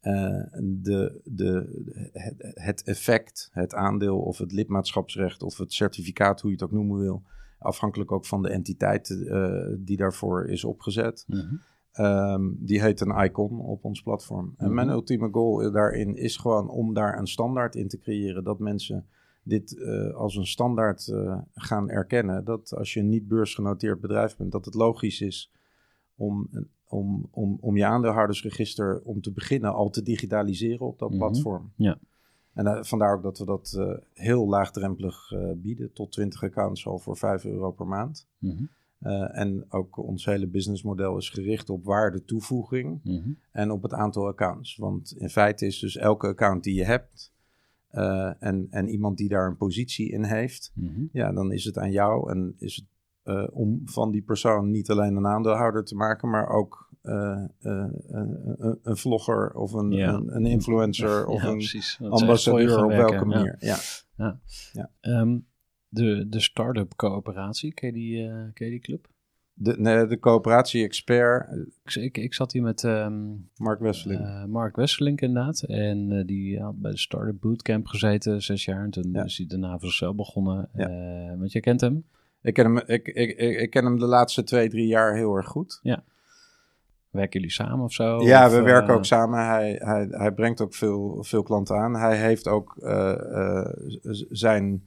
Eh, 0.00 0.42
de, 0.62 1.20
de, 1.24 1.68
het, 2.12 2.34
het 2.54 2.82
effect, 2.82 3.48
het 3.52 3.74
aandeel 3.74 4.18
of 4.20 4.38
het 4.38 4.52
lidmaatschapsrecht 4.52 5.42
of 5.42 5.58
het 5.58 5.72
certificaat, 5.72 6.40
hoe 6.40 6.50
je 6.50 6.56
het 6.56 6.64
ook 6.64 6.72
noemen 6.72 6.98
wil, 6.98 7.22
afhankelijk 7.58 8.12
ook 8.12 8.26
van 8.26 8.42
de 8.42 8.48
entiteit 8.48 9.10
eh, 9.28 9.66
die 9.78 9.96
daarvoor 9.96 10.48
is 10.48 10.64
opgezet, 10.64 11.24
Mhm. 11.26 11.54
Ehm, 11.92 12.42
die 12.58 12.82
heet 12.82 13.00
een 13.00 13.24
icon 13.24 13.60
op 13.60 13.84
ons 13.84 14.02
platform. 14.02 14.54
En 14.56 14.66
Mhm. 14.66 14.74
mijn 14.74 14.88
ultieme 14.88 15.28
goal 15.32 15.72
daarin 15.72 16.16
is 16.16 16.36
gewoon 16.36 16.68
om 16.68 16.94
daar 16.94 17.18
een 17.18 17.26
standaard 17.26 17.74
in 17.74 17.88
te 17.88 17.98
creëren. 17.98 18.44
Dat 18.44 18.58
mensen 18.58 19.06
dit 19.44 19.78
eh, 19.78 20.14
als 20.14 20.36
een 20.36 20.46
standaard 20.46 21.08
eh, 21.08 21.38
gaan 21.54 21.90
erkennen. 21.90 22.44
Dat 22.44 22.74
als 22.76 22.92
je 22.94 23.00
een 23.00 23.08
niet 23.08 23.28
beursgenoteerd 23.28 24.00
bedrijf 24.00 24.36
bent, 24.36 24.52
dat 24.52 24.64
het 24.64 24.74
logisch 24.74 25.20
is 25.20 25.52
om, 26.16 26.48
om, 26.88 27.28
om, 27.30 27.58
om 27.60 27.76
je 27.76 27.84
aandeelhoudersregister 27.86 29.00
om 29.02 29.20
te 29.20 29.32
beginnen 29.32 29.72
al 29.74 29.90
te 29.90 30.02
digitaliseren 30.02 30.86
op 30.86 30.98
dat 30.98 31.08
Mhm. 31.10 31.18
platform. 31.18 31.72
Ja. 31.76 31.98
En 32.52 32.66
eh, 32.66 32.82
vandaar 32.82 33.14
ook 33.16 33.22
dat 33.22 33.38
we 33.38 33.44
dat 33.44 33.78
heel 34.12 34.48
laagdrempelig 34.48 35.32
bieden. 35.56 35.92
Tot 35.92 36.12
20 36.12 36.42
accounts 36.42 36.86
al 36.86 36.98
voor 36.98 37.16
5 37.16 37.44
euro 37.44 37.70
per 37.70 37.86
maand. 37.86 38.28
Mhm. 38.38 38.64
En 39.32 39.64
ook 39.68 39.96
ons 39.96 40.24
hele 40.24 40.46
businessmodel 40.46 41.16
is 41.16 41.28
gericht 41.30 41.70
op 41.70 41.84
waarde 41.84 42.24
toevoeging 42.24 43.00
Mhm. 43.02 43.30
en 43.50 43.70
op 43.70 43.82
het 43.82 43.92
aantal 43.92 44.26
accounts. 44.26 44.76
Want 44.76 45.12
in 45.16 45.28
feite 45.30 45.66
is 45.66 45.78
dus 45.78 45.96
elke 45.96 46.26
account 46.26 46.64
die 46.64 46.74
je 46.74 46.84
hebt 46.84 47.32
eh, 47.94 48.32
en, 48.38 48.66
en 48.70 48.88
iemand 48.88 49.16
die 49.16 49.28
daar 49.28 49.46
een 49.46 49.56
positie 49.56 50.10
in 50.12 50.24
heeft, 50.24 50.72
Mhm. 50.74 51.00
ja, 51.12 51.32
dan 51.32 51.52
is 51.52 51.64
het 51.64 51.78
aan 51.78 51.90
jou 51.90 52.30
en 52.30 52.54
is 52.58 52.76
het 52.76 52.84
eh, 53.22 53.46
om 53.50 53.80
van 53.84 54.10
die 54.10 54.22
persoon 54.22 54.70
niet 54.70 54.90
alleen 54.90 55.16
een 55.16 55.26
aandeelhouder 55.26 55.84
te 55.84 55.94
maken, 55.94 56.30
maar 56.30 56.48
ook 56.48 56.92
eh, 57.02 57.44
een, 57.60 58.96
vlogger 58.96 59.54
of 59.54 59.72
een, 59.72 59.90
Ja. 59.90 60.12
een, 60.14 60.36
een 60.36 60.46
influencer 60.46 61.26
of 61.26 61.42
Ja, 61.42 61.48
een 61.48 61.56
precies. 61.56 61.98
Ambassadeur 62.08 62.84
op 62.84 62.90
welke 62.90 63.14
Ja. 63.14 63.24
manier. 63.24 63.56
Ja. 64.72 64.90
Ehm, 65.00 65.38
de, 65.88 66.28
de 66.28 66.40
start-up 66.40 66.92
coöperatie, 66.96 67.74
ken 67.74 67.88
je 67.88 67.94
die, 67.94 68.52
ken 68.52 68.66
je 68.66 68.70
die 68.72 68.80
club? 68.80 69.08
De, 69.56 69.74
nee, 69.78 70.06
de 70.06 70.18
coöperatie-expert, 70.18 71.46
Ik, 71.84 71.94
ik, 71.94 72.16
ik 72.18 72.34
zat 72.34 72.52
hier 72.52 72.62
met 72.62 72.84
ehm, 72.84 73.22
Mark 73.56 73.80
Wesseling. 73.80 74.20
eh, 74.20 74.44
Mark 74.44 74.76
Wesselink 74.76 75.20
inderdaad. 75.20 75.62
En 75.62 76.12
eh, 76.12 76.26
die 76.26 76.60
had 76.60 76.80
bij 76.80 76.90
de 76.90 76.98
Startup 76.98 77.40
Bootcamp 77.40 77.86
gezeten, 77.86 78.42
zes 78.42 78.64
jaar. 78.64 78.84
En 78.84 78.90
toen 78.90 79.10
Ja. 79.12 79.24
is 79.24 79.36
hij 79.38 79.46
daarna 79.46 79.70
voor 79.78 79.88
zichzelf 79.88 80.16
begonnen. 80.16 80.68
Ja. 80.74 80.88
Eh, 80.88 81.38
want 81.38 81.52
jij 81.52 81.60
kent 81.60 81.80
hem. 81.80 82.04
ik, 82.42 82.54
ken 82.54 82.64
hem, 82.64 82.78
ik, 82.86 83.08
ik, 83.08 83.38
ik, 83.38 83.70
ken 83.70 83.84
hem 83.84 83.98
de 83.98 84.06
laatste 84.06 84.42
twee, 84.42 84.68
drie 84.68 84.86
jaar 84.86 85.14
heel 85.16 85.34
erg 85.36 85.46
goed. 85.46 85.80
Werken 87.10 87.40
jullie 87.40 87.54
samen 87.54 87.84
of 87.84 87.92
zo? 87.92 88.22
Ja, 88.24 88.46
Of, 88.46 88.52
we 88.52 88.62
werken 88.62 88.94
ook 88.94 89.04
samen. 89.04 89.46
Hij, 89.46 89.80
hij, 89.82 90.06
hij 90.10 90.32
brengt 90.32 90.60
ook 90.60 90.74
veel, 90.74 91.22
veel 91.22 91.42
klanten 91.42 91.76
aan. 91.76 91.96
Hij 91.96 92.16
heeft 92.16 92.48
ook 92.48 92.74
zijn, 94.30 94.84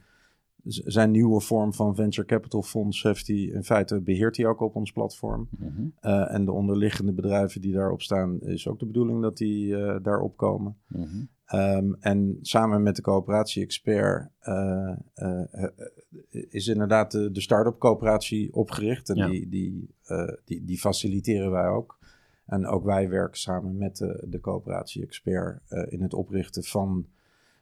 zijn 0.67 1.11
nieuwe 1.11 1.41
vorm 1.41 1.73
van 1.73 1.95
venture 1.95 2.27
capital 2.27 2.61
fonds. 2.61 3.03
Heeft 3.03 3.27
hij, 3.27 3.35
in 3.37 3.63
feite 3.63 4.01
beheert 4.01 4.37
hij 4.37 4.45
ook 4.45 4.59
op 4.61 4.75
ons 4.75 4.91
platform. 4.91 5.47
mhm. 5.57 5.87
Eh, 5.99 6.33
en 6.33 6.45
de 6.45 6.51
onderliggende 6.51 7.13
bedrijven 7.13 7.61
die 7.61 7.73
daarop 7.73 8.01
staan, 8.01 8.39
is 8.41 8.67
ook 8.67 8.79
de 8.79 8.85
bedoeling 8.85 9.21
dat 9.21 9.37
die 9.37 9.75
eh, 9.77 10.03
daarop 10.03 10.37
komen. 10.37 10.77
Mhm. 10.87 11.05
Ehm, 11.45 11.93
en 11.99 12.37
samen 12.41 12.83
met 12.83 12.95
de 12.95 13.01
coöperatie-expert 13.01 14.29
eh, 14.39 14.93
is 16.49 16.67
inderdaad 16.67 17.11
de, 17.11 17.31
de 17.31 17.41
start-up 17.41 17.79
coöperatie 17.79 18.53
opgericht. 18.53 19.09
En 19.09 19.15
Ja. 19.15 19.27
die, 19.29 19.49
die, 19.49 19.89
die, 20.45 20.63
die 20.65 20.77
faciliteren 20.79 21.51
wij 21.51 21.67
ook. 21.67 21.97
En 22.45 22.65
ook 22.65 22.83
wij 22.83 23.09
werken 23.09 23.39
samen 23.39 23.77
met 23.77 23.97
de, 23.97 24.25
de 24.29 24.39
coöperatie-expert 24.39 25.61
in 25.89 26.01
het 26.01 26.13
oprichten 26.13 26.63
van 26.63 27.05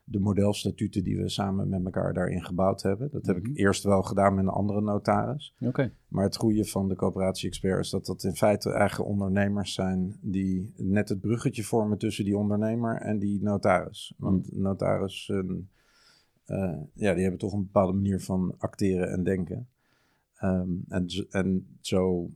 de 0.08 0.20
modelstatuten 0.20 1.04
die 1.04 1.18
we 1.18 1.30
samen 1.30 1.70
met 1.70 1.86
elkaar 1.86 2.14
daarin 2.14 2.44
gebouwd 2.44 2.82
hebben. 2.82 3.10
Dat 3.12 3.26
heb 3.26 3.38
Mhm. 3.38 3.46
ik 3.52 3.58
eerst 3.58 3.84
wel 3.84 4.02
gedaan 4.02 4.36
met 4.36 4.44
een 4.44 4.50
andere 4.50 4.82
notaris. 4.82 5.56
Oké. 5.60 5.92
Maar 6.08 6.24
het 6.24 6.36
goede 6.36 6.66
van 6.66 6.88
de 6.88 6.96
coöperatie-expert 6.96 7.80
is 7.80 7.90
dat 7.90 8.06
dat 8.06 8.24
in 8.24 8.36
feite 8.36 8.72
eigen 8.72 9.06
ondernemers 9.06 9.74
zijn 9.74 10.18
die 10.22 10.74
net 10.78 11.10
het 11.10 11.20
bruggetje 11.22 11.64
vormen 11.64 11.98
tussen 11.98 12.26
die 12.26 12.38
ondernemer 12.38 12.96
en 12.96 13.20
die 13.20 13.42
notaris. 13.42 14.14
Want 14.18 14.58
notaris, 14.58 15.30
eh, 16.46 16.78
ja, 16.94 17.14
die 17.14 17.22
hebben 17.22 17.40
toch 17.40 17.54
een 17.54 17.64
bepaalde 17.64 17.94
manier 17.94 18.20
van 18.22 18.56
acteren 18.58 19.12
en 19.12 19.24
denken. 19.24 19.68
Ehm, 20.36 20.70
en, 20.88 21.10
zo- 21.10 21.26
en 21.30 21.78
zo, 21.82 22.30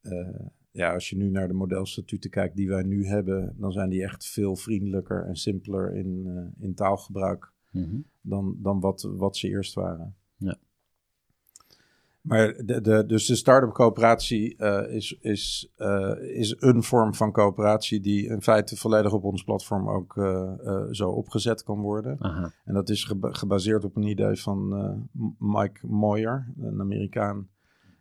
eh, 0.00 0.46
ja, 0.74 0.92
als 0.92 1.10
je 1.10 1.16
nu 1.16 1.30
naar 1.30 1.48
de 1.48 1.54
modelstatuten 1.54 2.30
kijkt 2.30 2.56
die 2.56 2.68
wij 2.68 2.82
nu 2.82 3.06
hebben, 3.06 3.54
dan 3.58 3.72
zijn 3.72 3.88
die 3.90 4.02
echt 4.02 4.26
veel 4.26 4.56
vriendelijker 4.56 5.24
en 5.26 5.36
simpeler 5.36 5.94
in, 5.94 6.22
eh, 6.26 6.64
in 6.64 6.74
taalgebruik 6.74 7.52
Mhm. 7.70 7.96
dan, 8.20 8.56
dan 8.58 8.80
wat, 8.80 9.08
wat 9.16 9.36
ze 9.36 9.48
eerst 9.48 9.74
waren. 9.74 10.14
Ja. 10.36 10.56
Maar 12.20 12.54
de, 12.64 12.80
de, 12.80 13.04
dus 13.06 13.26
de 13.26 13.34
start-up 13.34 13.72
coöperatie 13.72 14.56
eh, 14.56 14.94
is, 14.94 15.12
is, 15.20 15.72
eh, 15.76 16.12
is 16.20 16.56
een 16.58 16.82
vorm 16.82 17.14
van 17.14 17.32
coöperatie 17.32 18.00
die 18.00 18.26
in 18.26 18.42
feite 18.42 18.76
volledig 18.76 19.12
op 19.12 19.24
ons 19.24 19.44
platform 19.44 19.88
ook 19.88 20.12
zo 20.90 21.10
opgezet 21.10 21.62
kan 21.62 21.80
worden. 21.80 22.16
Aha. 22.20 22.52
En 22.64 22.74
dat 22.74 22.88
is 22.88 23.04
geba- 23.04 23.32
gebaseerd 23.32 23.84
op 23.84 23.96
een 23.96 24.02
idee 24.08 24.34
van 24.36 24.68
Mike 25.38 25.86
Moyer, 25.86 26.52
een 26.58 26.80
Amerikaan. 26.80 27.48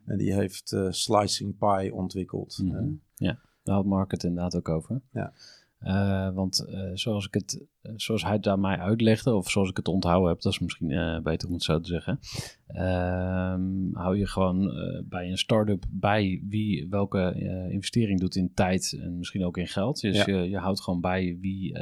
En 0.05 0.17
die 0.17 0.33
heeft 0.33 0.71
eh, 0.71 0.87
Slicing 0.89 1.57
Pie 1.57 1.93
ontwikkeld. 1.93 2.59
Mhm. 2.63 2.89
Ja, 3.15 3.39
daar 3.63 3.75
had 3.75 3.85
Mark 3.85 4.11
het 4.11 4.23
inderdaad 4.23 4.55
ook 4.55 4.69
over. 4.69 5.01
Ja. 5.11 5.33
Eh, 5.79 6.33
want 6.33 6.59
eh, 6.65 6.89
zoals, 6.93 7.25
ik 7.25 7.33
het, 7.33 7.65
zoals 7.95 8.23
hij 8.23 8.33
het 8.33 8.47
aan 8.47 8.59
mij 8.59 8.77
uitlegde, 8.77 9.33
of 9.35 9.49
zoals 9.49 9.69
ik 9.69 9.77
het 9.77 9.87
onthouden 9.87 10.29
heb, 10.29 10.41
dat 10.41 10.51
is 10.53 10.59
misschien 10.59 11.19
beter 11.23 11.47
om 11.47 11.53
het 11.53 11.63
zo 11.63 11.79
te 11.79 11.89
zeggen. 11.89 12.19
ehm, 12.67 13.93
hou 13.93 14.17
je 14.17 14.27
gewoon 14.27 14.71
bij 15.09 15.29
een 15.29 15.37
start-up 15.37 15.85
bij 15.89 16.43
wie 16.49 16.89
welke 16.89 17.33
investering 17.69 18.19
doet 18.19 18.35
in 18.35 18.53
tijd 18.53 18.97
en 19.01 19.17
misschien 19.17 19.45
ook 19.45 19.57
in 19.57 19.67
geld. 19.67 20.01
Dus 20.01 20.25
Ja. 20.25 20.33
je, 20.33 20.49
je 20.49 20.57
houdt 20.57 20.81
gewoon 20.81 21.01
bij 21.01 21.37
wie 21.41 21.79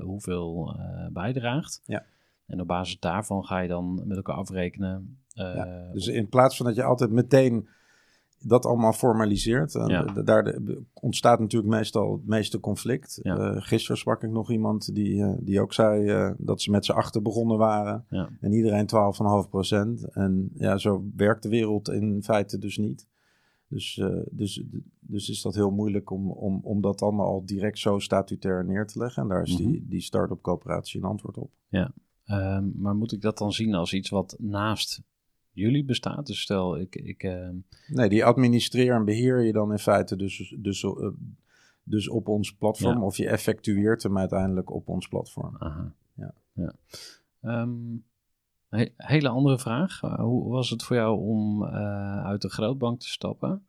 hoeveel 0.00 0.76
bijdraagt. 1.12 1.80
Ja. 1.84 2.04
En 2.46 2.60
op 2.60 2.66
basis 2.66 2.98
daarvan 2.98 3.44
ga 3.44 3.58
je 3.58 3.68
dan 3.68 4.02
met 4.06 4.16
elkaar 4.16 4.36
afrekenen. 4.36 5.18
Eh, 5.34 5.54
Ja, 5.54 5.90
Dus 5.92 6.06
in 6.06 6.28
plaats 6.28 6.56
van 6.56 6.66
dat 6.66 6.74
je 6.74 6.82
altijd 6.84 7.10
meteen 7.10 7.68
dat 8.46 8.66
allemaal 8.66 8.92
formaliseert, 8.92 9.72
Ja. 9.72 10.02
daar 10.04 10.58
ontstaat 10.92 11.40
natuurlijk 11.40 11.72
meestal 11.72 12.12
het 12.12 12.26
meeste 12.26 12.60
conflict. 12.60 13.18
Ja. 13.22 13.36
Eh, 13.38 13.62
gisteren 13.62 13.96
sprak 13.96 14.22
ik 14.22 14.30
nog 14.30 14.50
iemand 14.50 14.94
die, 14.94 15.22
eh, 15.22 15.32
die 15.40 15.60
ook 15.60 15.72
zei 15.72 16.34
dat 16.38 16.60
ze 16.62 16.70
met 16.70 16.84
z'n 16.84 16.92
achter 16.92 17.22
begonnen 17.22 17.58
waren 17.58 18.04
ja. 18.08 18.28
en 18.40 18.52
iedereen 18.52 18.86
12,5 18.86 19.48
procent. 19.50 20.04
En 20.12 20.50
ja, 20.54 20.78
zo 20.78 21.04
werkt 21.16 21.42
de 21.42 21.48
wereld 21.48 21.88
in 21.88 22.22
feite 22.22 22.58
dus 22.58 22.76
niet. 22.78 23.06
Dus, 23.68 24.02
dus, 24.30 24.62
dus 25.00 25.28
is 25.28 25.42
dat 25.42 25.54
heel 25.54 25.70
moeilijk 25.70 26.10
om, 26.10 26.30
om, 26.30 26.60
om 26.62 26.80
dat 26.80 26.98
dan 26.98 27.18
al 27.20 27.42
direct 27.44 27.78
zo 27.78 27.98
statutair 27.98 28.64
neer 28.64 28.86
te 28.86 28.98
leggen. 28.98 29.22
En 29.22 29.28
daar 29.28 29.42
is 29.42 29.58
Mhm. 29.58 29.70
die, 29.70 29.86
die 29.88 30.00
start-up 30.00 30.42
coöperatie 30.42 31.00
een 31.00 31.06
antwoord 31.08 31.38
op. 31.38 31.50
Ehm, 32.24 32.64
maar 32.76 32.94
moet 32.94 33.12
ik 33.12 33.20
dat 33.20 33.38
dan 33.38 33.52
zien 33.52 33.74
als 33.74 33.92
iets 33.92 34.10
wat 34.10 34.36
naast 34.38 35.02
jullie 35.54 35.84
bestaat? 35.84 36.26
Dus 36.26 36.40
stel, 36.40 36.78
ik, 36.78 36.96
ik, 36.96 37.22
ehm, 37.22 37.54
Nee, 37.88 38.08
die 38.08 38.24
administreer 38.24 38.94
en 38.94 39.04
beheer 39.04 39.42
je 39.42 39.52
dan 39.52 39.72
in 39.72 39.78
feite 39.78 40.16
dus, 40.16 40.54
dus, 40.58 40.82
eh, 40.84 41.08
dus 41.82 42.08
op 42.08 42.28
ons 42.28 42.54
platform. 42.54 42.98
Ja. 42.98 43.04
Of 43.04 43.16
je 43.16 43.28
effectueert 43.28 44.02
hem 44.02 44.18
uiteindelijk 44.18 44.70
op 44.70 44.88
ons 44.88 45.08
platform. 45.08 45.56
aha. 45.58 45.92
Ja. 46.14 46.34
ja. 46.52 46.74
Ehm, 47.40 47.72
he- 48.68 48.92
hele 48.96 49.28
andere 49.28 49.58
vraag. 49.58 50.02
Eh, 50.02 50.18
hoe 50.18 50.50
was 50.50 50.70
het 50.70 50.82
voor 50.82 50.96
jou 50.96 51.18
om 51.20 51.64
eh, 51.64 52.24
uit 52.24 52.42
de 52.42 52.48
grootbank 52.50 53.00
te 53.00 53.08
stappen 53.08 53.66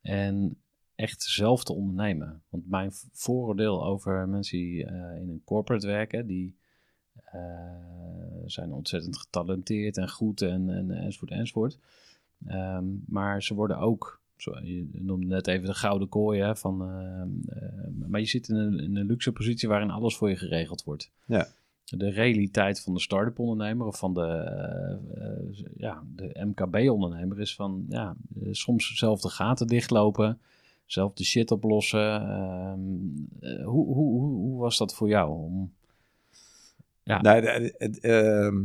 en 0.00 0.56
echt 0.94 1.22
zelf 1.22 1.64
te 1.64 1.72
ondernemen? 1.72 2.42
Want 2.48 2.68
mijn 2.68 2.90
vooroordeel 3.12 3.84
over 3.84 4.28
mensen 4.28 4.58
die 4.58 4.84
in 5.20 5.28
een 5.28 5.42
corporate 5.44 5.86
werken, 5.86 6.26
die 6.26 6.56
zijn 8.46 8.72
ontzettend 8.72 9.18
getalenteerd 9.18 9.96
en 9.96 10.10
goed 10.10 10.42
en, 10.42 10.70
en 10.70 10.90
enzovoort 10.90 11.30
enzovoort. 11.30 11.78
Ehm, 12.46 12.84
maar 13.06 13.42
ze 13.42 13.54
worden 13.54 13.78
ook, 13.78 14.20
zo, 14.36 14.58
je 14.62 14.88
noemde 14.92 15.26
net 15.26 15.46
even 15.46 15.66
de 15.66 15.74
gouden 15.74 16.08
kooi, 16.08 16.40
hè, 16.40 16.56
van, 16.56 16.82
ehm, 16.82 17.58
eh, 17.58 18.08
maar 18.08 18.20
je 18.20 18.26
zit 18.26 18.48
in 18.48 18.56
een, 18.56 18.78
in 18.78 18.96
een 18.96 19.06
luxe 19.06 19.32
positie 19.32 19.68
waarin 19.68 19.90
alles 19.90 20.16
voor 20.16 20.28
je 20.28 20.36
geregeld 20.36 20.84
wordt. 20.84 21.10
Ja. 21.24 21.46
De 21.84 22.10
realiteit 22.10 22.80
van 22.80 22.94
de 22.94 23.00
start-up 23.00 23.38
ondernemer 23.38 23.86
of 23.86 23.98
van 23.98 24.14
de, 24.14 24.26
eh, 24.26 24.92
eh, 25.24 25.66
ja, 25.76 26.02
de 26.14 26.44
MKB-ondernemer 26.44 27.40
is 27.40 27.54
van 27.54 27.84
ja, 27.88 28.16
eh, 28.42 28.48
soms 28.50 28.96
zelf 28.96 29.20
de 29.20 29.28
gaten 29.28 29.66
dichtlopen, 29.66 30.38
zelf 30.86 31.12
de 31.12 31.24
shit 31.24 31.50
oplossen. 31.50 32.28
Ehm, 32.28 32.80
eh, 33.40 33.64
hoe, 33.64 33.86
hoe, 33.86 34.20
hoe, 34.20 34.34
hoe 34.34 34.60
was 34.60 34.78
dat 34.78 34.94
voor 34.94 35.08
jou? 35.08 35.30
Om, 35.30 35.72
Ja. 37.10 37.20
Nee, 37.20 37.40
de- 37.40 37.74
het, 37.78 38.00
ehm, 38.00 38.56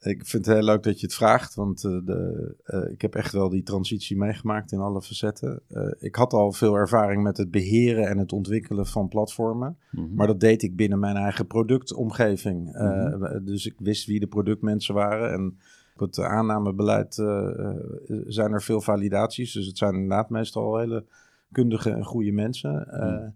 ik 0.00 0.26
vind 0.26 0.46
het 0.46 0.54
heel 0.54 0.64
leuk 0.64 0.82
dat 0.82 1.00
je 1.00 1.06
het 1.06 1.14
vraagt, 1.14 1.54
want 1.54 1.84
eh, 1.84 1.90
de, 2.04 2.54
eh, 2.64 2.90
ik 2.92 3.02
heb 3.02 3.14
echt 3.14 3.32
wel 3.32 3.48
die 3.48 3.62
transitie 3.62 4.16
meegemaakt 4.16 4.72
in 4.72 4.78
alle 4.78 5.02
facetten. 5.02 5.60
Eh, 5.68 5.86
ik 5.98 6.14
had 6.14 6.32
al 6.32 6.52
veel 6.52 6.74
ervaring 6.74 7.22
met 7.22 7.36
het 7.36 7.50
beheren 7.50 8.06
en 8.08 8.18
het 8.18 8.32
ontwikkelen 8.32 8.86
van 8.86 9.08
platformen, 9.08 9.78
Mhm. 9.90 10.14
maar 10.14 10.26
dat 10.26 10.40
deed 10.40 10.62
ik 10.62 10.76
binnen 10.76 10.98
mijn 10.98 11.16
eigen 11.16 11.46
productomgeving. 11.46 12.72
Mhm. 12.72 13.44
dus 13.44 13.66
ik 13.66 13.74
wist 13.78 14.06
wie 14.06 14.20
de 14.20 14.26
productmensen 14.26 14.94
waren 14.94 15.32
en 15.32 15.58
op 15.94 16.00
het 16.00 16.18
aannamebeleid 16.20 17.14
zijn 18.26 18.52
er 18.52 18.62
veel 18.62 18.80
validaties. 18.80 19.52
Dus 19.52 19.66
het 19.66 19.78
zijn 19.78 19.94
inderdaad 19.94 20.30
meestal 20.30 20.78
hele 20.78 21.04
kundige 21.52 21.90
en 21.90 22.04
goede 22.04 22.32
mensen 22.32 22.86
Mhm. 22.90 23.28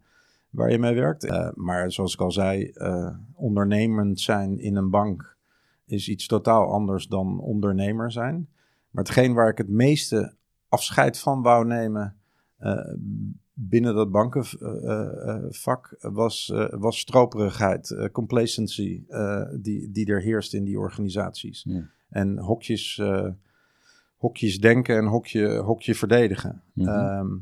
Waar 0.50 0.70
je 0.70 0.78
mee 0.78 0.94
werkt. 0.94 1.24
Eh, 1.24 1.50
maar 1.54 1.92
zoals 1.92 2.14
ik 2.14 2.20
al 2.20 2.32
zei, 2.32 2.64
eh, 2.64 3.16
ondernemend 3.34 4.20
zijn 4.20 4.58
in 4.58 4.76
een 4.76 4.90
bank 4.90 5.36
is 5.84 6.08
iets 6.08 6.26
totaal 6.26 6.72
anders 6.72 7.06
dan 7.06 7.40
ondernemer 7.40 8.12
zijn. 8.12 8.48
Maar 8.90 9.04
hetgeen 9.04 9.34
waar 9.34 9.48
ik 9.48 9.58
het 9.58 9.68
meeste 9.68 10.34
afscheid 10.68 11.18
van 11.18 11.42
wou 11.42 11.66
nemen 11.66 12.16
eh, 12.56 12.94
binnen 13.52 13.94
dat 13.94 14.10
bankenvak 14.10 15.96
was, 16.00 16.52
was 16.70 16.98
stroperigheid, 16.98 18.08
complacency 18.12 19.04
die, 19.60 19.90
die 19.90 20.06
er 20.06 20.22
heerst 20.22 20.54
in 20.54 20.64
die 20.64 20.78
organisaties. 20.78 21.64
Ja. 21.68 21.90
En 22.08 22.38
hokjes, 22.38 23.02
hokjes 24.16 24.60
denken 24.60 24.96
en 24.96 25.06
hokje, 25.06 25.56
hokje 25.56 25.94
verdedigen. 25.94 26.62
Mhm. 26.72 26.88
Ehm, 26.88 27.36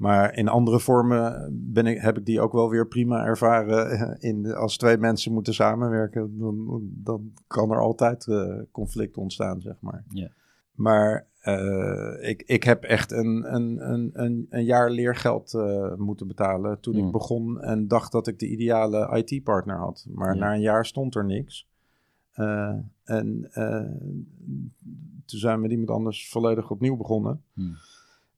maar 0.00 0.34
in 0.36 0.48
andere 0.48 0.80
vormen 0.80 1.48
ben 1.72 1.86
ik, 1.86 2.00
heb 2.00 2.18
ik 2.18 2.24
die 2.26 2.40
ook 2.40 2.52
wel 2.52 2.68
weer 2.70 2.86
prima 2.88 3.24
ervaren. 3.24 3.90
eh, 3.90 4.28
In, 4.30 4.54
als 4.54 4.76
twee 4.76 4.96
mensen 4.96 5.32
moeten 5.32 5.54
samenwerken, 5.54 6.38
dan, 6.38 6.80
dan 6.82 7.32
kan 7.46 7.70
er 7.70 7.80
altijd 7.80 8.26
eh, 8.26 8.58
conflict 8.72 9.16
ontstaan, 9.16 9.60
zeg 9.60 9.76
maar. 9.80 10.04
Maar 10.74 11.26
eh, 11.40 12.28
ik, 12.28 12.42
ik 12.42 12.64
heb 12.64 12.82
echt 12.82 13.12
een, 13.12 13.54
een, 13.54 13.90
een, 13.92 14.10
een, 14.12 14.46
een 14.50 14.64
jaar 14.64 14.90
leergeld 14.90 15.52
moeten 15.96 16.26
betalen 16.26 16.80
toen 16.80 16.96
Mm. 16.96 17.06
ik 17.06 17.12
begon 17.12 17.60
en 17.60 17.88
dacht 17.88 18.12
dat 18.12 18.26
ik 18.26 18.38
de 18.38 18.48
ideale 18.48 19.22
IT-partner 19.24 19.76
had. 19.78 20.06
Maar 20.12 20.36
na 20.36 20.54
een 20.54 20.60
jaar 20.60 20.86
stond 20.86 21.14
er 21.14 21.24
niks. 21.24 21.68
En 23.04 23.50
toen 25.26 25.38
zijn 25.38 25.54
we 25.56 25.62
met 25.62 25.70
iemand 25.70 25.90
anders 25.90 26.28
volledig 26.30 26.70
opnieuw 26.70 26.96
begonnen. 26.96 27.42
Hmm. 27.52 27.74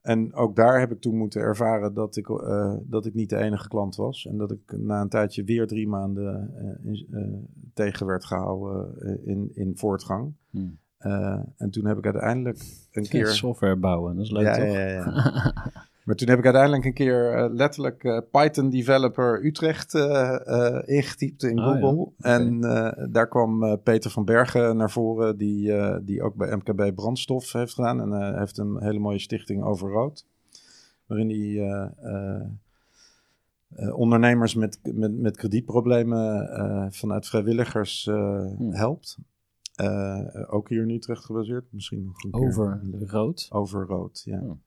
En 0.02 0.34
ook 0.34 0.56
daar 0.56 0.80
heb 0.80 0.90
ik 0.92 1.00
toen 1.00 1.16
moeten 1.16 1.40
ervaren 1.40 1.94
dat 1.94 2.16
ik, 2.16 2.28
eh, 2.28 2.74
dat 2.82 3.06
ik 3.06 3.14
niet 3.14 3.28
de 3.30 3.36
enige 3.36 3.68
klant 3.68 3.96
was. 3.96 4.26
En 4.26 4.36
dat 4.36 4.50
ik 4.50 4.60
na 4.78 5.00
een 5.00 5.08
tijdje 5.08 5.44
weer 5.44 5.66
drie 5.66 5.88
maanden 5.88 6.54
eh, 6.56 6.86
in- 6.86 7.06
eh, 7.10 7.22
tegen 7.74 8.06
werd 8.06 8.24
gehouden 8.24 8.98
eh, 9.00 9.26
in, 9.26 9.50
in 9.54 9.76
voortgang. 9.76 10.32
Hmm. 10.50 10.80
En 11.56 11.70
toen 11.70 11.86
heb 11.86 11.98
ik 11.98 12.04
uiteindelijk 12.04 12.58
een 12.92 13.08
keer... 13.08 13.26
Software 13.26 13.76
bouwen, 13.76 14.16
dat 14.16 14.24
is 14.24 14.30
leuk 14.30 14.42
ja, 14.42 14.54
toch? 14.54 14.64
ja, 14.74 14.86
ja. 14.88 15.52
maar 16.04 16.14
toen 16.14 16.28
heb 16.28 16.38
ik 16.38 16.44
uiteindelijk 16.44 16.84
een 16.84 16.94
keer 16.94 17.32
eh, 17.32 17.52
letterlijk 17.52 18.04
eh, 18.04 18.18
Python 18.30 18.70
Developer 18.70 19.44
Utrecht 19.44 19.94
eh, 19.94 20.78
ingetypt 20.84 21.42
in 21.42 21.56
ja. 21.56 21.78
Google. 21.80 22.12
En 22.18 22.60
daar 23.10 23.28
kwam 23.28 23.80
Peter 23.82 24.10
van 24.10 24.24
Bergen 24.24 24.76
naar 24.76 24.90
voren, 24.90 25.36
die, 25.36 25.72
die 26.02 26.22
ook 26.22 26.34
bij 26.34 26.56
MKB 26.56 26.94
Brandstof 26.94 27.52
heeft 27.52 27.74
gedaan. 27.74 28.00
En 28.00 28.38
heeft 28.38 28.58
een 28.58 28.82
hele 28.82 28.98
mooie 28.98 29.18
stichting 29.18 29.62
over 29.64 29.90
rood. 29.90 30.26
Waarin 31.06 31.30
hij 31.30 31.90
ondernemers 33.92 34.54
met, 34.54 34.78
met, 34.82 35.18
met 35.18 35.36
kredietproblemen 35.36 36.92
vanuit 36.92 37.26
vrijwilligers 37.26 38.04
Hmm. 38.04 38.72
helpt. 38.72 39.18
Ook 40.48 40.68
hier 40.68 40.82
in 40.82 40.90
Utrecht 40.90 41.24
gebaseerd. 41.24 41.64
Misschien 41.70 42.04
nog 42.04 42.24
een 42.24 42.30
keer. 42.30 42.40
Over 42.40 42.80
rood. 43.06 43.48
Over 43.50 43.86
rood, 43.86 44.22
ja. 44.24 44.40
Oh. 44.40 44.58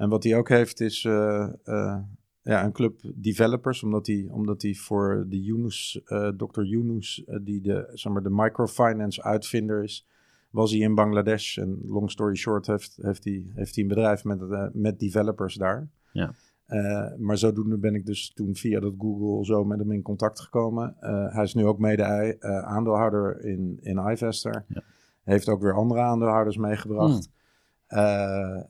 En 0.00 0.08
wat 0.08 0.24
hij 0.24 0.36
ook 0.36 0.48
heeft 0.48 0.80
is 0.80 1.04
eh, 1.04 1.48
eh, 1.64 1.98
ja, 2.42 2.64
een 2.64 2.72
club 2.72 3.00
developers, 3.14 3.82
omdat 3.82 4.06
hij, 4.06 4.28
omdat 4.30 4.62
hij 4.62 4.74
voor 4.74 5.26
de 5.28 5.42
Yunus, 5.42 6.00
eh 6.04 6.28
Dr. 6.28 6.62
Yunus, 6.62 7.24
die 7.42 7.60
de, 7.60 7.90
zeg 7.92 8.12
maar, 8.12 8.22
de 8.22 8.30
microfinance 8.30 9.22
uitvinder 9.22 9.82
is, 9.82 10.06
was 10.50 10.70
hij 10.70 10.80
in 10.80 10.94
Bangladesh. 10.94 11.58
En 11.58 11.80
long 11.86 12.10
story 12.10 12.34
short 12.34 12.66
heeft, 12.66 12.98
heeft, 13.02 13.24
hij, 13.24 13.44
heeft 13.54 13.74
hij 13.74 13.82
een 13.82 13.88
bedrijf 13.88 14.24
met, 14.24 14.74
met 14.74 14.98
developers 14.98 15.54
daar. 15.54 15.88
Ja. 16.12 16.34
Eh, 16.66 17.16
maar 17.18 17.38
zodoende 17.38 17.78
ben 17.78 17.94
ik 17.94 18.06
dus 18.06 18.32
toen 18.34 18.54
via 18.54 18.80
dat 18.80 18.94
Google 18.98 19.44
zo 19.44 19.64
met 19.64 19.78
hem 19.78 19.92
in 19.92 20.02
contact 20.02 20.40
gekomen. 20.40 20.96
Hij 21.32 21.44
is 21.44 21.54
nu 21.54 21.64
ook 21.64 21.78
mede 21.78 22.36
aandeelhouder 22.64 23.44
in, 23.44 23.78
in 23.80 24.10
iVester. 24.10 24.64
Ja. 24.68 24.82
Heeft 25.24 25.48
ook 25.48 25.62
weer 25.62 25.74
andere 25.74 26.00
aandeelhouders 26.00 26.56
meegebracht. 26.56 27.24
Eh, 27.24 27.39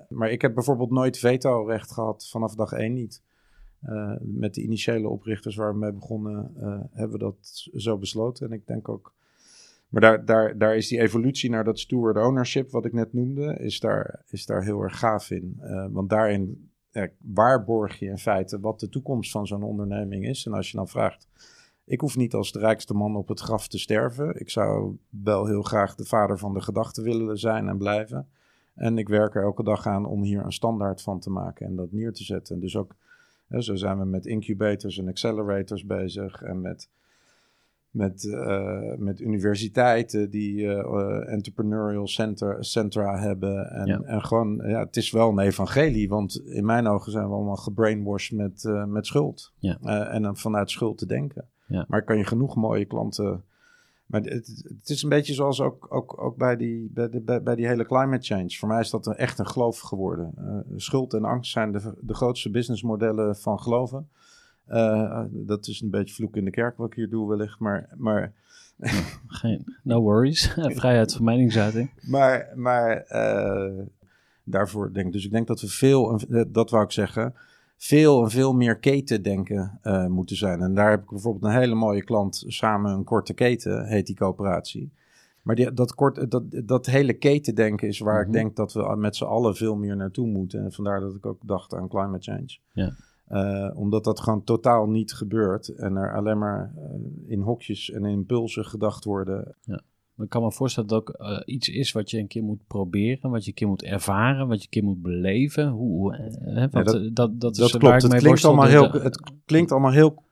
maar 0.09 0.31
ik 0.31 0.43
heb 0.43 0.55
bijvoorbeeld 0.55 0.91
nooit 0.91 1.19
veto-recht 1.19 1.93
gehad, 1.93 2.29
vanaf 2.29 2.55
dag 2.55 2.73
één 2.73 2.93
niet. 2.93 3.23
Eh, 3.81 4.13
met 4.21 4.55
de 4.55 4.63
initiële 4.63 5.09
oprichters 5.09 5.57
waar 5.57 5.73
we 5.73 5.79
mee 5.79 5.93
begonnen, 5.93 6.53
eh, 6.57 6.81
hebben 6.91 7.19
we 7.19 7.25
dat 7.25 7.69
zo 7.75 7.99
besloten. 7.99 8.47
En 8.47 8.53
ik 8.53 8.67
denk 8.67 8.89
ook. 8.89 9.15
Maar 9.89 10.01
daar, 10.01 10.25
daar, 10.25 10.59
daar 10.59 10.77
is 10.77 10.89
die 10.89 11.01
evolutie 11.01 11.51
naar 11.51 11.65
dat 11.65 11.79
steward 11.79 12.17
ownership, 12.17 12.71
wat 12.71 12.85
ik 12.85 12.93
net 12.93 13.13
noemde, 13.13 13.59
is 13.59 13.81
daar, 13.81 14.23
is 14.27 14.47
daar 14.47 14.65
heel 14.65 14.83
erg 14.83 14.99
gaaf 14.99 15.31
in. 15.31 15.57
Eh, 15.61 15.87
want 15.91 16.11
daarin 16.11 16.71
waarborg 17.19 17.99
je 17.99 18.07
in 18.07 18.19
feite 18.19 18.61
wat 18.61 18.81
de 18.81 18.89
toekomst 18.89 19.31
van 19.31 19.47
zo'n 19.47 19.63
onderneming 19.63 20.27
is. 20.27 20.47
En 20.47 20.53
als 20.53 20.71
je 20.71 20.77
dan 20.77 20.89
vraagt. 20.89 21.29
Ik 21.85 22.01
hoef 22.01 22.17
niet 22.17 22.35
als 22.35 22.53
de 22.53 22.59
rijkste 22.59 22.95
man 22.95 23.17
op 23.17 23.29
het 23.29 23.41
graf 23.41 23.69
te 23.69 23.79
sterven. 23.79 24.41
Ik 24.41 24.51
zou 24.51 24.97
wel 25.09 25.47
heel 25.47 25.63
graag 25.63 25.95
de 25.95 26.05
vader 26.05 26.39
van 26.39 26.55
de 26.55 26.61
gedachten 26.61 27.03
willen 27.03 27.39
zijn 27.39 27.69
en 27.69 27.79
blijven. 27.79 28.29
En 28.81 28.99
ik 28.99 29.09
werk 29.09 29.35
er 29.35 29.43
elke 29.43 29.63
dag 29.63 29.87
aan 29.87 30.07
om 30.07 30.23
hier 30.23 30.45
een 30.45 30.53
standaard 30.53 31.03
van 31.03 31.21
te 31.21 31.31
maken 31.31 31.67
en 31.67 31.77
dat 31.77 31.93
neer 31.93 32.13
te 32.13 32.25
zetten. 32.25 32.61
Dus 32.61 32.77
ook, 32.77 32.95
hè, 33.49 33.63
zo 33.63 33.75
zijn 33.75 33.99
we 33.99 34.05
met 34.05 34.27
incubators 34.27 34.99
en 34.99 35.09
accelerators 35.09 35.85
bezig 35.85 36.43
en 36.43 36.61
met, 36.61 36.89
met, 37.91 38.25
eh, 38.25 38.95
met 38.97 39.21
universiteiten 39.21 40.31
die 40.31 40.67
eh, 40.67 40.79
eh, 40.79 41.33
entrepreneurial 41.33 42.07
center, 42.07 42.65
centra 42.65 43.19
hebben. 43.19 43.71
En, 43.71 43.87
Ja. 43.87 44.01
en 44.01 44.23
gewoon, 44.23 44.61
ja, 44.65 44.79
het 44.85 44.97
is 44.97 45.11
wel 45.11 45.29
een 45.29 45.39
evangelie, 45.39 46.09
want 46.09 46.41
in 46.45 46.65
mijn 46.65 46.87
ogen 46.87 47.13
zijn 47.13 47.29
we 47.29 47.35
allemaal 47.35 47.57
gebrainwashed 47.57 48.39
met, 48.39 48.87
met 48.89 49.07
schuld. 49.07 49.53
Ja. 49.59 49.79
En 50.11 50.23
dan 50.23 50.37
vanuit 50.37 50.71
schuld 50.71 50.99
te 50.99 51.07
denken. 51.07 51.45
Ja. 51.67 51.85
Maar 51.89 52.03
kan 52.05 52.17
je 52.17 52.25
genoeg 52.25 52.57
mooie 52.57 52.85
klanten 52.85 53.43
maar 54.11 54.21
het, 54.21 54.63
het 54.79 54.89
is 54.89 55.03
een 55.03 55.09
beetje 55.09 55.35
zoals 55.35 55.61
ook, 55.61 55.87
ook, 55.89 56.23
ook 56.23 56.37
bij, 56.37 56.57
die, 56.57 56.91
bij, 56.93 57.09
de, 57.09 57.21
bij, 57.21 57.43
bij 57.43 57.55
die 57.55 57.67
hele 57.67 57.87
climate 57.87 58.25
change. 58.25 58.51
Voor 58.51 58.69
mij 58.69 58.81
is 58.81 58.91
dat 58.91 59.07
een, 59.07 59.17
echt 59.17 59.39
een 59.39 59.47
geloof 59.47 59.79
geworden. 59.79 60.33
Eh, 60.37 60.77
schuld 60.77 61.15
en 61.15 61.25
angst 61.25 61.53
zijn 61.53 61.73
de, 61.73 61.95
de 62.01 62.15
grootste 62.15 62.51
businessmodellen 62.51 63.37
van 63.37 63.61
geloven. 63.61 64.09
Eh, 64.67 65.25
dat 65.31 65.67
is 65.67 65.81
een 65.81 65.91
beetje 65.91 66.15
vloek 66.15 66.37
in 66.37 66.45
de 66.45 66.51
kerk 66.51 66.77
wat 66.77 66.87
ik 66.87 66.95
hier 66.95 67.09
doe 67.09 67.29
wellicht. 67.29 67.59
Maar, 67.59 67.89
maar, 67.97 68.33
Geen, 69.27 69.77
no 69.83 70.01
worries. 70.01 70.53
Vrijheid 70.81 71.13
van 71.13 71.25
meningsuiting. 71.25 71.91
maar, 72.03 72.53
maar 72.55 72.97
eh, 72.97 73.85
daarvoor 74.45 74.93
denk 74.93 75.07
ik. 75.07 75.13
Dus 75.13 75.25
ik 75.25 75.33
denk 75.33 75.47
dat 75.47 75.61
we 75.61 75.69
veel, 75.69 76.21
dat 76.49 76.71
wou 76.71 76.85
ik 76.85 76.93
zeggen, 76.93 77.35
veel 77.83 78.23
en 78.23 78.31
veel 78.31 78.53
meer 78.55 78.79
ketendenken 78.79 79.79
eh 79.83 80.07
moeten 80.07 80.37
zijn. 80.37 80.61
En 80.61 80.75
daar 80.75 80.91
heb 80.91 81.03
ik 81.03 81.11
bijvoorbeeld 81.11 81.45
een 81.45 81.59
hele 81.61 81.75
mooie 81.75 82.05
klant, 82.05 82.45
samen 82.47 82.93
een 82.93 83.05
korte 83.05 83.35
keten, 83.35 83.87
heet 83.87 84.07
die 84.07 84.17
coöperatie. 84.17 84.93
Maar 85.43 85.55
die, 85.55 85.73
dat, 85.73 85.95
kort, 85.95 86.31
dat, 86.31 86.43
dat 86.65 86.87
hele 86.87 87.13
ketendenken 87.13 87.89
is 87.89 87.99
waar 87.99 88.19
Mhm. 88.19 88.27
ik 88.27 88.33
denk 88.33 88.57
dat 88.57 88.73
we 88.73 88.97
met 88.97 89.17
z'n 89.17 89.25
allen 89.25 89.57
veel 89.57 89.77
meer 89.77 89.97
naartoe 89.97 90.27
moeten. 90.27 90.65
En 90.65 90.73
vandaar 90.73 91.01
dat 91.01 91.15
ik 91.15 91.27
ook 91.27 91.47
dacht 91.47 91.75
aan 91.75 91.89
climate 91.89 92.31
change. 92.31 92.59
Ja. 92.73 92.93
Eh, 93.27 93.71
omdat 93.79 94.05
dat 94.05 94.21
gewoon 94.21 94.45
totaal 94.45 94.89
niet 94.89 95.13
gebeurt. 95.13 95.69
En 95.69 95.97
er 95.97 96.15
alleen 96.15 96.39
maar 96.39 96.73
eh, 96.77 96.83
in 97.27 97.41
hokjes 97.41 97.91
en 97.91 98.05
in 98.05 98.11
impulsen 98.11 98.65
gedacht 98.65 99.05
worden. 99.05 99.55
Maar 100.21 100.29
ik 100.29 100.35
kan 100.35 100.49
me 100.49 100.53
voorstellen 100.53 100.89
dat 100.89 101.07
het 101.07 101.19
ook 101.19 101.27
eh, 101.31 101.55
iets 101.55 101.69
is 101.69 101.93
wat 101.93 102.11
je 102.11 102.19
een 102.19 102.27
keer 102.27 102.43
moet 102.43 102.67
proberen, 102.67 103.31
wat 103.31 103.43
je 103.45 103.49
een 103.49 103.55
keer 103.57 103.69
moet 103.69 103.83
ervaren, 103.83 104.49
wat 104.49 104.57
je 104.59 104.63
een 104.65 104.71
keer 104.71 104.85
moet 104.85 105.03
beleven. 105.03 105.69
Hoe, 105.69 106.17
eh, 106.17 106.21
hè, 106.55 106.69
want, 106.71 106.87
dat- 106.87 106.95
eh, 106.95 107.11
dat, 107.13 107.41
dat, 107.41 107.53
is 107.53 107.59
Dat 107.59 107.77
klopt. 107.77 108.03
Het 108.03 108.15
klinkt, 108.15 108.45
allemaal 108.45 108.65
De- 108.65 108.71
heel, 108.71 108.91
de- 108.91 109.01
het 109.01 109.21
klinkt 109.45 109.73
allemaal 109.73 109.91
heel 109.93 110.23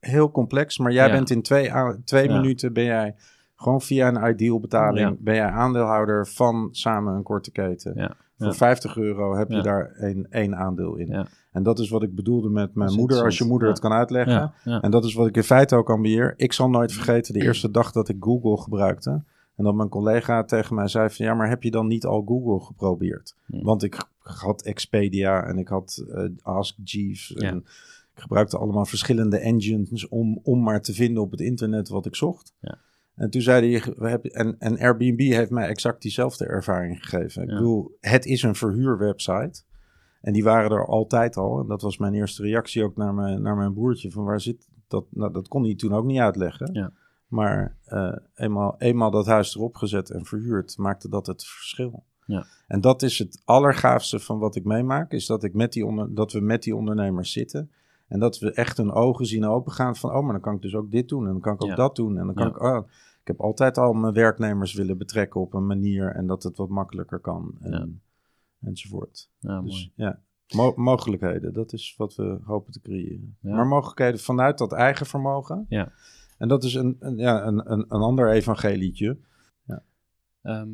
heel 0.00 0.30
complex. 0.30 0.78
Maar 0.78 0.92
jij 0.92 1.06
Ja. 1.06 1.12
bent 1.12 1.30
in 1.30 1.42
twee, 1.42 1.70
twee 2.04 2.28
Ja. 2.28 2.36
minuten 2.40 2.72
ben 2.72 2.84
jij 2.84 3.14
gewoon 3.56 3.80
via 3.80 4.08
een 4.08 4.30
ideal 4.30 4.60
betaling 4.60 5.16
ben 5.20 5.34
jij 5.34 5.48
aandeelhouder 5.50 6.26
van 6.26 6.68
samen 6.70 7.14
een 7.14 7.22
korte 7.22 7.50
keten. 7.50 7.92
Ja. 7.96 8.16
Voor 8.40 8.48
Ja. 8.48 8.54
50 8.54 8.96
euro 8.96 9.36
heb 9.36 9.48
je 9.48 9.54
Ja. 9.56 9.62
daar 9.62 9.90
één, 9.98 10.26
één 10.30 10.56
aandeel 10.56 10.96
in. 10.96 11.06
Ja. 11.06 11.26
En 11.52 11.62
dat 11.62 11.78
is 11.78 11.88
wat 11.90 12.02
ik 12.02 12.14
bedoelde 12.14 12.48
met 12.48 12.74
mijn 12.74 12.92
moeder, 12.94 13.22
als 13.24 13.38
je 13.38 13.44
moeder 13.44 13.66
Ja. 13.68 13.72
het 13.74 13.82
kan 13.82 13.92
uitleggen. 13.92 14.32
Ja, 14.34 14.52
ja. 14.64 14.80
En 14.80 14.90
dat 14.90 15.04
is 15.04 15.14
wat 15.14 15.26
ik 15.26 15.36
in 15.36 15.42
feite 15.42 15.76
ook 15.76 15.90
ambieer. 15.90 16.34
Ik 16.36 16.52
zal 16.52 16.70
nooit 16.70 16.92
vergeten 16.92 17.34
de 17.34 17.40
eerste 17.46 17.70
dag 17.70 17.92
dat 17.92 18.08
ik 18.08 18.16
Google 18.20 18.56
gebruikte. 18.56 19.22
En 19.56 19.64
dat 19.64 19.74
mijn 19.74 19.88
collega 19.88 20.44
tegen 20.44 20.74
mij 20.74 20.88
zei 20.88 21.10
van... 21.10 21.26
ja, 21.26 21.34
maar 21.34 21.48
heb 21.48 21.62
je 21.62 21.70
dan 21.70 21.86
niet 21.86 22.04
al 22.06 22.22
Google 22.26 22.60
geprobeerd? 22.66 23.34
Want 23.46 23.82
ik 23.82 24.04
had 24.20 24.62
Expedia 24.62 25.42
en 25.44 25.58
ik 25.58 25.68
had 25.68 26.04
eh, 26.14 26.24
Ask 26.42 26.76
Jeeves. 26.84 27.34
En 27.34 27.54
Ja. 27.54 27.60
Ik 28.14 28.20
gebruikte 28.26 28.58
allemaal 28.58 28.84
verschillende 28.86 29.38
engines 29.38 30.08
om, 30.08 30.40
om 30.42 30.62
maar 30.62 30.82
te 30.82 30.92
vinden 30.94 31.22
op 31.22 31.30
het 31.30 31.40
internet 31.40 31.88
wat 31.88 32.06
ik 32.06 32.16
zocht. 32.16 32.52
Ja. 32.60 32.78
En 33.20 33.30
toen 33.30 33.40
zei 33.40 33.72
hij, 33.72 33.92
we 33.96 34.08
hebben, 34.08 34.30
en, 34.30 34.56
en 34.58 34.78
Airbnb 34.78 35.18
heeft 35.20 35.50
mij 35.50 35.68
exact 35.68 36.02
diezelfde 36.02 36.46
ervaring 36.46 36.98
gegeven. 37.06 37.42
Ik 37.42 37.48
Ja. 37.48 37.54
bedoel, 37.54 37.96
het 38.00 38.26
is 38.26 38.42
een 38.42 38.54
verhuurwebsite. 38.54 39.62
En 40.20 40.32
die 40.32 40.44
waren 40.44 40.70
er 40.70 40.86
altijd 40.86 41.36
al. 41.36 41.60
En 41.60 41.66
dat 41.66 41.82
was 41.82 41.98
mijn 41.98 42.14
eerste 42.14 42.42
reactie 42.42 42.84
ook 42.84 42.96
naar 42.96 43.14
mijn, 43.14 43.42
naar 43.42 43.56
mijn 43.56 43.72
broertje. 43.74 44.10
Van 44.10 44.24
waar 44.24 44.40
zit 44.40 44.68
dat? 44.88 45.04
Nou, 45.10 45.32
dat 45.32 45.48
kon 45.48 45.62
hij 45.64 45.74
toen 45.74 45.92
ook 45.92 46.04
niet 46.04 46.18
uitleggen. 46.18 46.70
Ja. 46.72 46.92
Maar 47.26 47.76
eh, 47.84 48.16
eenmaal, 48.34 48.74
eenmaal 48.78 49.10
dat 49.10 49.26
huis 49.26 49.54
erop 49.56 49.76
gezet 49.76 50.10
en 50.10 50.24
verhuurd, 50.24 50.78
maakte 50.78 51.08
dat 51.08 51.26
het 51.26 51.44
verschil. 51.46 52.04
Ja. 52.26 52.46
En 52.66 52.80
dat 52.80 53.02
is 53.02 53.18
het 53.18 53.42
allergaafste 53.44 54.18
van 54.20 54.38
wat 54.38 54.56
ik 54.56 54.64
meemaak. 54.64 55.12
Is 55.12 55.26
dat, 55.26 55.44
ik 55.44 55.54
met 55.54 55.72
die 55.72 55.86
onder, 55.86 56.14
dat 56.14 56.32
we 56.32 56.40
met 56.40 56.62
die 56.62 56.76
ondernemers 56.76 57.32
zitten. 57.32 57.70
En 58.08 58.18
dat 58.20 58.38
we 58.38 58.52
echt 58.52 58.76
hun 58.76 58.92
ogen 58.92 59.26
zien 59.26 59.44
opengaan 59.46 59.96
van... 59.96 60.10
oh, 60.14 60.22
maar 60.22 60.32
dan 60.32 60.40
kan 60.40 60.54
ik 60.54 60.62
dus 60.62 60.74
ook 60.74 60.90
dit 60.90 61.08
doen. 61.08 61.26
En 61.26 61.32
dan 61.32 61.40
kan 61.40 61.54
ik 61.54 61.62
ook 61.62 61.68
Ja. 61.68 61.74
dat 61.74 61.96
doen. 61.96 62.18
En 62.18 62.26
dan 62.26 62.34
kan 62.34 62.46
Ja. 62.46 62.50
ik... 62.50 62.62
Oh, 62.62 62.88
ik 63.20 63.26
heb 63.26 63.40
altijd 63.40 63.78
al 63.78 63.92
mijn 63.92 64.14
werknemers 64.14 64.74
willen 64.74 64.98
betrekken 64.98 65.40
op 65.40 65.54
een 65.54 65.66
manier... 65.66 66.14
en 66.14 66.26
dat 66.26 66.42
het 66.42 66.56
wat 66.56 66.68
makkelijker 66.68 67.18
kan. 67.18 67.56
En, 67.60 67.70
Ja. 67.70 67.86
Enzovoort. 68.68 69.30
Ja, 69.38 69.60
mooi. 69.60 69.66
Dus 69.66 69.92
ja, 69.94 70.20
mo- 70.54 70.72
mogelijkheden. 70.76 71.52
Dat 71.52 71.72
is 71.72 71.94
wat 71.96 72.14
we 72.14 72.38
hopen 72.44 72.72
te 72.72 72.80
creëren. 72.80 73.36
Ja. 73.40 73.54
Maar 73.54 73.66
mogelijkheden 73.66 74.20
vanuit 74.20 74.58
dat 74.58 74.72
eigen 74.72 75.06
vermogen. 75.06 75.66
Ja. 75.68 75.92
En 76.38 76.48
dat 76.48 76.64
is 76.64 76.74
een, 76.74 76.96
een, 76.98 77.16
ja, 77.16 77.46
een, 77.46 77.72
een, 77.72 77.84
een 77.88 78.00
ander 78.00 78.30
evangelietje. 78.30 79.18
Ehm, 80.42 80.68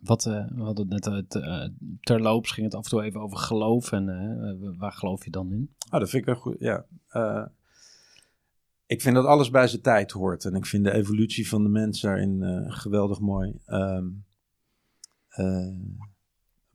wat, 0.00 0.26
eh, 0.26 0.46
we 0.54 0.62
hadden 0.62 0.84
het 0.92 1.04
net 1.04 1.14
uit, 1.14 1.34
eh, 1.34 1.68
terloops 2.00 2.50
ging 2.50 2.66
het 2.66 2.74
af 2.74 2.84
en 2.84 2.90
toe 2.90 3.02
even 3.02 3.20
over 3.20 3.38
geloof. 3.38 3.92
En 3.92 4.08
eh, 4.08 4.78
waar 4.78 4.92
geloof 4.92 5.24
je 5.24 5.30
dan 5.30 5.52
in? 5.52 5.74
Ah, 5.88 6.00
dat 6.00 6.10
vind 6.10 6.22
ik 6.22 6.28
een 6.28 6.40
goed. 6.40 6.56
Ja. 6.58 6.86
Ik 8.86 9.00
vind 9.00 9.14
dat 9.14 9.24
alles 9.24 9.50
bij 9.50 9.66
zijn 9.66 9.82
tijd 9.82 10.10
hoort. 10.10 10.44
En 10.44 10.54
ik 10.54 10.66
vind 10.66 10.84
de 10.84 10.92
evolutie 10.92 11.48
van 11.48 11.62
de 11.62 11.68
mens 11.68 12.00
daarin 12.00 12.42
eh, 12.42 12.64
geweldig 12.66 13.20
mooi. 13.20 13.58
Ehm, 13.66 14.06
eh, 15.36 15.66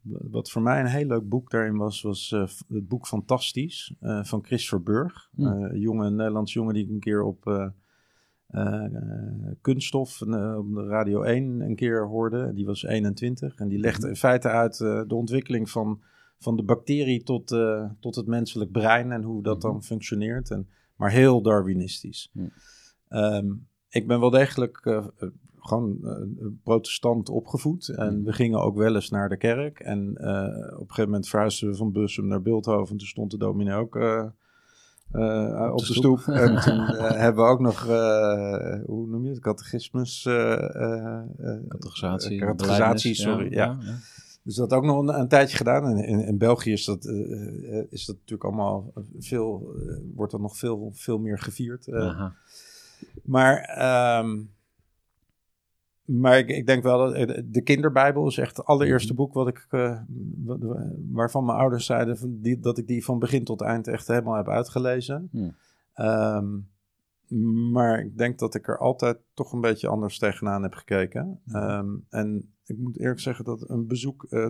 wat 0.03 0.49
voor 0.49 0.61
mij 0.61 0.79
een 0.79 0.85
heel 0.85 1.05
leuk 1.05 1.29
boek 1.29 1.49
daarin 1.49 1.77
was, 1.77 2.01
was 2.01 2.31
eh, 2.31 2.47
het 2.67 2.87
boek 2.87 3.07
Fantastisch 3.07 3.93
van 4.21 4.43
Christopher 4.43 4.83
Burg. 4.83 5.29
Hmm. 5.35 5.45
Eh, 5.45 5.71
een 5.71 5.79
jonge 5.79 6.05
een 6.05 6.15
Nederlands 6.15 6.53
jongen 6.53 6.73
die 6.73 6.83
ik 6.83 6.89
een 6.89 6.99
keer 6.99 7.23
op 7.23 7.69
Kunststof 9.61 10.21
op 10.21 10.73
de 10.73 10.85
Radio 10.87 11.21
1 11.21 11.61
een 11.61 11.75
keer 11.75 12.07
hoorde. 12.07 12.53
Die 12.53 12.65
was 12.65 12.83
21 12.83 13.55
en 13.55 13.67
die 13.67 13.79
legde 13.79 14.07
in 14.07 14.15
feite 14.15 14.49
uit 14.49 14.77
de 14.77 15.15
ontwikkeling 15.15 15.69
van, 15.69 16.01
van 16.37 16.55
de 16.55 16.63
bacterie 16.63 17.23
tot, 17.23 17.47
tot 17.99 18.15
het 18.15 18.27
menselijk 18.27 18.71
brein 18.71 19.11
en 19.11 19.23
hoe 19.23 19.43
dat 19.43 19.61
dan 19.61 19.83
functioneert. 19.83 20.51
En, 20.51 20.67
maar 21.01 21.11
heel 21.11 21.41
Darwinistisch. 21.41 22.31
Ehm, 23.07 23.47
ik 23.89 24.07
ben 24.07 24.19
wel 24.19 24.29
degelijk 24.29 24.77
eh, 24.83 25.05
gewoon 25.59 25.97
eh, 26.03 26.47
protestant 26.63 27.29
opgevoed. 27.29 27.87
En 27.87 28.23
we 28.23 28.33
gingen 28.33 28.59
ook 28.59 28.77
wel 28.77 28.95
eens 28.95 29.09
naar 29.09 29.29
de 29.29 29.37
kerk. 29.37 29.79
En 29.79 30.15
eh, 30.17 30.73
op 30.73 30.79
een 30.79 30.87
gegeven 30.87 31.05
moment 31.05 31.27
verhuisden 31.27 31.69
we 31.69 31.75
van 31.75 31.91
Bussum 31.91 32.27
naar 32.27 32.41
Beeldhoven. 32.41 32.97
Toen 32.97 33.07
stond 33.07 33.31
de 33.31 33.37
dominee 33.37 33.75
ook 33.75 33.95
eh, 33.95 34.25
op, 35.11 35.77
de 35.79 35.85
de 35.87 35.93
stoep. 35.93 36.19
stoep. 36.19 36.35
en 36.35 36.61
toen 36.61 36.79
hebben 37.23 37.43
we 37.43 37.49
ook 37.49 37.59
nog, 37.59 37.85
hoe 38.85 39.07
noem 39.07 39.23
je 39.23 39.29
het, 39.29 39.39
catechismus... 39.39 40.23
Categorisatie. 41.67 42.39
categorisatie, 42.39 43.15
sorry. 43.15 43.53
Ja, 43.53 43.77
ja. 43.81 43.95
Dus 44.43 44.55
dat 44.55 44.71
ook 44.73 44.83
nog 44.83 44.99
een, 45.01 45.19
een 45.19 45.27
tijdje 45.27 45.57
gedaan. 45.57 45.85
En 45.85 45.97
in, 46.05 46.19
in 46.19 46.37
België 46.37 46.71
is 46.71 46.85
dat, 46.85 47.05
eh, 47.05 47.77
eh, 47.79 47.85
is 47.89 48.05
dat 48.05 48.15
natuurlijk 48.15 48.43
allemaal 48.43 48.93
veel, 49.19 49.73
eh, 49.75 49.95
wordt 50.15 50.31
dat 50.31 50.41
nog 50.41 50.57
veel, 50.57 50.91
veel 50.93 51.19
meer 51.19 51.39
gevierd. 51.39 51.91
Aha. 51.91 52.33
Maar, 53.23 53.57
ehm, 53.61 54.41
maar 56.05 56.37
ik, 56.37 56.47
ik 56.49 56.65
denk 56.65 56.83
wel 56.83 56.97
dat 56.97 57.13
de 57.45 57.61
kinderbijbel 57.63 58.27
is 58.27 58.37
echt 58.37 58.57
het 58.57 58.65
allereerste 58.65 59.13
boek 59.13 59.33
wat 59.33 59.47
ik, 59.47 59.65
wa- 59.69 60.05
wa- 60.43 60.91
waarvan 61.11 61.45
mijn 61.45 61.57
ouders 61.57 61.85
zeiden 61.85 62.17
van 62.17 62.39
die, 62.41 62.59
dat 62.59 62.77
ik 62.77 62.87
die 62.87 63.05
van 63.05 63.19
begin 63.19 63.43
tot 63.43 63.61
eind 63.61 63.87
echt 63.87 64.07
helemaal 64.07 64.35
heb 64.35 64.47
uitgelezen. 64.47 65.29
Ehm, 65.93 66.47
maar 67.71 67.99
ik 67.99 68.17
denk 68.17 68.39
dat 68.39 68.55
ik 68.55 68.67
er 68.67 68.77
altijd 68.77 69.17
toch 69.33 69.53
een 69.53 69.61
beetje 69.61 69.87
anders 69.87 70.17
tegenaan 70.17 70.63
heb 70.63 70.73
gekeken. 70.73 71.39
Ehm, 71.47 71.89
en 72.09 72.53
ik 72.71 72.77
moet 72.77 72.99
eerlijk 72.99 73.19
zeggen 73.19 73.45
dat 73.45 73.69
een 73.69 73.87
bezoek, 73.87 74.23
eh, 74.29 74.47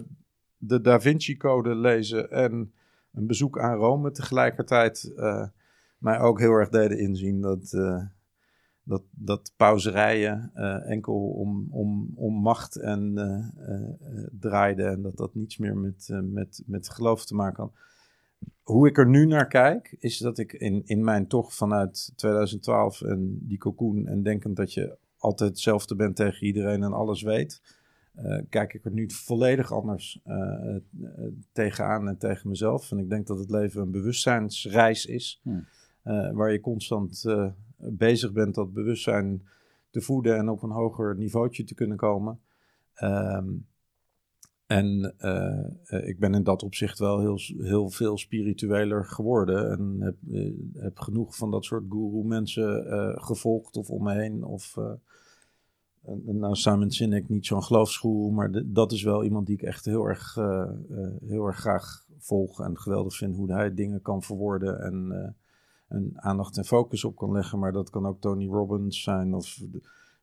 de 0.58 0.82
Da 0.82 1.02
Vinci 1.02 1.38
Code 1.38 1.76
lezen 1.76 2.32
en 2.32 2.74
een 3.14 3.28
bezoek 3.28 3.60
aan 3.60 3.78
Rome 3.78 4.12
tegelijkertijd 4.12 5.14
eh, 5.16 5.48
mij 5.98 6.20
ook 6.20 6.40
heel 6.40 6.52
erg 6.52 6.70
deden 6.70 7.00
inzien 7.00 7.42
dat, 7.42 7.74
eh, 7.74 8.04
dat, 8.84 9.02
dat 9.12 9.54
pauzerijen 9.58 10.52
enkel 10.86 11.30
om, 11.30 11.68
om, 11.70 12.12
om 12.16 12.34
macht 12.34 12.76
en 12.76 13.18
eh, 13.18 13.74
eh, 13.74 13.84
eh, 13.84 14.28
draaide 14.40 14.84
en 14.84 15.02
dat 15.02 15.18
dat 15.18 15.36
niets 15.36 15.58
meer 15.58 15.78
met, 15.78 16.10
met, 16.24 16.64
met 16.66 16.90
geloof 16.90 17.26
te 17.26 17.36
maken 17.36 17.64
had. 17.64 17.74
Hoe 18.62 18.88
ik 18.88 18.98
er 18.98 19.08
nu 19.08 19.26
naar 19.26 19.48
kijk, 19.48 19.96
is 20.00 20.18
dat 20.18 20.38
ik 20.38 20.54
in, 20.54 20.82
in 20.86 21.04
mijn 21.04 21.28
tocht 21.28 21.56
vanuit 21.56 22.14
2012 22.16 23.02
en 23.02 23.40
die 23.42 23.58
cocoon 23.58 24.08
en 24.08 24.24
denkend 24.24 24.56
dat 24.56 24.74
je 24.74 24.98
altijd 25.18 25.50
hetzelfde 25.50 25.96
bent 25.96 26.16
tegen 26.16 26.46
iedereen 26.46 26.84
en 26.84 26.94
alles 26.94 27.22
weet, 27.22 27.62
eh, 28.12 28.40
kijk 28.50 28.74
ik 28.74 28.86
er 28.86 28.92
nu 28.92 29.10
volledig 29.10 29.72
anders 29.72 30.20
eh, 30.24 30.76
tegenaan 31.52 32.08
en 32.08 32.18
tegen 32.18 32.50
mezelf. 32.50 32.92
En 32.92 32.98
ik 32.98 33.10
denk 33.10 33.28
dat 33.28 33.40
het 33.40 33.50
leven 33.50 33.82
een 33.82 33.92
bewustzijnsreis 33.92 35.06
is, 35.06 35.42
Hmm. 35.44 35.66
waar 36.34 36.52
je 36.52 36.60
constant 36.60 37.26
bezig 37.78 38.32
bent 38.32 38.56
dat 38.56 38.74
bewustzijn 38.74 39.48
te 39.90 40.02
voeden 40.02 40.38
en 40.38 40.50
op 40.50 40.64
een 40.64 40.70
hoger 40.70 41.16
niveautje 41.18 41.64
te 41.64 41.74
kunnen 41.74 41.98
komen. 41.98 42.40
Ehm, 42.94 43.50
en 44.66 45.16
ik 45.88 46.20
ben 46.20 46.34
in 46.34 46.44
dat 46.44 46.64
opzicht 46.64 47.00
wel 47.00 47.20
heel, 47.20 47.40
heel 47.58 47.90
veel 47.90 48.18
spiritueler 48.18 49.06
geworden. 49.06 49.72
En 49.72 49.98
heb, 50.00 50.16
heb 50.74 51.00
genoeg 51.00 51.36
van 51.36 51.52
dat 51.52 51.66
soort 51.66 51.84
guru 51.90 52.24
mensen 52.24 52.86
eh, 52.86 53.24
gevolgd 53.24 53.78
of 53.78 53.90
om 53.90 54.04
me 54.04 54.14
heen. 54.14 54.44
Of, 54.44 54.78
nou, 56.26 56.56
Simon 56.56 56.92
Sinek 56.92 57.30
niet 57.30 57.46
zo'n 57.46 57.64
geloofsgoeroe, 57.64 58.32
maar 58.32 58.52
de- 58.52 58.72
dat 58.72 58.92
is 58.92 59.04
wel 59.04 59.24
iemand 59.24 59.46
die 59.48 59.56
ik 59.56 59.62
echt 59.62 59.86
heel 59.86 60.06
erg, 60.06 60.38
eh, 60.38 60.62
eh, 60.90 61.10
heel 61.26 61.46
erg 61.46 61.58
graag 61.60 62.06
volg. 62.18 62.60
En 62.62 62.78
geweldig 62.80 63.16
vind 63.16 63.36
hoe 63.36 63.52
hij 63.52 63.74
dingen 63.74 64.02
kan 64.02 64.24
verwoorden 64.24 64.80
en, 64.82 65.36
en 65.88 66.12
aandacht 66.16 66.58
en 66.58 66.66
focus 66.66 67.04
op 67.04 67.16
kan 67.16 67.32
leggen. 67.32 67.60
Maar 67.60 67.72
dat 67.72 67.90
kan 67.90 68.06
ook 68.06 68.22
Tony 68.22 68.48
Robbins 68.48 69.04
zijn 69.04 69.34
of 69.34 69.62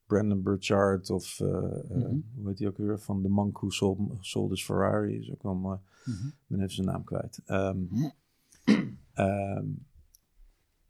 Brandon 0.07 0.43
Burchard 0.43 1.11
of 1.11 1.41
Mhm. 1.41 2.17
hoe 2.37 2.49
heet 2.49 2.59
hij 2.59 2.69
ook 2.69 2.77
weer? 2.77 2.99
Van 3.01 3.23
de 3.23 3.29
Monk 3.29 3.57
Who 3.59 3.71
Sold, 3.71 3.99
Sold 4.21 4.51
His 4.51 4.65
Ferrari. 4.65 5.19
Is 5.19 5.31
ook 5.31 5.43
wel 5.43 5.55
mooi. 5.55 5.79
Mhm. 6.05 6.27
Ik 6.27 6.35
ben 6.47 6.61
even 6.61 6.75
zijn 6.75 6.87
naam 6.87 7.05
kwijt. 7.05 7.41
Ehm, 7.47 7.77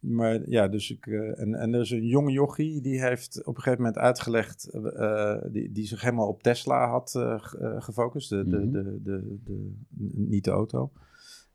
maar 0.01 0.51
ja, 0.51 0.69
dus 0.69 0.91
ik. 0.91 1.07
eh, 1.07 1.41
en, 1.41 1.55
en 1.55 1.75
er 1.75 1.81
is 1.81 1.91
een 1.91 2.07
jonge 2.07 2.31
jochie 2.33 2.81
die 2.83 3.01
heeft 3.03 3.45
op 3.45 3.57
een 3.57 3.63
gegeven 3.63 3.85
moment 3.85 4.03
uitgelegd. 4.03 4.69
eh, 4.71 5.37
die, 5.51 5.73
die 5.73 5.87
zich 5.87 6.01
helemaal 6.03 6.29
op 6.29 6.43
Tesla 6.43 6.89
had 6.89 7.15
eh, 7.15 7.39
ge- 7.39 7.59
eh, 7.59 7.83
gefocust. 7.83 8.29
De, 8.29 8.45
de, 8.49 8.57
Mhm. 8.59 8.71
de, 8.71 9.01
de, 9.03 9.39
de, 9.45 9.73
niet 10.17 10.45
de 10.45 10.51
auto. 10.51 10.93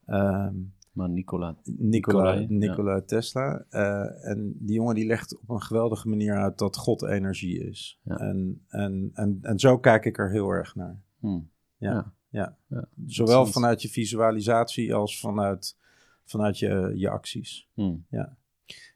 Ehm, 0.06 0.56
Maar 0.91 1.10
Nicola. 1.10 1.58
Nikola, 1.64 2.34
Nikolai, 2.34 2.46
Nikola 2.50 3.02
Tesla. 3.02 3.66
Eh, 3.70 4.28
en 4.30 4.56
die 4.60 4.76
jongen 4.76 4.96
die 4.96 5.06
legt 5.06 5.39
op 5.41 5.50
een 5.50 5.62
geweldige 5.62 6.10
manier 6.10 6.36
uit 6.38 6.58
dat 6.58 6.78
God 6.78 7.04
energie 7.04 7.60
is. 7.70 8.00
Ja. 8.04 8.18
En, 8.18 8.62
en, 8.68 9.10
en, 9.14 9.38
en 9.41 9.60
zo 9.60 9.78
kijk 9.80 10.06
ik 10.06 10.18
er 10.18 10.32
heel 10.32 10.50
erg 10.50 10.76
naar. 10.76 11.00
Hmm. 11.20 11.50
Ja. 11.78 12.14
Ja. 12.30 12.58
Zowel 13.06 13.46
vanuit 13.46 13.82
je 13.82 13.89
visualisatie 13.89 14.94
als 14.94 15.20
vanuit, 15.20 15.78
vanuit 16.26 16.59
je, 16.59 16.91
je 16.95 17.09
acties. 17.09 17.67
Hmm. 17.74 18.05
Ja. 18.09 18.36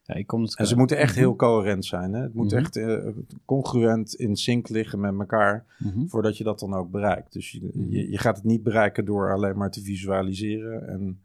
Ja, 0.04 0.14
ik 0.14 0.28
kom 0.28 0.42
het 0.42 0.58
En 0.58 0.68
ze 0.68 0.76
moeten 0.78 0.98
echt 0.98 1.16
heel 1.16 1.36
coherent 1.36 1.86
zijn. 1.86 2.14
Hè? 2.14 2.22
Het 2.22 2.34
moet 2.34 2.46
Mhm. 2.52 2.56
echt 2.58 2.76
eh, 2.76 3.08
congruent 3.46 4.14
in 4.16 4.36
sync 4.36 4.70
liggen 4.70 5.00
met 5.00 5.14
elkaar 5.20 5.66
Mhm. 5.80 6.06
voordat 6.08 6.38
je 6.38 6.44
dat 6.44 6.60
dan 6.60 6.74
ook 6.74 6.92
bereikt. 6.92 7.34
Dus 7.34 7.52
je, 7.52 7.70
Mhm. 7.74 7.92
je, 7.92 8.10
je 8.12 8.18
gaat 8.18 8.36
het 8.36 8.46
niet 8.46 8.64
bereiken 8.64 9.06
door 9.06 9.34
alleen 9.34 9.58
maar 9.58 9.72
te 9.72 9.82
visualiseren. 9.82 10.88
En 10.88 11.22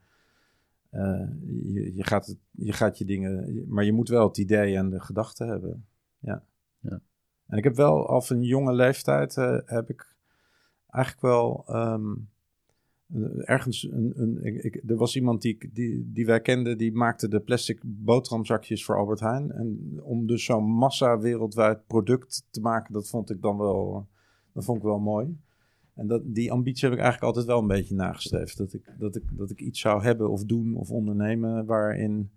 eh, 0.90 1.28
je, 1.72 1.94
je, 1.94 2.04
gaat 2.04 2.26
het, 2.26 2.36
je 2.50 2.72
gaat 2.72 2.98
je 2.98 3.04
dingen, 3.04 3.64
maar 3.68 3.84
je 3.84 3.92
moet 3.92 4.08
wel 4.08 4.26
het 4.28 4.38
idee 4.38 4.76
en 4.76 4.90
de 4.90 5.00
gedachte 5.00 5.44
hebben. 5.44 5.86
Ja. 6.18 6.42
Ja. 6.80 7.00
En 7.46 7.58
ik 7.58 7.64
heb 7.64 7.76
wel 7.76 8.06
al 8.08 8.20
van 8.22 8.42
jonge 8.42 8.72
leeftijd 8.72 9.36
eh, 9.36 9.58
heb 9.64 9.90
ik 9.90 10.14
eigenlijk 10.88 11.24
wel 11.24 11.64
ehm, 11.66 12.10
eh, 12.10 12.16
ergens 13.44 13.82
een, 13.90 14.12
een 14.14 14.64
ik, 14.64 14.82
er 14.86 14.96
was 14.96 15.16
iemand 15.16 15.42
die, 15.42 15.70
die, 15.72 16.10
die 16.12 16.26
wij 16.26 16.40
kenden, 16.40 16.78
die 16.78 16.92
maakte 16.92 17.28
de 17.28 17.40
plastic 17.40 17.80
boterhamzakjes 17.84 18.84
voor 18.84 18.96
Albert 18.96 19.20
Heijn. 19.20 19.52
En 19.52 19.98
om 20.02 20.26
dus 20.26 20.44
zo'n 20.44 20.64
massa 20.64 21.18
wereldwijd 21.18 21.86
product 21.86 22.46
te 22.50 22.60
maken, 22.60 22.92
dat 22.92 23.08
vond 23.08 23.30
ik 23.30 23.42
dan 23.42 23.58
wel, 23.58 24.06
dat 24.52 24.64
vond 24.64 24.78
ik 24.78 24.84
wel 24.84 24.98
mooi. 24.98 25.36
En 25.94 26.06
dat, 26.06 26.22
die 26.34 26.52
ambitie 26.52 26.88
heb 26.88 26.98
ik 26.98 27.02
eigenlijk 27.02 27.34
altijd 27.34 27.46
wel 27.46 27.62
een 27.62 27.76
beetje 27.78 27.94
nagestreefd. 27.94 28.56
Dat 28.56 28.72
ik, 28.72 28.94
dat 28.98 29.16
ik, 29.16 29.22
dat 29.32 29.50
ik 29.50 29.60
iets 29.60 29.80
zou 29.80 30.02
hebben 30.02 30.30
of 30.30 30.44
doen 30.44 30.74
of 30.74 30.90
ondernemen 30.90 31.66
waarin, 31.66 32.30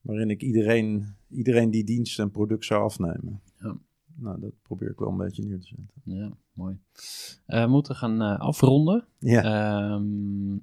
waarin 0.00 0.30
ik 0.30 0.42
iedereen, 0.42 1.16
iedereen 1.28 1.70
die 1.70 1.84
dienst 1.84 2.18
en 2.18 2.30
product 2.30 2.64
zou 2.64 2.82
afnemen. 2.82 3.40
Ja. 3.60 3.78
Nou, 4.20 4.40
dat 4.40 4.52
probeer 4.62 4.90
ik 4.90 4.98
wel 4.98 5.08
een 5.08 5.16
beetje 5.16 5.44
neer 5.44 5.60
te 5.60 5.66
zetten. 5.66 5.86
Ja, 6.02 6.30
mooi. 6.52 6.78
Eh, 7.46 7.62
we 7.62 7.68
moeten 7.70 7.96
gaan 7.96 8.22
eh, 8.22 8.38
afronden. 8.38 9.04
Ja, 9.18 9.42
Ehm, 9.42 10.56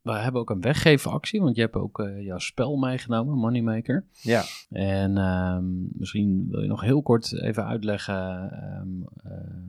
we 0.00 0.12
hebben 0.12 0.40
ook 0.40 0.50
een 0.50 0.60
weggevenactie, 0.60 1.40
want 1.40 1.56
je 1.56 1.62
hebt 1.62 1.74
ook 1.74 1.98
eh, 2.00 2.22
jouw 2.24 2.38
spel 2.38 2.76
meegenomen, 2.76 3.38
Moneymaker. 3.38 4.06
ja. 4.22 4.42
En 4.70 5.16
ehm, 5.16 5.98
misschien 5.98 6.46
wil 6.50 6.60
je 6.60 6.68
nog 6.68 6.80
heel 6.80 7.02
kort 7.02 7.40
even 7.40 7.66
uitleggen 7.66 8.50
ehm, 8.52 9.02
eh, 9.32 9.62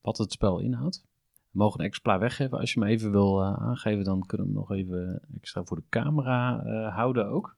wat 0.00 0.18
het 0.18 0.32
spel 0.32 0.58
inhoudt. 0.58 1.04
We 1.50 1.58
mogen 1.58 1.80
een 1.80 1.86
exemplaar 1.86 2.18
weggeven. 2.18 2.58
Als 2.58 2.72
je 2.72 2.80
hem 2.80 2.88
even 2.88 3.10
wil 3.10 3.44
aangeven, 3.44 4.04
dan 4.04 4.26
kunnen 4.26 4.46
we 4.46 4.52
hem 4.52 4.60
nog 4.62 4.72
even 4.72 5.22
extra 5.36 5.64
voor 5.64 5.76
de 5.76 5.82
camera 5.88 6.62
houden 6.90 7.26
ook. 7.28 7.56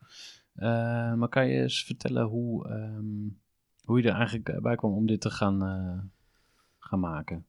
Eh, 0.55 1.15
maar 1.15 1.29
kan 1.29 1.47
je 1.47 1.63
eens 1.63 1.85
vertellen 1.85 2.25
hoe, 2.25 2.69
ehm, 2.69 3.29
hoe 3.85 4.03
je 4.03 4.09
er 4.09 4.15
eigenlijk 4.15 4.61
bij 4.61 4.77
kwam 4.77 4.93
om 4.93 5.07
dit 5.07 5.21
te 5.21 5.31
gaan, 5.31 5.63
eh, 5.63 5.99
gaan 6.79 7.01
maken? 7.01 7.45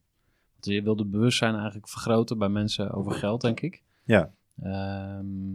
Want 0.52 0.64
je 0.64 0.82
wilde 0.82 1.04
bewustzijn 1.04 1.54
eigenlijk 1.54 1.88
vergroten 1.88 2.38
bij 2.38 2.48
mensen 2.48 2.90
over 2.90 3.12
geld, 3.12 3.40
denk 3.40 3.60
ik. 3.60 3.82
Ja. 4.04 4.32
Ehm, 4.62 5.54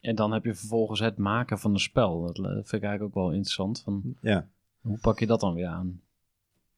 en 0.00 0.14
dan 0.14 0.32
heb 0.32 0.44
je 0.44 0.54
vervolgens 0.54 1.00
het 1.00 1.18
maken 1.18 1.58
van 1.58 1.72
een 1.72 1.78
spel. 1.78 2.20
Dat 2.20 2.38
eh, 2.38 2.44
vind 2.44 2.72
ik 2.72 2.82
eigenlijk 2.82 3.02
ook 3.02 3.14
wel 3.14 3.32
interessant. 3.32 3.82
Van, 3.82 4.16
ja. 4.20 4.48
hoe 4.80 4.98
pak 4.98 5.18
je 5.18 5.26
dat 5.26 5.40
dan 5.40 5.54
weer 5.54 5.66
aan? 5.66 6.00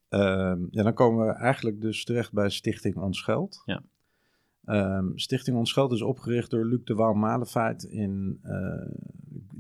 Ehm, 0.08 0.60
ja, 0.70 0.82
dan 0.82 0.94
komen 0.94 1.26
we 1.26 1.32
eigenlijk 1.32 1.80
dus 1.80 2.04
terecht 2.04 2.32
bij 2.32 2.50
Stichting 2.50 2.96
Ons 2.96 3.22
Geld. 3.22 3.62
Ja. 3.64 3.82
Stichting 5.14 5.56
Ons 5.56 5.72
Geld 5.72 5.92
is 5.92 6.02
opgericht 6.02 6.50
door 6.50 6.66
Luc 6.66 6.84
de 6.84 6.94
Waal 6.94 7.14
Malefeit 7.14 7.82
in, 7.82 8.38
eh 8.42 8.88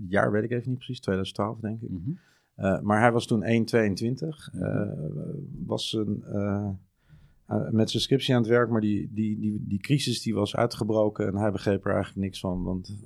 jaar 0.08 0.30
weet 0.32 0.42
ik 0.44 0.50
even 0.50 0.68
niet 0.68 0.78
precies, 0.78 1.00
2012 1.00 1.60
denk 1.60 1.82
ik. 1.82 1.90
Mhm. 1.90 2.10
Eh, 2.54 2.80
maar 2.80 3.00
hij 3.00 3.12
was 3.12 3.26
toen 3.26 3.42
1,22. 3.44 4.50
eh 4.52 4.90
was 5.66 5.92
een, 5.92 6.24
eh, 6.24 6.68
met 7.70 7.90
zijn 7.90 8.02
scriptie 8.02 8.34
aan 8.34 8.40
het 8.40 8.50
werk, 8.50 8.70
maar 8.70 8.80
die, 8.80 9.10
die, 9.12 9.38
die, 9.38 9.64
die 9.68 9.78
crisis 9.80 10.22
die 10.22 10.34
was 10.34 10.56
uitgebroken 10.56 11.26
en 11.26 11.36
hij 11.36 11.52
begreep 11.52 11.84
er 11.84 11.92
eigenlijk 11.94 12.24
niks 12.24 12.40
van. 12.40 12.62
Want 12.62 12.96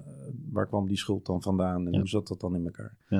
waar 0.50 0.66
kwam 0.66 0.88
die 0.88 0.96
schuld 0.96 1.26
dan 1.26 1.42
vandaan 1.42 1.86
en 1.86 1.92
Ja. 1.92 1.98
hoe 1.98 2.08
zat 2.08 2.26
dat 2.28 2.40
dan 2.40 2.54
in 2.54 2.64
elkaar? 2.64 2.96
Ja. 3.08 3.18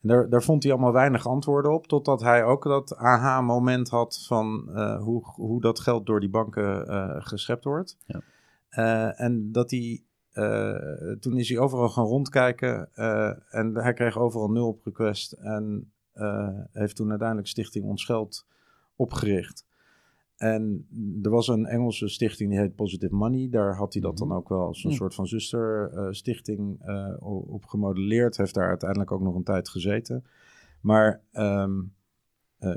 En 0.00 0.08
daar, 0.08 0.28
daar 0.28 0.42
vond 0.42 0.62
hij 0.62 0.72
allemaal 0.72 0.92
weinig 0.92 1.26
antwoorden 1.26 1.72
op, 1.74 1.86
totdat 1.86 2.20
hij 2.20 2.44
ook 2.44 2.62
dat 2.64 2.96
aha-moment 2.96 3.88
had 3.88 4.24
van 4.26 4.78
hoe, 4.98 5.22
hoe 5.24 5.60
dat 5.60 5.80
geld 5.80 6.06
door 6.06 6.20
die 6.20 6.28
banken 6.30 6.84
geschept 7.22 7.64
wordt. 7.64 7.98
Ja. 8.06 8.22
En 9.16 9.52
dat 9.52 9.70
hij, 9.70 10.02
eh, 10.32 11.12
toen 11.20 11.38
is 11.38 11.48
hij 11.48 11.58
overal 11.58 11.88
gaan 11.88 12.04
rondkijken 12.04 12.88
eh, 12.94 13.54
en 13.54 13.74
hij 13.74 13.92
kreeg 13.92 14.18
overal 14.18 14.50
nul 14.50 14.68
op 14.68 14.84
request 14.84 15.32
en 15.32 15.92
eh, 16.12 16.58
heeft 16.72 16.96
toen 16.96 17.10
uiteindelijk 17.10 17.48
Stichting 17.48 17.84
Ons 17.84 18.04
Geld 18.04 18.46
opgericht. 18.96 19.68
En 20.36 20.86
er 21.22 21.30
was 21.30 21.48
een 21.48 21.66
Engelse 21.66 22.08
stichting 22.08 22.50
die 22.50 22.58
heet 22.58 22.74
Positive 22.74 23.14
Money. 23.14 23.48
Daar 23.50 23.76
had 23.76 23.92
hij 23.92 24.02
dat 24.02 24.18
dan 24.18 24.32
ook 24.32 24.48
wel 24.48 24.66
als 24.66 24.84
een 24.84 24.92
soort 24.92 25.14
van 25.14 25.26
zusterstichting 25.26 26.80
op 27.46 27.64
gemodelleerd. 27.64 28.36
Heeft 28.36 28.54
daar 28.54 28.68
uiteindelijk 28.68 29.12
ook 29.12 29.20
nog 29.20 29.34
een 29.34 29.42
tijd 29.42 29.68
gezeten. 29.68 30.24
Maar 30.80 31.22
ehm 31.32 31.80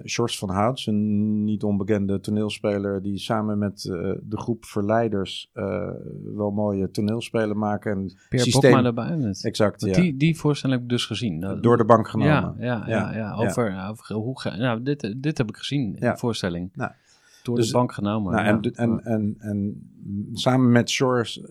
Sjors 0.06 0.38
van 0.38 0.50
Houts, 0.50 0.88
een 0.88 1.44
niet 1.44 1.64
onbekende 1.64 2.20
toneelspeler... 2.20 3.02
die 3.02 3.18
samen 3.18 3.58
met 3.58 3.86
eh, 3.86 3.94
de 4.24 4.38
groep 4.38 4.66
Verleiders 4.66 5.50
eh, 5.54 5.90
wel 6.36 6.52
mooie 6.52 6.92
toneelspelen 6.92 7.58
maken. 7.58 7.92
En 7.92 8.14
Peer 8.30 8.40
systeem- 8.40 8.72
Bokma 8.72 8.88
erbij. 8.88 9.16
Net. 9.16 9.44
Exact, 9.46 9.86
ja. 9.86 9.94
Die, 10.02 10.18
die 10.18 10.38
voorstelling 10.38 10.80
heb 10.80 10.88
ik 10.90 10.96
dus 10.96 11.06
gezien. 11.06 11.40
Dat- 11.40 11.64
Door 11.64 11.78
de 11.78 11.86
bank 11.86 12.08
genomen. 12.08 12.34
ja, 12.34 12.56
ja, 12.60 12.84
ja, 12.88 13.12
ja, 13.12 13.14
Ja, 13.14 13.34
Over, 13.34 13.86
over 13.90 14.16
hoe 14.16 14.40
ga, 14.40 14.56
nou, 14.56 14.84
dit, 14.84 15.14
dit 15.18 15.38
heb 15.38 15.50
ik 15.50 15.58
gezien 15.58 15.96
de 16.00 16.18
voorstelling. 16.18 16.70
Nou, 16.74 16.92
Door 17.44 17.56
dus- 17.56 17.68
de 17.68 17.74
bank 17.74 17.92
genomen. 17.92 18.32
Nou, 18.34 18.46
en, 18.46 18.62
en, 18.76 19.00
en, 19.04 19.36
en 19.40 19.90
samen 20.34 20.72
met 20.72 20.90
Shores 20.90 21.42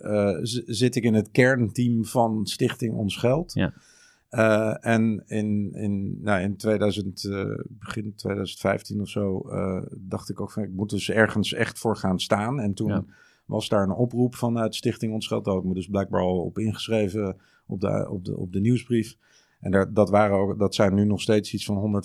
z- 0.42 0.62
zit 0.66 0.96
ik 0.96 1.02
in 1.04 1.14
het 1.14 1.30
kernteam 1.30 2.04
van 2.04 2.46
Stichting 2.46 2.94
Ons 2.94 3.16
Geld. 3.16 3.52
Ja. 3.52 3.72
Eh, 4.32 4.74
en 4.86 5.22
in, 5.26 5.72
in, 5.74 6.18
nou, 6.22 6.42
in 6.42 6.56
2000, 6.56 7.24
eh, 7.24 7.44
begin 7.68 8.14
2015 8.16 9.00
of 9.00 9.08
zo 9.08 9.40
eh, 9.40 9.82
dacht 9.98 10.30
ik 10.30 10.40
ook 10.40 10.50
van 10.50 10.62
ik 10.62 10.72
moet 10.72 10.90
dus 10.90 11.10
ergens 11.10 11.52
echt 11.52 11.78
voor 11.78 11.96
gaan 11.96 12.20
staan. 12.20 12.60
En 12.60 12.74
toen 12.74 12.88
Ja. 12.88 13.04
was 13.46 13.68
daar 13.68 13.82
een 13.82 13.90
oproep 13.94 14.34
vanuit 14.34 14.74
Stichting 14.74 15.12
Ons 15.12 15.26
Geld. 15.26 15.44
Daar 15.44 15.54
had 15.54 15.62
ik 15.62 15.68
me 15.68 15.74
dus 15.74 15.86
blijkbaar 15.88 16.20
al 16.20 16.38
op 16.44 16.58
ingeschreven 16.58 17.36
op 17.66 17.80
de, 17.80 18.06
op 18.10 18.24
de, 18.24 18.36
op 18.36 18.52
de 18.52 18.60
nieuwsbrief. 18.60 19.16
En 19.60 19.70
daar, 19.70 19.92
dat, 19.92 20.10
waren 20.10 20.36
ook, 20.36 20.58
dat 20.58 20.74
zijn 20.74 20.94
nu 20.94 21.04
nog 21.04 21.20
steeds 21.20 21.52
iets 21.54 21.64
van 21.64 22.02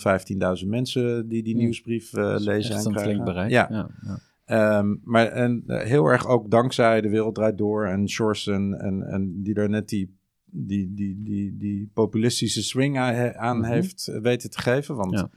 115.000 0.61 0.67
mensen 0.67 1.27
die 1.27 1.43
die 1.43 1.55
Ja. 1.55 1.61
nieuwsbrief 1.61 2.09
Dat 2.09 2.39
is 2.39 2.45
lezen 2.45 2.75
en 2.75 2.85
een 2.85 2.91
krijgen. 2.91 3.11
flink 3.11 3.25
bereik. 3.25 3.49
Ja. 3.51 3.89
Ehm, 4.45 4.95
maar 5.03 5.25
en, 5.27 5.63
heel 5.65 6.05
erg 6.05 6.27
ook 6.27 6.51
dankzij 6.51 7.01
De 7.01 7.09
Wereld 7.09 7.35
Draait 7.35 7.57
Door 7.57 7.85
en 7.85 8.09
Shores 8.09 8.47
en, 8.47 8.73
en, 8.79 9.03
en 9.03 9.41
die 9.43 9.53
daar 9.53 9.69
net 9.69 9.89
die, 9.89 10.15
die, 10.51 10.93
die, 10.93 11.21
die, 11.23 11.57
die 11.57 11.89
populistische 11.93 12.63
swing 12.63 12.97
aan, 12.97 13.57
Mhm. 13.59 13.71
heeft 13.71 14.11
weten 14.21 14.49
te 14.49 14.59
geven. 14.61 14.95
Want 14.95 15.11
Ja. 15.19 15.29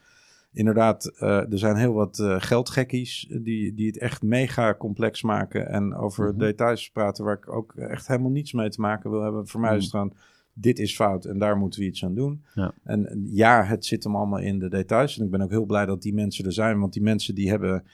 inderdaad, 0.52 1.06
eh, 1.06 1.52
er 1.52 1.58
zijn 1.58 1.76
heel 1.76 1.92
wat 1.92 2.18
eh, 2.18 2.36
geldgekkies 2.38 3.28
die, 3.42 3.74
die 3.74 3.86
het 3.86 3.98
echt 3.98 4.22
mega 4.22 4.74
complex 4.74 5.22
maken 5.22 5.68
en 5.68 5.94
over 5.94 6.28
Mhm. 6.28 6.38
details 6.38 6.90
praten 6.90 7.24
waar 7.24 7.36
ik 7.36 7.52
ook 7.52 7.74
echt 7.74 8.06
helemaal 8.06 8.30
niets 8.30 8.52
mee 8.52 8.68
te 8.68 8.80
maken 8.80 9.11
wil 9.11 9.22
hebben. 9.22 9.48
Voor 9.48 9.61
mij 9.61 9.76
is 9.76 9.82
het 9.82 9.90
gewoon, 9.90 10.12
dit 10.52 10.78
is 10.78 10.94
fout 10.94 11.24
en 11.24 11.38
daar 11.38 11.56
moeten 11.56 11.80
we 11.80 11.86
iets 11.86 12.04
aan 12.04 12.14
doen. 12.14 12.42
Ja. 12.54 12.74
En 12.84 13.06
en 13.11 13.26
ja, 13.30 13.62
het 13.64 13.84
zit 13.84 14.04
hem 14.04 14.16
allemaal 14.16 14.40
in 14.40 14.58
de 14.58 14.68
details. 14.68 15.18
En 15.18 15.24
ik 15.24 15.30
ben 15.30 15.40
ook 15.40 15.50
heel 15.50 15.64
blij 15.66 15.86
dat 15.86 16.02
die 16.02 16.14
mensen 16.14 16.44
er 16.44 16.52
zijn, 16.52 16.78
want 16.80 16.92
die 16.92 17.02
mensen 17.02 17.34
die 17.34 17.48
hebben... 17.48 17.84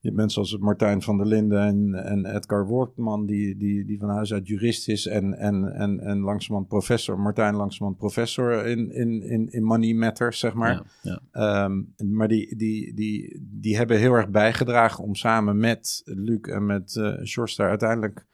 Je 0.00 0.08
hebt 0.08 0.16
mensen 0.16 0.40
als 0.40 0.58
Martijn 0.58 1.02
van 1.02 1.16
der 1.16 1.26
Linden 1.26 1.60
en, 1.62 1.94
en 1.94 2.26
Edgar 2.36 2.66
Wortman, 2.66 3.26
die, 3.26 3.56
die, 3.56 3.84
die 3.84 3.98
van 3.98 4.08
huis 4.08 4.32
uit 4.32 4.46
jurist 4.48 4.88
is. 4.88 5.06
En, 5.06 5.34
en, 5.34 5.72
en, 5.72 6.00
en 6.00 6.18
langzamerhand 6.18 6.68
professor, 6.68 7.18
Martijn 7.18 7.54
langzamerhand 7.54 7.96
professor 7.96 8.66
in, 8.66 8.92
in, 8.92 9.22
in, 9.22 9.52
in 9.52 9.62
money 9.62 9.92
matters, 9.92 10.38
zeg 10.38 10.54
maar. 10.54 10.72
Ja, 10.72 10.82
ja. 11.02 11.20
Ehm, 11.32 11.82
maar 12.14 12.28
die, 12.28 12.56
die, 12.56 12.94
die, 12.94 13.40
die 13.42 13.76
hebben 13.76 13.98
heel 13.98 14.12
erg 14.12 14.28
bijgedragen 14.28 15.04
om 15.04 15.14
samen 15.14 15.58
met 15.58 16.02
Luc 16.04 16.40
en 16.40 16.66
met 16.66 17.16
Sjors 17.24 17.56
daar 17.56 17.68
uiteindelijk 17.68 18.26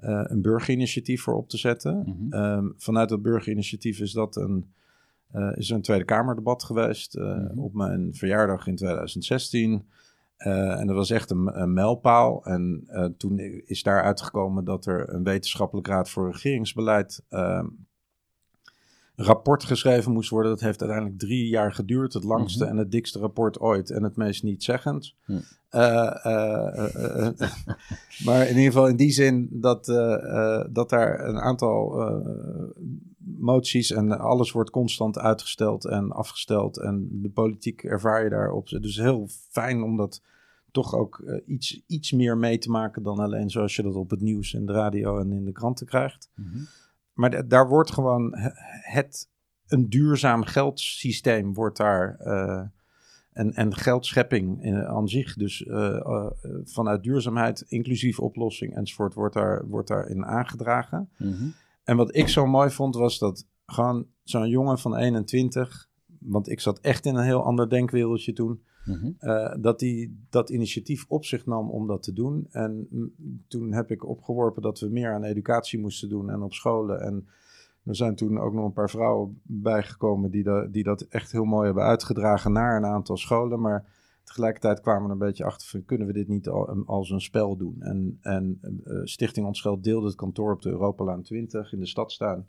eh, 0.00 0.20
een 0.24 0.42
burgerinitiatief 0.42 1.22
voor 1.22 1.34
op 1.34 1.48
te 1.48 1.58
zetten. 1.58 1.98
Mhm. 2.06 2.32
Ehm, 2.32 2.66
vanuit 2.76 3.08
dat 3.08 3.22
burgerinitiatief 3.22 4.00
is 4.00 4.12
dat 4.12 4.36
een, 4.36 4.72
eh, 5.30 5.50
is 5.54 5.70
er 5.70 5.76
een 5.76 5.82
Tweede 5.82 6.04
Kamerdebat 6.04 6.62
geweest 6.62 7.14
Mhm. 7.14 7.58
op 7.58 7.74
mijn 7.74 8.14
verjaardag 8.14 8.66
in 8.66 8.76
2016. 8.76 9.82
Eh, 10.40 10.80
en 10.80 10.86
dat 10.86 10.96
was 10.96 11.10
echt 11.10 11.30
een, 11.30 11.60
een 11.60 11.72
mijlpaal. 11.72 12.44
En 12.44 12.84
eh, 12.86 13.04
toen 13.04 13.38
is 13.64 13.82
daar 13.82 14.02
uitgekomen 14.02 14.64
dat 14.64 14.86
er 14.86 15.14
een 15.14 15.24
wetenschappelijk 15.24 15.86
raad 15.86 16.10
voor 16.10 16.30
regeringsbeleid 16.30 17.22
een 17.28 17.86
rapport 19.26 19.64
geschreven 19.64 20.12
moest 20.12 20.30
worden. 20.30 20.50
Dat 20.50 20.60
heeft 20.60 20.80
uiteindelijk 20.80 21.18
drie 21.18 21.48
jaar 21.48 21.72
geduurd. 21.72 22.12
Het 22.12 22.24
langste 22.24 22.64
Mhm. 22.64 22.72
en 22.72 22.78
het 22.78 22.90
dikste 22.90 23.18
rapport 23.18 23.60
ooit 23.60 23.90
en 23.90 24.02
het 24.02 24.16
meest 24.16 24.42
nietzeggend. 24.42 25.14
Hm. 25.24 25.38
Eh, 25.68 26.24
maar 28.26 28.42
in 28.42 28.56
ieder 28.56 28.72
geval 28.72 28.88
in 28.88 28.96
die 28.96 29.10
zin 29.10 29.48
dat, 29.52 29.86
dat 30.70 30.90
daar 30.90 31.28
een 31.28 31.38
aantal 31.38 32.12
moties 33.18 33.90
en 33.90 34.18
alles 34.18 34.52
wordt 34.52 34.70
constant 34.70 35.18
uitgesteld 35.18 35.84
en 35.84 36.10
afgesteld. 36.10 36.78
En 36.78 37.08
de 37.12 37.30
politiek 37.30 37.82
ervaar 37.82 38.24
je 38.24 38.30
daarop. 38.30 38.68
Dus 38.68 38.96
heel 38.96 39.28
fijn 39.50 39.82
om 39.82 39.96
dat 39.96 40.22
toch 40.72 40.94
ook 40.94 41.18
eh, 41.26 41.40
iets, 41.46 41.82
iets 41.86 42.12
meer 42.12 42.38
mee 42.38 42.58
te 42.58 42.70
maken 42.70 43.02
dan 43.02 43.18
alleen 43.18 43.50
zoals 43.50 43.76
je 43.76 43.82
dat 43.82 43.94
op 43.94 44.10
het 44.10 44.20
nieuws 44.20 44.54
en 44.54 44.66
de 44.66 44.72
radio 44.72 45.18
en 45.18 45.32
in 45.32 45.44
de 45.44 45.52
kranten 45.52 45.86
krijgt. 45.86 46.30
Mhm. 46.34 46.58
Maar 47.12 47.30
da- 47.30 47.42
daar 47.42 47.68
wordt 47.68 47.90
gewoon 47.92 48.36
he- 48.36 48.50
het, 48.92 49.28
een 49.66 49.88
duurzaam 49.88 50.42
geldsysteem 50.44 51.54
wordt 51.54 51.76
daar. 51.76 52.16
eh, 52.18 52.62
en, 53.30 53.52
en 53.54 53.74
geldschepping 53.76 54.62
in, 54.64 54.74
aan 54.86 55.08
zich. 55.08 55.34
Dus 55.34 55.64
eh, 55.66 55.96
eh, 55.96 56.26
vanuit 56.64 57.02
duurzaamheid, 57.02 57.60
inclusief 57.68 58.18
oplossing 58.20 58.74
enzovoort, 58.76 59.14
wordt, 59.14 59.34
daar, 59.34 59.66
wordt 59.68 59.88
daarin 59.88 60.24
aangedragen. 60.24 61.08
Mhm. 61.18 61.48
En 61.84 61.96
wat 61.96 62.16
ik 62.16 62.28
zo 62.28 62.46
mooi 62.46 62.70
vond, 62.70 62.94
was 62.94 63.18
dat 63.18 63.46
gewoon 63.66 64.06
zo'n 64.22 64.48
jongen 64.48 64.78
van 64.78 64.96
21, 64.96 65.88
want 66.18 66.48
ik 66.48 66.60
zat 66.60 66.80
echt 66.80 67.06
in 67.06 67.14
een 67.16 67.24
heel 67.24 67.44
ander 67.44 67.68
denkwereldje 67.68 68.32
toen, 68.32 68.62
Mhm. 68.84 69.10
eh, 69.18 69.54
dat 69.60 69.80
hij 69.80 70.10
dat 70.30 70.50
initiatief 70.50 71.04
op 71.08 71.24
zich 71.24 71.46
nam 71.46 71.70
om 71.70 71.86
dat 71.86 72.02
te 72.02 72.12
doen. 72.12 72.46
En 72.50 72.88
toen 73.48 73.72
heb 73.72 73.90
ik 73.90 74.08
opgeworpen 74.08 74.62
dat 74.62 74.80
we 74.80 74.88
meer 74.88 75.12
aan 75.12 75.24
educatie 75.24 75.78
moesten 75.78 76.08
doen 76.08 76.30
en 76.30 76.42
op 76.42 76.52
scholen. 76.52 77.00
En 77.00 77.26
er 77.84 77.96
zijn 77.96 78.14
toen 78.14 78.38
ook 78.38 78.52
nog 78.52 78.64
een 78.64 78.72
paar 78.72 78.90
vrouwen 78.90 79.40
bijgekomen 79.42 80.30
die, 80.30 80.70
die 80.70 80.82
dat 80.82 81.02
echt 81.02 81.32
heel 81.32 81.44
mooi 81.44 81.64
hebben 81.66 81.84
uitgedragen 81.84 82.52
naar 82.52 82.76
een 82.76 82.84
aantal 82.84 83.16
scholen. 83.16 83.60
Maar 83.60 83.84
tegelijkertijd 84.24 84.80
kwamen 84.80 85.02
we 85.02 85.06
er 85.06 85.12
een 85.12 85.26
beetje 85.26 85.44
achter 85.44 85.68
van 85.68 85.84
kunnen 85.84 86.06
we 86.06 86.12
dit 86.12 86.28
niet 86.28 86.48
al, 86.48 86.84
als 86.86 87.10
een 87.10 87.20
spel 87.20 87.56
doen. 87.56 87.76
En, 87.80 88.18
en 88.20 88.58
eh, 88.84 89.00
Stichting 89.04 89.46
Onscheld 89.46 89.84
deelde 89.84 90.06
het 90.06 90.16
kantoor 90.16 90.52
op 90.52 90.62
de 90.62 90.70
Europalaan 90.70 91.22
20 91.22 91.72
in 91.72 91.78
de 91.78 91.86
stadstuin. 91.86 92.46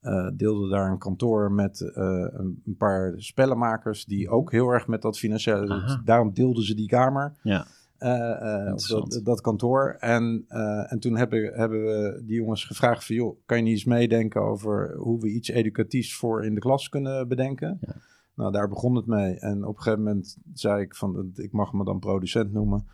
Eh, 0.00 0.28
deelde 0.34 0.68
daar 0.68 0.90
een 0.90 0.98
kantoor 0.98 1.52
met 1.52 1.80
eh, 1.80 2.26
een, 2.30 2.74
paar 2.78 3.14
spellenmakers 3.16 4.04
die 4.04 4.28
ook 4.28 4.52
heel 4.52 4.68
erg 4.68 4.86
met 4.86 5.02
dat 5.02 5.18
financiële... 5.18 5.74
Aha. 5.74 6.00
Daarom 6.04 6.32
deelden 6.32 6.64
ze 6.64 6.74
die 6.74 6.88
kamer. 6.88 7.32
Ja. 7.42 7.66
Eh, 7.98 8.74
dat, 8.88 9.20
dat 9.24 9.40
kantoor. 9.40 9.96
En, 9.98 10.44
en 10.88 10.98
toen 11.00 11.16
hebben, 11.16 11.52
hebben 11.54 11.82
we 11.82 12.22
die 12.26 12.36
jongens 12.36 12.64
gevraagd 12.64 13.06
van... 13.06 13.16
joh, 13.16 13.38
kan 13.46 13.56
je 13.56 13.62
niet 13.62 13.72
eens 13.72 13.84
meedenken 13.84 14.42
over 14.42 14.94
hoe 14.96 15.20
we 15.20 15.28
iets 15.28 15.48
educatiefs 15.48 16.16
voor 16.16 16.44
in 16.44 16.54
de 16.54 16.60
klas 16.60 16.88
kunnen 16.88 17.28
bedenken? 17.28 17.78
Ja. 17.80 17.94
Nou, 18.34 18.52
daar 18.52 18.68
begon 18.68 18.96
het 18.96 19.06
mee. 19.06 19.38
En 19.38 19.64
op 19.64 19.76
een 19.76 19.82
gegeven 19.82 20.04
moment 20.04 20.36
zei 20.54 20.82
ik 20.82 20.94
van... 20.94 21.30
ik 21.34 21.52
mag 21.52 21.72
me 21.72 21.84
dan 21.84 21.98
producent 21.98 22.52
noemen. 22.52 22.86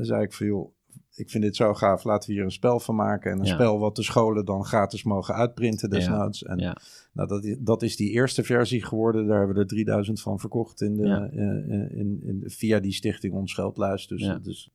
zei 0.00 0.22
ik 0.22 0.32
van 0.32 0.46
joh, 0.46 0.75
ik 1.16 1.30
vind 1.30 1.44
dit 1.44 1.56
zo 1.56 1.74
gaaf. 1.74 2.04
Laten 2.04 2.28
we 2.28 2.34
hier 2.34 2.44
een 2.44 2.50
spel 2.50 2.80
van 2.80 2.94
maken. 2.94 3.30
En 3.30 3.38
een 3.38 3.44
Ja. 3.44 3.54
spel 3.54 3.78
wat 3.78 3.96
de 3.96 4.02
scholen 4.02 4.44
dan 4.44 4.64
gratis 4.64 5.02
mogen 5.02 5.34
uitprinten 5.34 5.90
desnoods. 5.90 6.42
En 6.42 6.58
Ja. 6.58 6.76
nou, 7.12 7.28
dat, 7.28 7.44
is, 7.44 7.56
dat 7.58 7.82
is 7.82 7.96
die 7.96 8.10
eerste 8.10 8.42
versie 8.42 8.84
geworden. 8.84 9.26
Daar 9.26 9.38
hebben 9.38 9.56
we 9.56 9.62
er 9.62 9.68
3000 9.68 10.20
van 10.20 10.38
verkocht 10.38 10.80
in 10.80 10.96
de, 10.96 11.02
eh, 11.02 11.14
eh, 11.14 11.98
in, 11.98 12.20
in, 12.22 12.42
via 12.44 12.80
die 12.80 12.92
stichting 12.92 13.34
Onscheldluis. 13.34 14.06
Dus, 14.06 14.38
dus, 14.42 14.70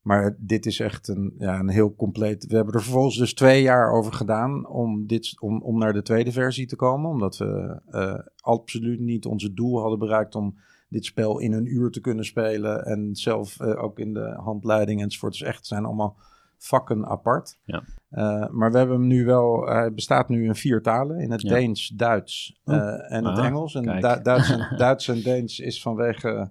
maar 0.00 0.36
dit 0.38 0.66
is 0.66 0.80
echt 0.80 1.08
een, 1.08 1.34
ja, 1.38 1.58
een 1.58 1.68
heel 1.68 1.94
compleet... 1.94 2.46
We 2.46 2.56
hebben 2.56 2.74
er 2.74 2.82
vervolgens 2.82 3.18
dus 3.18 3.34
twee 3.34 3.62
jaar 3.62 3.92
over 3.92 4.12
gedaan 4.12 4.68
om, 4.68 5.06
dit, 5.06 5.40
om, 5.40 5.62
om 5.62 5.78
naar 5.78 5.92
de 5.92 6.02
tweede 6.02 6.32
versie 6.32 6.66
te 6.66 6.76
komen. 6.76 7.10
Omdat 7.10 7.36
we 7.36 7.80
eh, 7.90 8.18
absoluut 8.36 9.00
niet 9.00 9.26
onze 9.26 9.54
doel 9.54 9.80
hadden 9.80 9.98
bereikt 9.98 10.34
om 10.34 10.58
dit 10.92 11.04
spel 11.04 11.38
in 11.38 11.52
een 11.52 11.66
uur 11.74 11.90
te 11.90 12.00
kunnen 12.00 12.24
spelen. 12.24 12.84
En 12.84 13.08
zelf 13.16 13.60
eh, 13.60 13.82
ook 13.82 13.98
in 13.98 14.14
de 14.14 14.34
handleiding 14.36 15.02
enzovoort. 15.02 15.32
Dus 15.32 15.42
echt, 15.42 15.66
zijn 15.66 15.84
allemaal 15.84 16.16
vakken 16.58 17.06
apart. 17.06 17.58
Ja. 17.64 17.82
Eh, 18.10 18.48
maar 18.50 18.72
we 18.72 18.78
hebben 18.78 18.96
hem 18.98 19.06
nu 19.06 19.24
wel, 19.24 19.66
hij 19.66 19.92
bestaat 19.92 20.28
nu 20.28 20.44
in 20.44 20.54
vier 20.54 20.82
talen. 20.82 21.18
In 21.18 21.30
het 21.30 21.42
Ja. 21.42 21.48
Deens, 21.48 21.88
Duits 21.88 22.60
Oh. 22.64 22.74
eh, 22.74 23.12
en 23.12 23.24
het 23.24 23.38
Engels. 23.38 23.74
En. 23.74 23.82
Du- 23.82 24.22
Duits, 24.22 24.50
en, 24.50 24.68
Duits 24.76 25.08
en 25.08 25.22
Deens 25.22 25.58
is 25.60 25.82
vanwege 25.82 26.50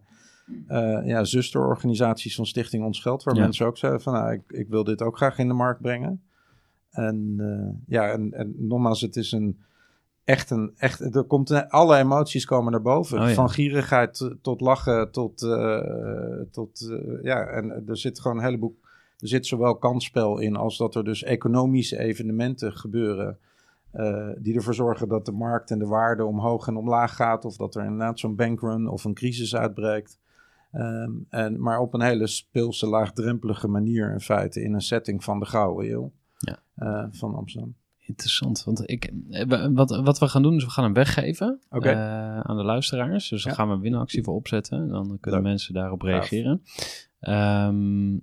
ja, 1.04 1.24
zusterorganisaties 1.24 2.36
van 2.36 2.46
Stichting 2.46 2.84
Ons 2.84 3.00
Geld. 3.02 3.24
Waar 3.24 3.36
Ja. 3.36 3.42
mensen 3.42 3.66
ook 3.66 3.78
zeiden 3.78 4.02
van, 4.02 4.14
nou, 4.14 4.32
ik, 4.34 4.42
ik 4.48 4.68
wil 4.70 4.84
dit 4.84 5.02
ook 5.02 5.18
graag 5.18 5.38
in 5.38 5.48
de 5.48 5.54
markt 5.54 5.82
brengen. 5.82 6.22
En 6.90 7.36
ja, 7.88 8.10
en, 8.12 8.32
en 8.34 8.54
nogmaals, 8.58 9.02
het 9.02 9.16
is 9.16 9.32
een 9.32 9.60
echt 10.24 10.50
een, 10.50 10.74
echt, 10.78 11.16
er 11.16 11.24
komt 11.24 11.70
alle 11.70 11.98
emoties 11.98 12.46
komen 12.46 12.72
naar 12.72 12.82
boven. 12.82 13.22
Oh 13.22 13.28
ja. 13.28 13.34
Van 13.34 13.50
gierigheid 13.50 14.36
tot 14.42 14.62
lachen, 14.62 15.12
tot, 15.12 15.44
eh, 15.44 16.42
tot 16.52 16.90
eh, 16.90 17.24
ja, 17.24 17.46
en 17.46 17.84
er 17.88 17.98
zit 17.98 18.20
gewoon 18.20 18.38
een 18.38 18.44
heleboel, 18.44 18.80
er 19.18 19.28
zit 19.28 19.46
zowel 19.48 19.76
kansspel 19.76 20.40
in 20.40 20.56
als 20.56 20.78
dat 20.78 20.96
er 20.96 21.04
dus 21.04 21.24
economische 21.24 22.00
evenementen 22.00 22.74
gebeuren. 22.74 23.38
eh, 23.92 24.30
die 24.38 24.56
ervoor 24.56 24.74
zorgen 24.74 25.08
dat 25.08 25.26
de 25.26 25.32
markt 25.32 25.72
en 25.72 25.80
de 25.80 25.86
waarde 25.88 26.26
omhoog 26.26 26.68
en 26.68 26.76
omlaag 26.76 27.16
gaat. 27.16 27.46
Of 27.46 27.56
dat 27.58 27.76
er 27.76 27.84
inderdaad 27.84 28.20
zo'n 28.20 28.36
bankrun 28.36 28.88
of 28.88 29.04
een 29.04 29.14
crisis 29.14 29.56
uitbreekt. 29.56 30.20
Ehm, 30.72 31.12
en, 31.30 31.62
maar 31.62 31.80
op 31.80 31.94
een 31.94 32.02
hele 32.02 32.28
speelse, 32.28 32.88
laagdrempelige 32.88 33.68
manier 33.68 34.12
in 34.12 34.20
feite. 34.20 34.62
In 34.62 34.74
een 34.74 34.82
setting 34.82 35.24
van 35.24 35.40
de 35.40 35.46
Gouden 35.46 35.92
Eeuw 35.92 36.12
Ja. 36.38 37.10
van 37.12 37.36
Amsterdam. 37.36 37.76
Interessant, 38.12 38.64
want 38.64 38.90
ik, 38.90 39.12
eh, 39.30 39.68
wat, 39.74 40.02
wat 40.04 40.20
we 40.20 40.28
gaan 40.28 40.42
doen 40.42 40.56
is 40.56 40.64
we 40.64 40.70
gaan 40.70 40.84
hem 40.84 40.94
weggeven 40.94 41.60
eh, 41.70 42.40
aan 42.40 42.58
de 42.58 42.64
luisteraars. 42.64 43.30
Dus 43.30 43.44
daar 43.44 43.52
Ja. 43.52 43.58
gaan 43.60 43.68
we 43.68 43.74
een 43.74 43.82
winactie 43.82 44.24
voor 44.24 44.34
opzetten. 44.36 44.80
En 44.82 44.88
dan 44.88 45.18
kunnen 45.20 45.42
Leuk. 45.42 45.50
mensen 45.50 45.74
daarop 45.74 46.02
reageren. 46.02 46.62
Ehm, 47.20 48.18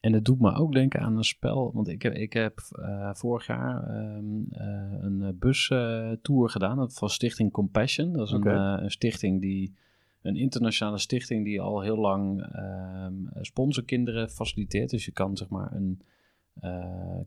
en 0.00 0.12
het 0.12 0.24
doet 0.24 0.40
me 0.40 0.52
ook 0.54 0.72
denken 0.72 1.00
aan 1.00 1.16
een 1.16 1.24
spel. 1.24 1.70
Want 1.74 1.88
ik 1.88 2.02
heb, 2.02 2.14
ik 2.14 2.32
heb 2.32 2.58
eh, 2.82 3.10
vorig 3.14 3.46
jaar 3.46 3.82
ehm, 3.82 4.42
eh, 4.50 4.98
een 5.00 5.36
bustour 5.38 6.50
gedaan 6.50 6.90
van 6.90 7.08
Stichting 7.10 7.52
Compassion. 7.52 8.12
Dat 8.12 8.26
is 8.26 8.32
een, 8.32 8.46
een 8.46 8.90
stichting 8.90 9.40
die... 9.40 9.74
Een 10.22 10.36
internationale 10.36 10.98
stichting 10.98 11.44
die 11.44 11.60
al 11.60 11.80
heel 11.80 11.96
lang 11.96 12.42
ehm 12.52 13.12
sponsorkinderen 13.40 14.30
faciliteert. 14.30 14.90
Dus 14.90 15.04
je 15.04 15.12
kan 15.12 15.36
zeg 15.36 15.48
maar 15.48 15.72
een 15.72 16.00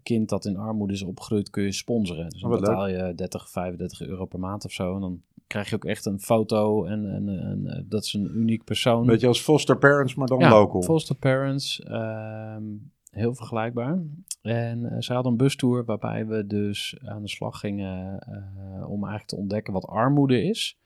kind 0.04 0.30
dat 0.30 0.46
in 0.46 0.58
armoede 0.58 0.94
is 0.94 1.04
opgegroeid, 1.04 1.50
kun 1.50 1.64
je 1.64 1.72
sponsoren. 1.72 2.30
Dus 2.30 2.42
dan 2.42 2.52
Oh, 2.52 2.60
wat 2.60 2.66
betaal 2.66 2.88
je 2.88 3.16
30, 3.16 3.50
35 3.50 4.02
euro 4.02 4.26
per 4.26 4.40
maand 4.40 4.66
of 4.66 4.72
zo. 4.72 4.96
En 4.96 5.02
dan 5.02 5.22
krijg 5.48 5.70
je 5.70 5.76
ook 5.76 5.86
echt 5.86 6.06
een 6.06 6.20
foto 6.20 6.86
en, 6.86 7.14
en, 7.14 7.30
en 7.30 7.68
eh, 7.68 7.84
dat 7.86 8.04
is 8.04 8.14
een 8.14 8.32
uniek 8.36 8.64
persoon. 8.64 9.06
Beetje 9.06 9.28
als 9.28 9.42
foster 9.42 9.78
parents, 9.78 10.16
maar 10.16 10.28
dan 10.28 10.40
ja, 10.40 10.50
local. 10.50 10.82
foster 10.82 11.16
parents, 11.16 11.80
ehm, 11.82 12.64
heel 13.10 13.34
vergelijkbaar. 13.36 14.00
En 14.42 14.86
eh, 14.86 15.02
ze 15.02 15.14
hadden 15.14 15.32
een 15.32 15.38
bustour 15.38 15.86
waarbij 15.86 16.26
we 16.28 16.48
dus 16.48 16.98
aan 17.06 17.22
de 17.22 17.30
slag 17.30 17.60
gingen 17.60 18.20
eh, 18.20 18.90
om 18.90 19.00
eigenlijk 19.00 19.28
te 19.28 19.36
ontdekken 19.36 19.74
wat 19.74 19.88
armoede 19.88 20.44
is. 20.44 20.78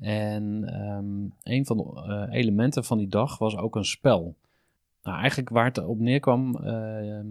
En 0.00 0.64
ehm, 0.64 1.54
een 1.54 1.66
van 1.66 1.76
de 1.76 2.02
eh, 2.06 2.38
elementen 2.38 2.84
van 2.84 2.98
die 2.98 3.08
dag 3.08 3.38
was 3.38 3.56
ook 3.56 3.76
een 3.76 3.84
spel. 3.84 4.34
Nou, 5.02 5.18
eigenlijk 5.18 5.48
waar 5.48 5.64
het 5.64 5.86
op 5.86 5.98
neerkwam, 5.98 6.56
eh, 6.56 7.18
eh, 7.18 7.24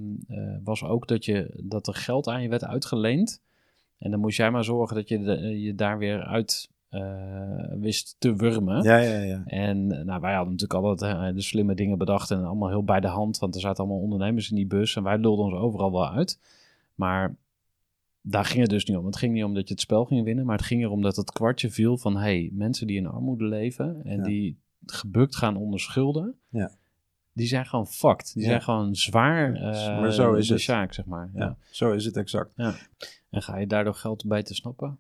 was 0.64 0.84
ook 0.84 1.08
dat, 1.08 1.26
je, 1.26 1.62
dat 1.64 1.88
er 1.88 1.94
geld 1.96 2.28
aan 2.28 2.42
je 2.42 2.50
werd 2.50 2.64
uitgeleend. 2.66 3.42
En 3.98 4.12
dan 4.12 4.20
moest 4.20 4.38
jij 4.38 4.52
maar 4.52 4.64
zorgen 4.64 4.96
dat 4.96 5.08
je 5.10 5.20
de- 5.20 5.62
je 5.62 5.76
daar 5.76 5.98
weer 5.98 6.24
uit 6.24 6.70
eh, 6.90 7.74
wist 7.80 8.16
te 8.20 8.36
wurmen. 8.36 8.84
Ja, 8.84 8.98
ja, 8.98 9.20
ja. 9.20 9.44
En 9.46 9.92
eh, 9.92 10.06
nou, 10.06 10.22
wij 10.22 10.34
hadden 10.34 10.52
natuurlijk 10.54 10.84
altijd 10.86 11.16
eh, 11.16 11.34
de 11.36 11.42
slimme 11.42 11.74
dingen 11.76 11.98
bedacht 11.98 12.32
en 12.32 12.46
allemaal 12.46 12.70
heel 12.70 12.84
bij 12.84 13.00
de 13.00 13.08
hand, 13.08 13.40
want 13.40 13.56
er 13.56 13.62
zaten 13.62 13.84
allemaal 13.84 14.02
ondernemers 14.02 14.50
in 14.50 14.56
die 14.56 14.68
bus 14.68 14.96
en 14.96 15.04
wij 15.04 15.18
lulden 15.18 15.46
ons 15.46 15.54
overal 15.54 15.92
wel 15.92 16.10
uit. 16.10 16.40
Maar 16.96 17.36
daar 18.22 18.46
ging 18.46 18.62
het 18.62 18.70
dus 18.70 18.86
niet 18.86 18.98
om. 18.98 19.06
Het 19.06 19.16
ging 19.18 19.34
niet 19.34 19.44
om 19.44 19.54
dat 19.54 19.68
je 19.68 19.74
het 19.74 19.82
spel 19.84 20.06
ging 20.06 20.24
winnen, 20.24 20.46
maar 20.46 20.58
het 20.58 20.66
ging 20.66 20.82
erom 20.84 21.02
dat 21.02 21.16
het 21.16 21.32
kwartje 21.32 21.70
viel 21.70 21.98
van 21.98 22.18
hey, 22.18 22.50
mensen 22.54 22.88
die 22.88 22.98
in 22.98 23.08
armoede 23.08 23.46
leven 23.46 24.02
en 24.04 24.18
Ja. 24.18 24.24
die 24.24 24.58
gebukt 24.86 25.36
gaan 25.36 25.58
onder 25.58 25.80
schulden, 25.80 26.36
Ja. 26.50 26.72
Die 27.34 27.48
zijn 27.48 27.66
gewoon 27.66 27.88
fucked. 27.88 28.34
Die 28.34 28.44
Ja. 28.44 28.50
zijn 28.50 28.62
gewoon 28.62 28.96
zwaar 28.96 29.54
eh 29.54 30.00
Maar 30.02 30.12
zo 30.14 30.34
is 30.34 30.48
de 30.48 30.54
het. 30.54 30.62
sjaak, 30.62 30.94
zeg 30.94 31.06
maar. 31.06 31.30
Ja. 31.34 31.40
Ja, 31.46 31.56
zo 31.72 31.92
is 31.92 32.06
het 32.06 32.18
exact. 32.18 32.54
En 33.30 33.42
ga 33.42 33.58
je 33.58 33.68
daardoor 33.68 33.94
geld 33.96 34.26
bij 34.28 34.44
te 34.44 34.54
snappen? 34.54 34.98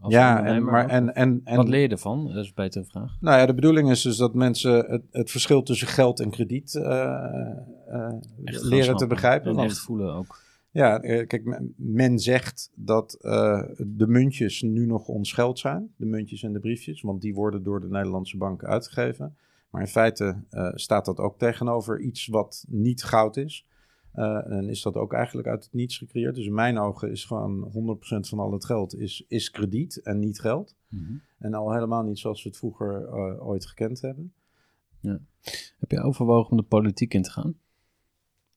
Als 0.00 0.12
Ja, 0.12 0.44
en, 0.44 0.64
maar, 0.64 0.88
en, 0.88 1.14
en, 1.14 1.40
en 1.44 1.56
Wat 1.56 1.68
leer 1.68 1.80
je 1.80 1.88
ervan? 1.88 2.26
Dat 2.26 2.36
is 2.36 2.46
een 2.46 2.52
betere 2.54 2.84
vraag. 2.84 3.16
Nou 3.20 3.38
ja, 3.38 3.46
de 3.46 3.54
bedoeling 3.54 3.90
is 3.90 4.02
dus 4.02 4.16
dat 4.16 4.34
mensen 4.34 4.84
het, 4.90 5.02
het 5.10 5.30
verschil 5.30 5.62
tussen 5.62 5.88
geld 5.88 6.20
en 6.20 6.30
krediet 6.30 6.74
eh, 6.74 7.50
eh, 7.88 8.12
leren 8.44 8.96
te 8.96 9.06
begrijpen. 9.06 9.50
En 9.50 9.56
Want 9.56 9.70
echt 9.70 9.80
voelen 9.80 10.14
ook. 10.14 10.42
ja, 10.70 10.98
kijk, 10.98 11.44
men, 11.44 11.74
men 11.76 12.18
zegt 12.18 12.70
dat 12.74 13.16
de 13.78 14.06
muntjes 14.06 14.62
nu 14.62 14.86
nog 14.86 15.08
ons 15.08 15.32
geld 15.32 15.58
zijn. 15.58 15.92
De 15.96 16.06
muntjes 16.06 16.42
en 16.42 16.52
de 16.52 16.60
briefjes, 16.60 17.00
want 17.00 17.20
die 17.20 17.34
worden 17.34 17.62
door 17.62 17.80
de 17.80 17.88
Nederlandse 17.88 18.36
bank 18.36 18.64
uitgegeven. 18.64 19.36
Maar 19.70 19.80
in 19.80 19.88
feite 19.88 20.44
eh, 20.50 20.70
staat 20.74 21.04
dat 21.04 21.18
ook 21.18 21.38
tegenover 21.38 22.00
iets 22.00 22.26
wat 22.26 22.64
niet 22.68 23.04
goud 23.04 23.36
is. 23.36 23.66
Eh, 24.12 24.50
en 24.52 24.68
is 24.68 24.82
dat 24.82 24.94
ook 24.94 25.12
eigenlijk 25.12 25.48
uit 25.48 25.64
het 25.64 25.72
niets 25.72 25.98
gecreëerd. 25.98 26.34
Dus 26.34 26.46
in 26.46 26.54
mijn 26.54 26.78
ogen 26.78 27.10
is 27.10 27.24
gewoon 27.24 27.70
100% 27.72 28.28
van 28.28 28.38
al 28.38 28.52
het 28.52 28.64
geld 28.64 28.94
is, 28.94 29.24
is 29.28 29.50
krediet 29.50 30.02
en 30.02 30.18
niet 30.18 30.40
geld. 30.40 30.76
En 31.38 31.54
al 31.54 31.72
helemaal 31.72 32.02
niet 32.02 32.18
zoals 32.18 32.42
we 32.42 32.48
het 32.48 32.58
vroeger 32.58 33.04
eh, 33.04 33.46
ooit 33.46 33.66
gekend 33.66 34.00
hebben. 34.00 34.32
Heb 35.78 35.90
je 35.90 36.02
overwogen 36.02 36.50
om 36.50 36.56
de 36.56 36.62
politiek 36.62 37.14
in 37.14 37.22
te 37.22 37.30
gaan? 37.30 37.58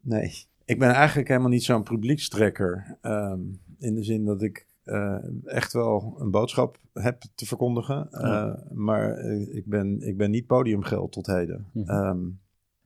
Nee, 0.01 0.45
ik 0.65 0.79
ben 0.79 0.89
eigenlijk 0.89 1.27
helemaal 1.27 1.49
niet 1.49 1.63
zo'n 1.63 1.83
publiekstrekker. 1.83 2.97
ehm, 3.01 3.41
in 3.79 3.95
de 3.95 4.03
zin 4.03 4.25
dat 4.25 4.41
ik 4.41 4.67
eh, 4.83 5.17
echt 5.43 5.73
wel 5.73 6.15
een 6.19 6.31
boodschap 6.31 6.79
heb 6.93 7.23
te 7.35 7.45
verkondigen. 7.45 8.07
Ja. 8.11 8.47
Eh, 8.47 8.71
maar 8.71 9.17
eh, 9.17 9.55
ik, 9.55 9.65
ben, 9.65 10.01
ik 10.01 10.17
ben 10.17 10.31
niet 10.31 10.47
podiumgeld 10.47 11.11
tot 11.11 11.25
heden. 11.25 11.67
Mhm. 11.71 11.89
Ehm, 11.89 12.19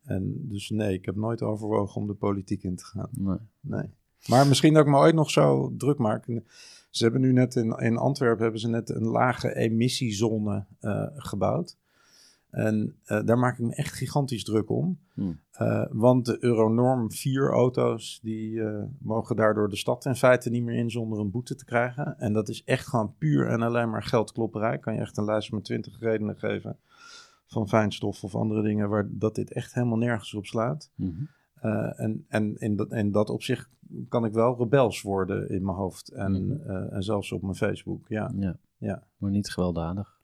en 0.03 0.47
dus 0.49 0.69
nee, 0.69 0.93
ik 0.93 1.05
heb 1.05 1.15
nooit 1.15 1.41
overwogen 1.41 2.01
om 2.01 2.07
de 2.07 2.13
politiek 2.13 2.63
in 2.63 2.75
te 2.75 2.85
gaan. 2.85 3.09
Nee. 3.11 3.37
Nee. 3.59 3.89
Maar 4.27 4.47
misschien 4.47 4.73
dat 4.73 4.85
ik 4.85 4.91
me 4.91 4.97
ooit 4.97 5.15
nog 5.15 5.29
zo 5.29 5.73
druk 5.77 5.97
maak. 5.97 6.25
Ze 6.89 7.03
hebben 7.03 7.21
nu 7.21 7.31
net 7.31 7.55
in, 7.55 7.71
in 7.71 7.97
Antwerpen 7.97 8.43
hebben 8.43 8.61
ze 8.61 8.69
net 8.69 8.89
een 8.89 9.07
lage 9.07 9.55
emissiezone 9.55 10.65
gebouwd. 11.15 11.77
En 12.56 12.95
eh, 13.03 13.24
daar 13.26 13.38
maak 13.39 13.58
ik 13.60 13.66
me 13.66 13.76
echt 13.76 13.93
gigantisch 13.93 14.43
druk 14.43 14.70
om. 14.70 14.99
Hmm. 15.14 15.39
Eh, 15.51 15.86
want 15.89 16.26
de 16.26 16.38
Euronorm 16.39 17.12
4 17.12 17.49
auto's, 17.51 18.20
die 18.22 18.62
eh, 18.64 18.84
mogen 18.99 19.36
daardoor 19.36 19.70
de 19.70 19.76
stad 19.76 20.06
in 20.06 20.16
feite 20.16 20.49
niet 20.49 20.64
meer 20.64 20.76
in 20.76 20.91
zonder 20.91 21.20
een 21.20 21.32
boete 21.32 21.56
te 21.56 21.66
krijgen. 21.66 22.18
En 22.20 22.34
dat 22.34 22.49
is 22.49 22.64
echt 22.64 22.88
gewoon 22.88 23.16
puur 23.18 23.47
en 23.47 23.62
alleen 23.62 23.89
maar 23.89 24.03
geldklopperij. 24.03 24.78
Kan 24.78 24.93
je 24.93 24.99
echt 24.99 25.18
een 25.18 25.26
lijst 25.26 25.51
met 25.51 25.64
20 25.64 25.99
redenen 25.99 26.36
geven 26.38 26.78
van 27.45 27.68
fijnstof 27.68 28.24
of 28.24 28.36
andere 28.36 28.62
dingen 28.62 28.89
waar 28.89 29.08
dat 29.12 29.36
dit 29.36 29.51
echt 29.53 29.74
helemaal 29.74 29.97
nergens 29.97 30.34
op 30.34 30.45
slaat. 30.45 30.91
Mhm. 30.95 31.24
En 31.95 32.26
en 32.28 32.56
in, 32.58 32.76
dat, 32.76 32.91
in 32.91 33.12
dat 33.12 33.30
opzicht 33.30 33.70
kan 34.10 34.26
ik 34.26 34.34
wel 34.34 34.58
rebels 34.58 35.01
worden 35.01 35.49
in 35.49 35.66
mijn 35.66 35.78
hoofd. 35.78 36.10
En, 36.10 36.47
Mhm. 36.47 36.70
en 36.72 37.03
zelfs 37.03 37.32
op 37.32 37.41
mijn 37.41 37.56
Facebook. 37.56 38.08
Ja, 38.08 38.32
Ja. 38.39 38.58
Ja. 38.78 39.03
Maar 39.18 39.32
niet 39.32 39.49
gewelddadig. 39.49 40.14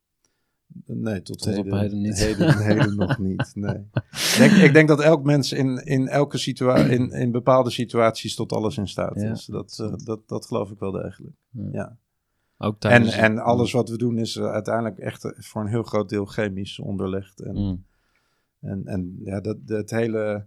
Nee, 0.86 1.22
tot, 1.22 1.38
Tot 1.42 1.58
op 1.58 1.64
heden, 1.64 1.80
heden 1.80 2.02
niet. 2.02 2.18
Heden, 2.20 2.58
heden 2.68 2.96
nog 2.96 3.18
niet. 3.20 3.52
Nee. 3.56 3.76
Ik, 3.76 4.36
denk, 4.38 4.52
ik 4.52 4.74
denk 4.74 4.88
dat 4.88 5.00
elk 5.02 5.24
mens 5.24 5.52
in, 5.52 5.86
in 5.86 6.08
elke 6.08 6.38
situatie, 6.38 6.90
in, 6.90 7.12
in 7.12 7.32
bepaalde 7.32 7.70
situaties 7.70 8.36
tot 8.36 8.52
alles 8.54 8.78
in 8.78 8.88
staat 8.88 9.22
Ja. 9.22 9.32
is. 9.32 9.46
Dat, 9.46 9.78
eh, 9.82 9.94
dat, 10.06 10.28
dat 10.28 10.46
geloof 10.46 10.72
ik 10.72 10.80
wel 10.80 10.92
degelijk. 10.92 11.36
Ja. 11.50 11.70
Ja. 11.72 11.98
Ook 12.58 12.74
En, 12.74 12.80
tijdens... 12.80 13.16
en 13.16 13.40
alles 13.40 13.72
wat 13.72 13.90
we 13.90 13.98
doen 13.98 14.18
is 14.18 14.36
eh, 14.36 14.52
uiteindelijk 14.52 14.98
echt 14.98 15.24
eh, 15.26 15.32
voor 15.36 15.62
een 15.62 15.68
heel 15.68 15.84
groot 15.84 16.10
deel 16.10 16.26
chemisch 16.26 16.80
onderlegd. 16.80 17.40
En, 17.40 17.56
Mm. 17.56 17.84
en, 18.60 18.82
en 18.86 19.20
ja, 19.24 19.40
dat, 19.42 19.68
dat 19.68 19.90
hele. 19.90 20.46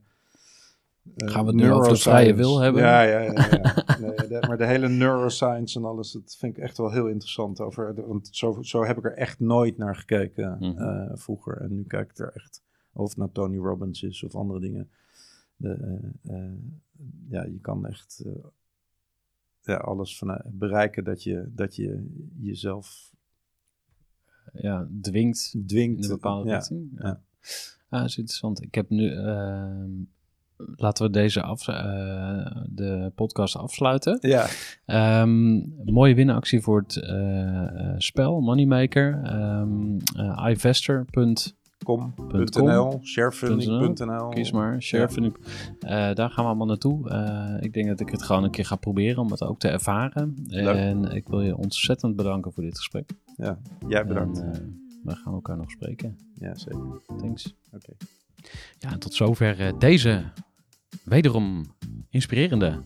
Eh, 1.16 1.30
Gaan 1.30 1.44
we 1.44 1.50
het 1.50 1.61
nu 1.61 1.70
over 1.72 1.92
de 1.92 1.98
vrije 1.98 2.34
wil 2.34 2.59
hebben? 2.61 2.82
Ja, 2.82 3.02
ja, 3.02 3.18
ja. 3.20 3.32
ja. 3.32 3.84
nee, 4.00 4.14
de- 4.28 4.44
maar 4.48 4.57
de 4.59 4.66
hele 4.66 4.88
neuroscience 4.88 5.78
en 5.78 5.84
alles, 5.84 6.12
dat 6.12 6.36
vind 6.38 6.57
ik 6.57 6.62
echt 6.62 6.76
wel 6.76 6.90
heel 6.92 7.07
interessant. 7.09 7.61
Over, 7.61 8.07
want 8.07 8.28
zo, 8.30 8.62
zo 8.62 8.84
heb 8.84 8.98
ik 8.98 9.05
er 9.05 9.14
echt 9.14 9.40
nooit 9.40 9.76
naar 9.78 9.96
gekeken 9.96 10.57
Mhm. 10.61 10.78
eh, 10.82 11.11
vroeger. 11.14 11.61
En 11.61 11.74
nu 11.74 11.84
kijk 11.84 12.11
ik 12.11 12.18
er 12.18 12.32
echt, 12.34 12.62
of 12.92 13.09
het 13.09 13.16
nou 13.18 13.30
Tony 13.32 13.57
Robbins 13.57 14.02
is 14.02 14.22
of 14.24 14.34
andere 14.34 14.61
dingen. 14.61 14.90
De, 15.57 15.98
eh, 16.22 16.52
ja, 17.28 17.42
je 17.44 17.59
kan 17.61 17.86
echt 17.86 18.24
ja, 19.62 19.76
alles 19.76 20.18
vanuit 20.18 20.42
bereiken 20.59 21.05
dat 21.05 21.22
je, 21.22 21.50
dat 21.55 21.76
je 21.76 22.07
jezelf 22.40 23.12
ja, 24.52 24.88
dwingt 25.00 25.55
dwingt. 25.66 25.96
in 25.98 26.02
een 26.05 26.09
bepaalde 26.16 26.48
ja. 26.48 26.57
richting. 26.57 26.90
Ja. 26.96 27.07
ja. 27.07 27.20
Ah, 27.88 28.00
dat 28.00 28.09
is 28.09 28.16
interessant. 28.18 28.62
Ik 28.62 28.74
heb 28.74 28.88
nu... 28.90 29.11
laten 30.57 31.07
we 31.07 31.12
deze 31.12 31.42
af, 31.42 31.68
eh, 31.68 31.76
de 32.68 33.12
podcast 33.14 33.57
afsluiten. 33.57 34.18
Ja, 34.20 34.46
Ehm, 34.86 35.61
mooie 35.84 36.14
winactie 36.14 36.61
voor 36.61 36.80
het 36.80 36.96
eh, 36.96 37.62
eh, 37.62 37.94
spel, 37.96 38.40
Moneymaker. 38.40 39.20
IVester.kies 40.48 41.57
com.nl, 41.84 43.00
sharefunding.nl. 43.02 44.32
maar, 44.52 44.82
sharefunding. 44.82 45.36
Daar 45.80 46.30
gaan 46.30 46.30
we 46.30 46.42
allemaal 46.42 46.66
naartoe. 46.66 47.11
Ik 47.61 47.72
denk 47.72 47.88
dat 47.88 48.00
ik 48.00 48.09
het 48.11 48.22
gewoon 48.22 48.44
een 48.44 48.50
keer 48.50 48.64
ga 48.64 48.76
proberen 48.76 49.22
om 49.22 49.30
het 49.30 49.42
ook 49.42 49.59
te 49.59 49.68
ervaren. 49.68 50.34
Leuk. 50.46 50.76
En 50.76 51.05
ik 51.05 51.28
wil 51.28 51.40
je 51.40 51.57
ontzettend 51.57 52.16
bedanken 52.16 52.52
voor 52.52 52.62
dit 52.62 52.76
gesprek. 52.76 53.11
Ja, 53.36 53.59
jij 53.88 54.07
bedankt. 54.07 54.40
En, 54.40 54.82
we 55.05 55.14
gaan 55.14 55.32
elkaar 55.32 55.57
nog 55.57 55.70
spreken. 55.70 56.18
ja, 56.34 56.55
zeker. 56.55 57.02
Thanks. 57.18 57.55
Oké. 57.72 57.92
Ja, 58.78 58.92
en 58.92 58.99
tot 58.99 59.14
zover 59.14 59.61
eh, 59.61 59.72
deze 59.78 60.24
wederom 61.05 61.74
inspirerende, 62.11 62.82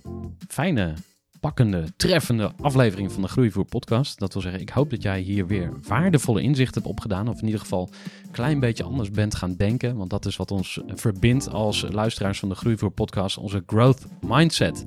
fijne, 0.49 0.95
pakkende, 1.41 1.85
treffende 1.97 2.53
aflevering 2.61 3.13
van 3.13 3.23
de 3.23 3.29
Groeivoer 3.29 3.65
podcast. 3.65 4.19
Dat 4.19 4.33
wil 4.33 4.43
zeggen, 4.43 4.61
ik 4.61 4.69
hoop 4.69 4.91
dat 4.91 5.03
jij 5.03 5.21
hier 5.21 5.47
weer 5.47 5.73
waardevolle 5.87 6.43
inzichten 6.43 6.83
hebt 6.83 6.93
opgedaan. 6.93 7.29
Of 7.29 7.41
in 7.41 7.45
ieder 7.45 7.61
geval 7.61 7.91
een 8.25 8.31
klein 8.31 8.61
beetje 8.61 8.85
anders 8.85 9.11
bent 9.11 9.35
gaan 9.35 9.55
denken. 9.57 9.97
Want 9.97 10.11
dat 10.11 10.27
is 10.27 10.37
wat 10.37 10.51
ons 10.51 10.81
verbindt 10.87 11.51
als 11.51 11.87
luisteraars 11.91 12.39
van 12.39 12.49
de 12.49 12.55
Groeivoer 12.55 12.91
podcast. 12.91 13.39
Onze 13.39 13.63
growth 13.67 14.07
mindset. 14.21 14.85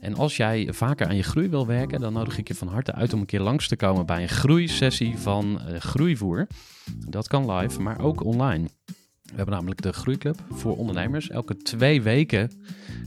En 0.00 0.14
als 0.14 0.36
jij 0.36 0.68
vaker 0.72 1.06
aan 1.06 1.16
je 1.16 1.22
groei 1.22 1.48
wil 1.48 1.66
werken, 1.66 2.00
dan 2.00 2.12
nodig 2.12 2.38
ik 2.38 2.48
je 2.48 2.54
van 2.54 2.68
harte 2.68 2.92
uit 2.92 3.12
om 3.12 3.20
een 3.20 3.26
keer 3.26 3.40
langs 3.40 3.68
te 3.68 3.76
komen 3.76 4.06
bij 4.06 4.22
een 4.22 4.28
groeisessie 4.28 5.18
van 5.18 5.60
eh, 5.60 5.80
Groeivoer. 5.80 6.46
Dat 7.08 7.28
kan 7.28 7.52
live, 7.52 7.80
maar 7.80 8.00
ook 8.00 8.24
online. 8.24 8.68
We 9.32 9.38
hebben 9.38 9.54
namelijk 9.54 9.82
de 9.82 9.92
Groeiclub 9.92 10.40
voor 10.50 10.76
ondernemers. 10.76 11.28
Elke 11.28 11.56
twee 11.56 12.02
weken 12.02 12.50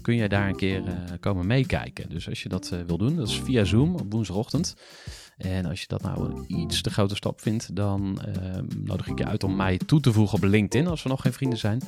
kun 0.02 0.16
je 0.16 0.30
daar 0.30 0.50
een 0.50 0.56
keer 0.56 0.84
eh, 0.86 0.94
komen 1.20 1.48
meekijken. 1.48 2.10
Dus 2.10 2.30
als 2.30 2.44
je 2.44 2.50
dat 2.50 2.72
eh, 2.72 2.80
wil 2.88 2.98
doen, 2.98 3.16
dat 3.16 3.28
is 3.28 3.40
via 3.40 3.64
Zoom 3.64 3.96
op 3.96 4.12
woensdagochtend. 4.12 4.76
En 5.38 5.66
als 5.66 5.82
je 5.82 5.88
dat 5.88 6.02
nou 6.02 6.30
een 6.30 6.60
iets 6.60 6.82
te 6.82 6.90
grote 6.90 7.16
stap 7.16 7.42
vindt, 7.42 7.76
dan 7.76 8.22
eh, 8.22 8.62
nodig 8.78 9.08
ik 9.08 9.18
je 9.18 9.26
uit 9.26 9.44
om 9.44 9.56
mij 9.56 9.78
toe 9.78 10.00
te 10.00 10.14
voegen 10.14 10.38
op 10.38 10.44
LinkedIn 10.44 10.88
als 10.88 11.04
we 11.04 11.10
nog 11.10 11.22
geen 11.22 11.34
vrienden 11.34 11.60
zijn. 11.60 11.82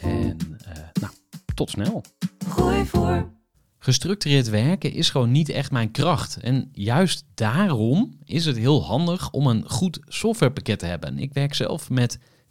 En 0.00 0.36
eh, 0.64 0.72
nou, 1.00 1.12
tot 1.54 1.70
snel. 1.70 2.02
Gooi 2.48 2.84
voor. 2.84 3.32
Gestructureerd 3.78 4.48
werken 4.48 4.92
is 4.92 5.10
gewoon 5.10 5.30
niet 5.30 5.48
echt 5.48 5.70
mijn 5.70 5.90
kracht. 5.90 6.36
En 6.36 6.68
juist 6.72 7.24
daarom 7.34 8.18
is 8.24 8.44
het 8.44 8.56
heel 8.56 8.84
handig 8.84 9.30
om 9.30 9.46
een 9.46 9.70
goed 9.70 10.00
softwarepakket 10.08 10.78
te 10.78 10.86
hebben. 10.86 11.18
Ik 11.18 11.32
werk 11.32 11.54
zelf 11.54 11.90
met 11.90 12.18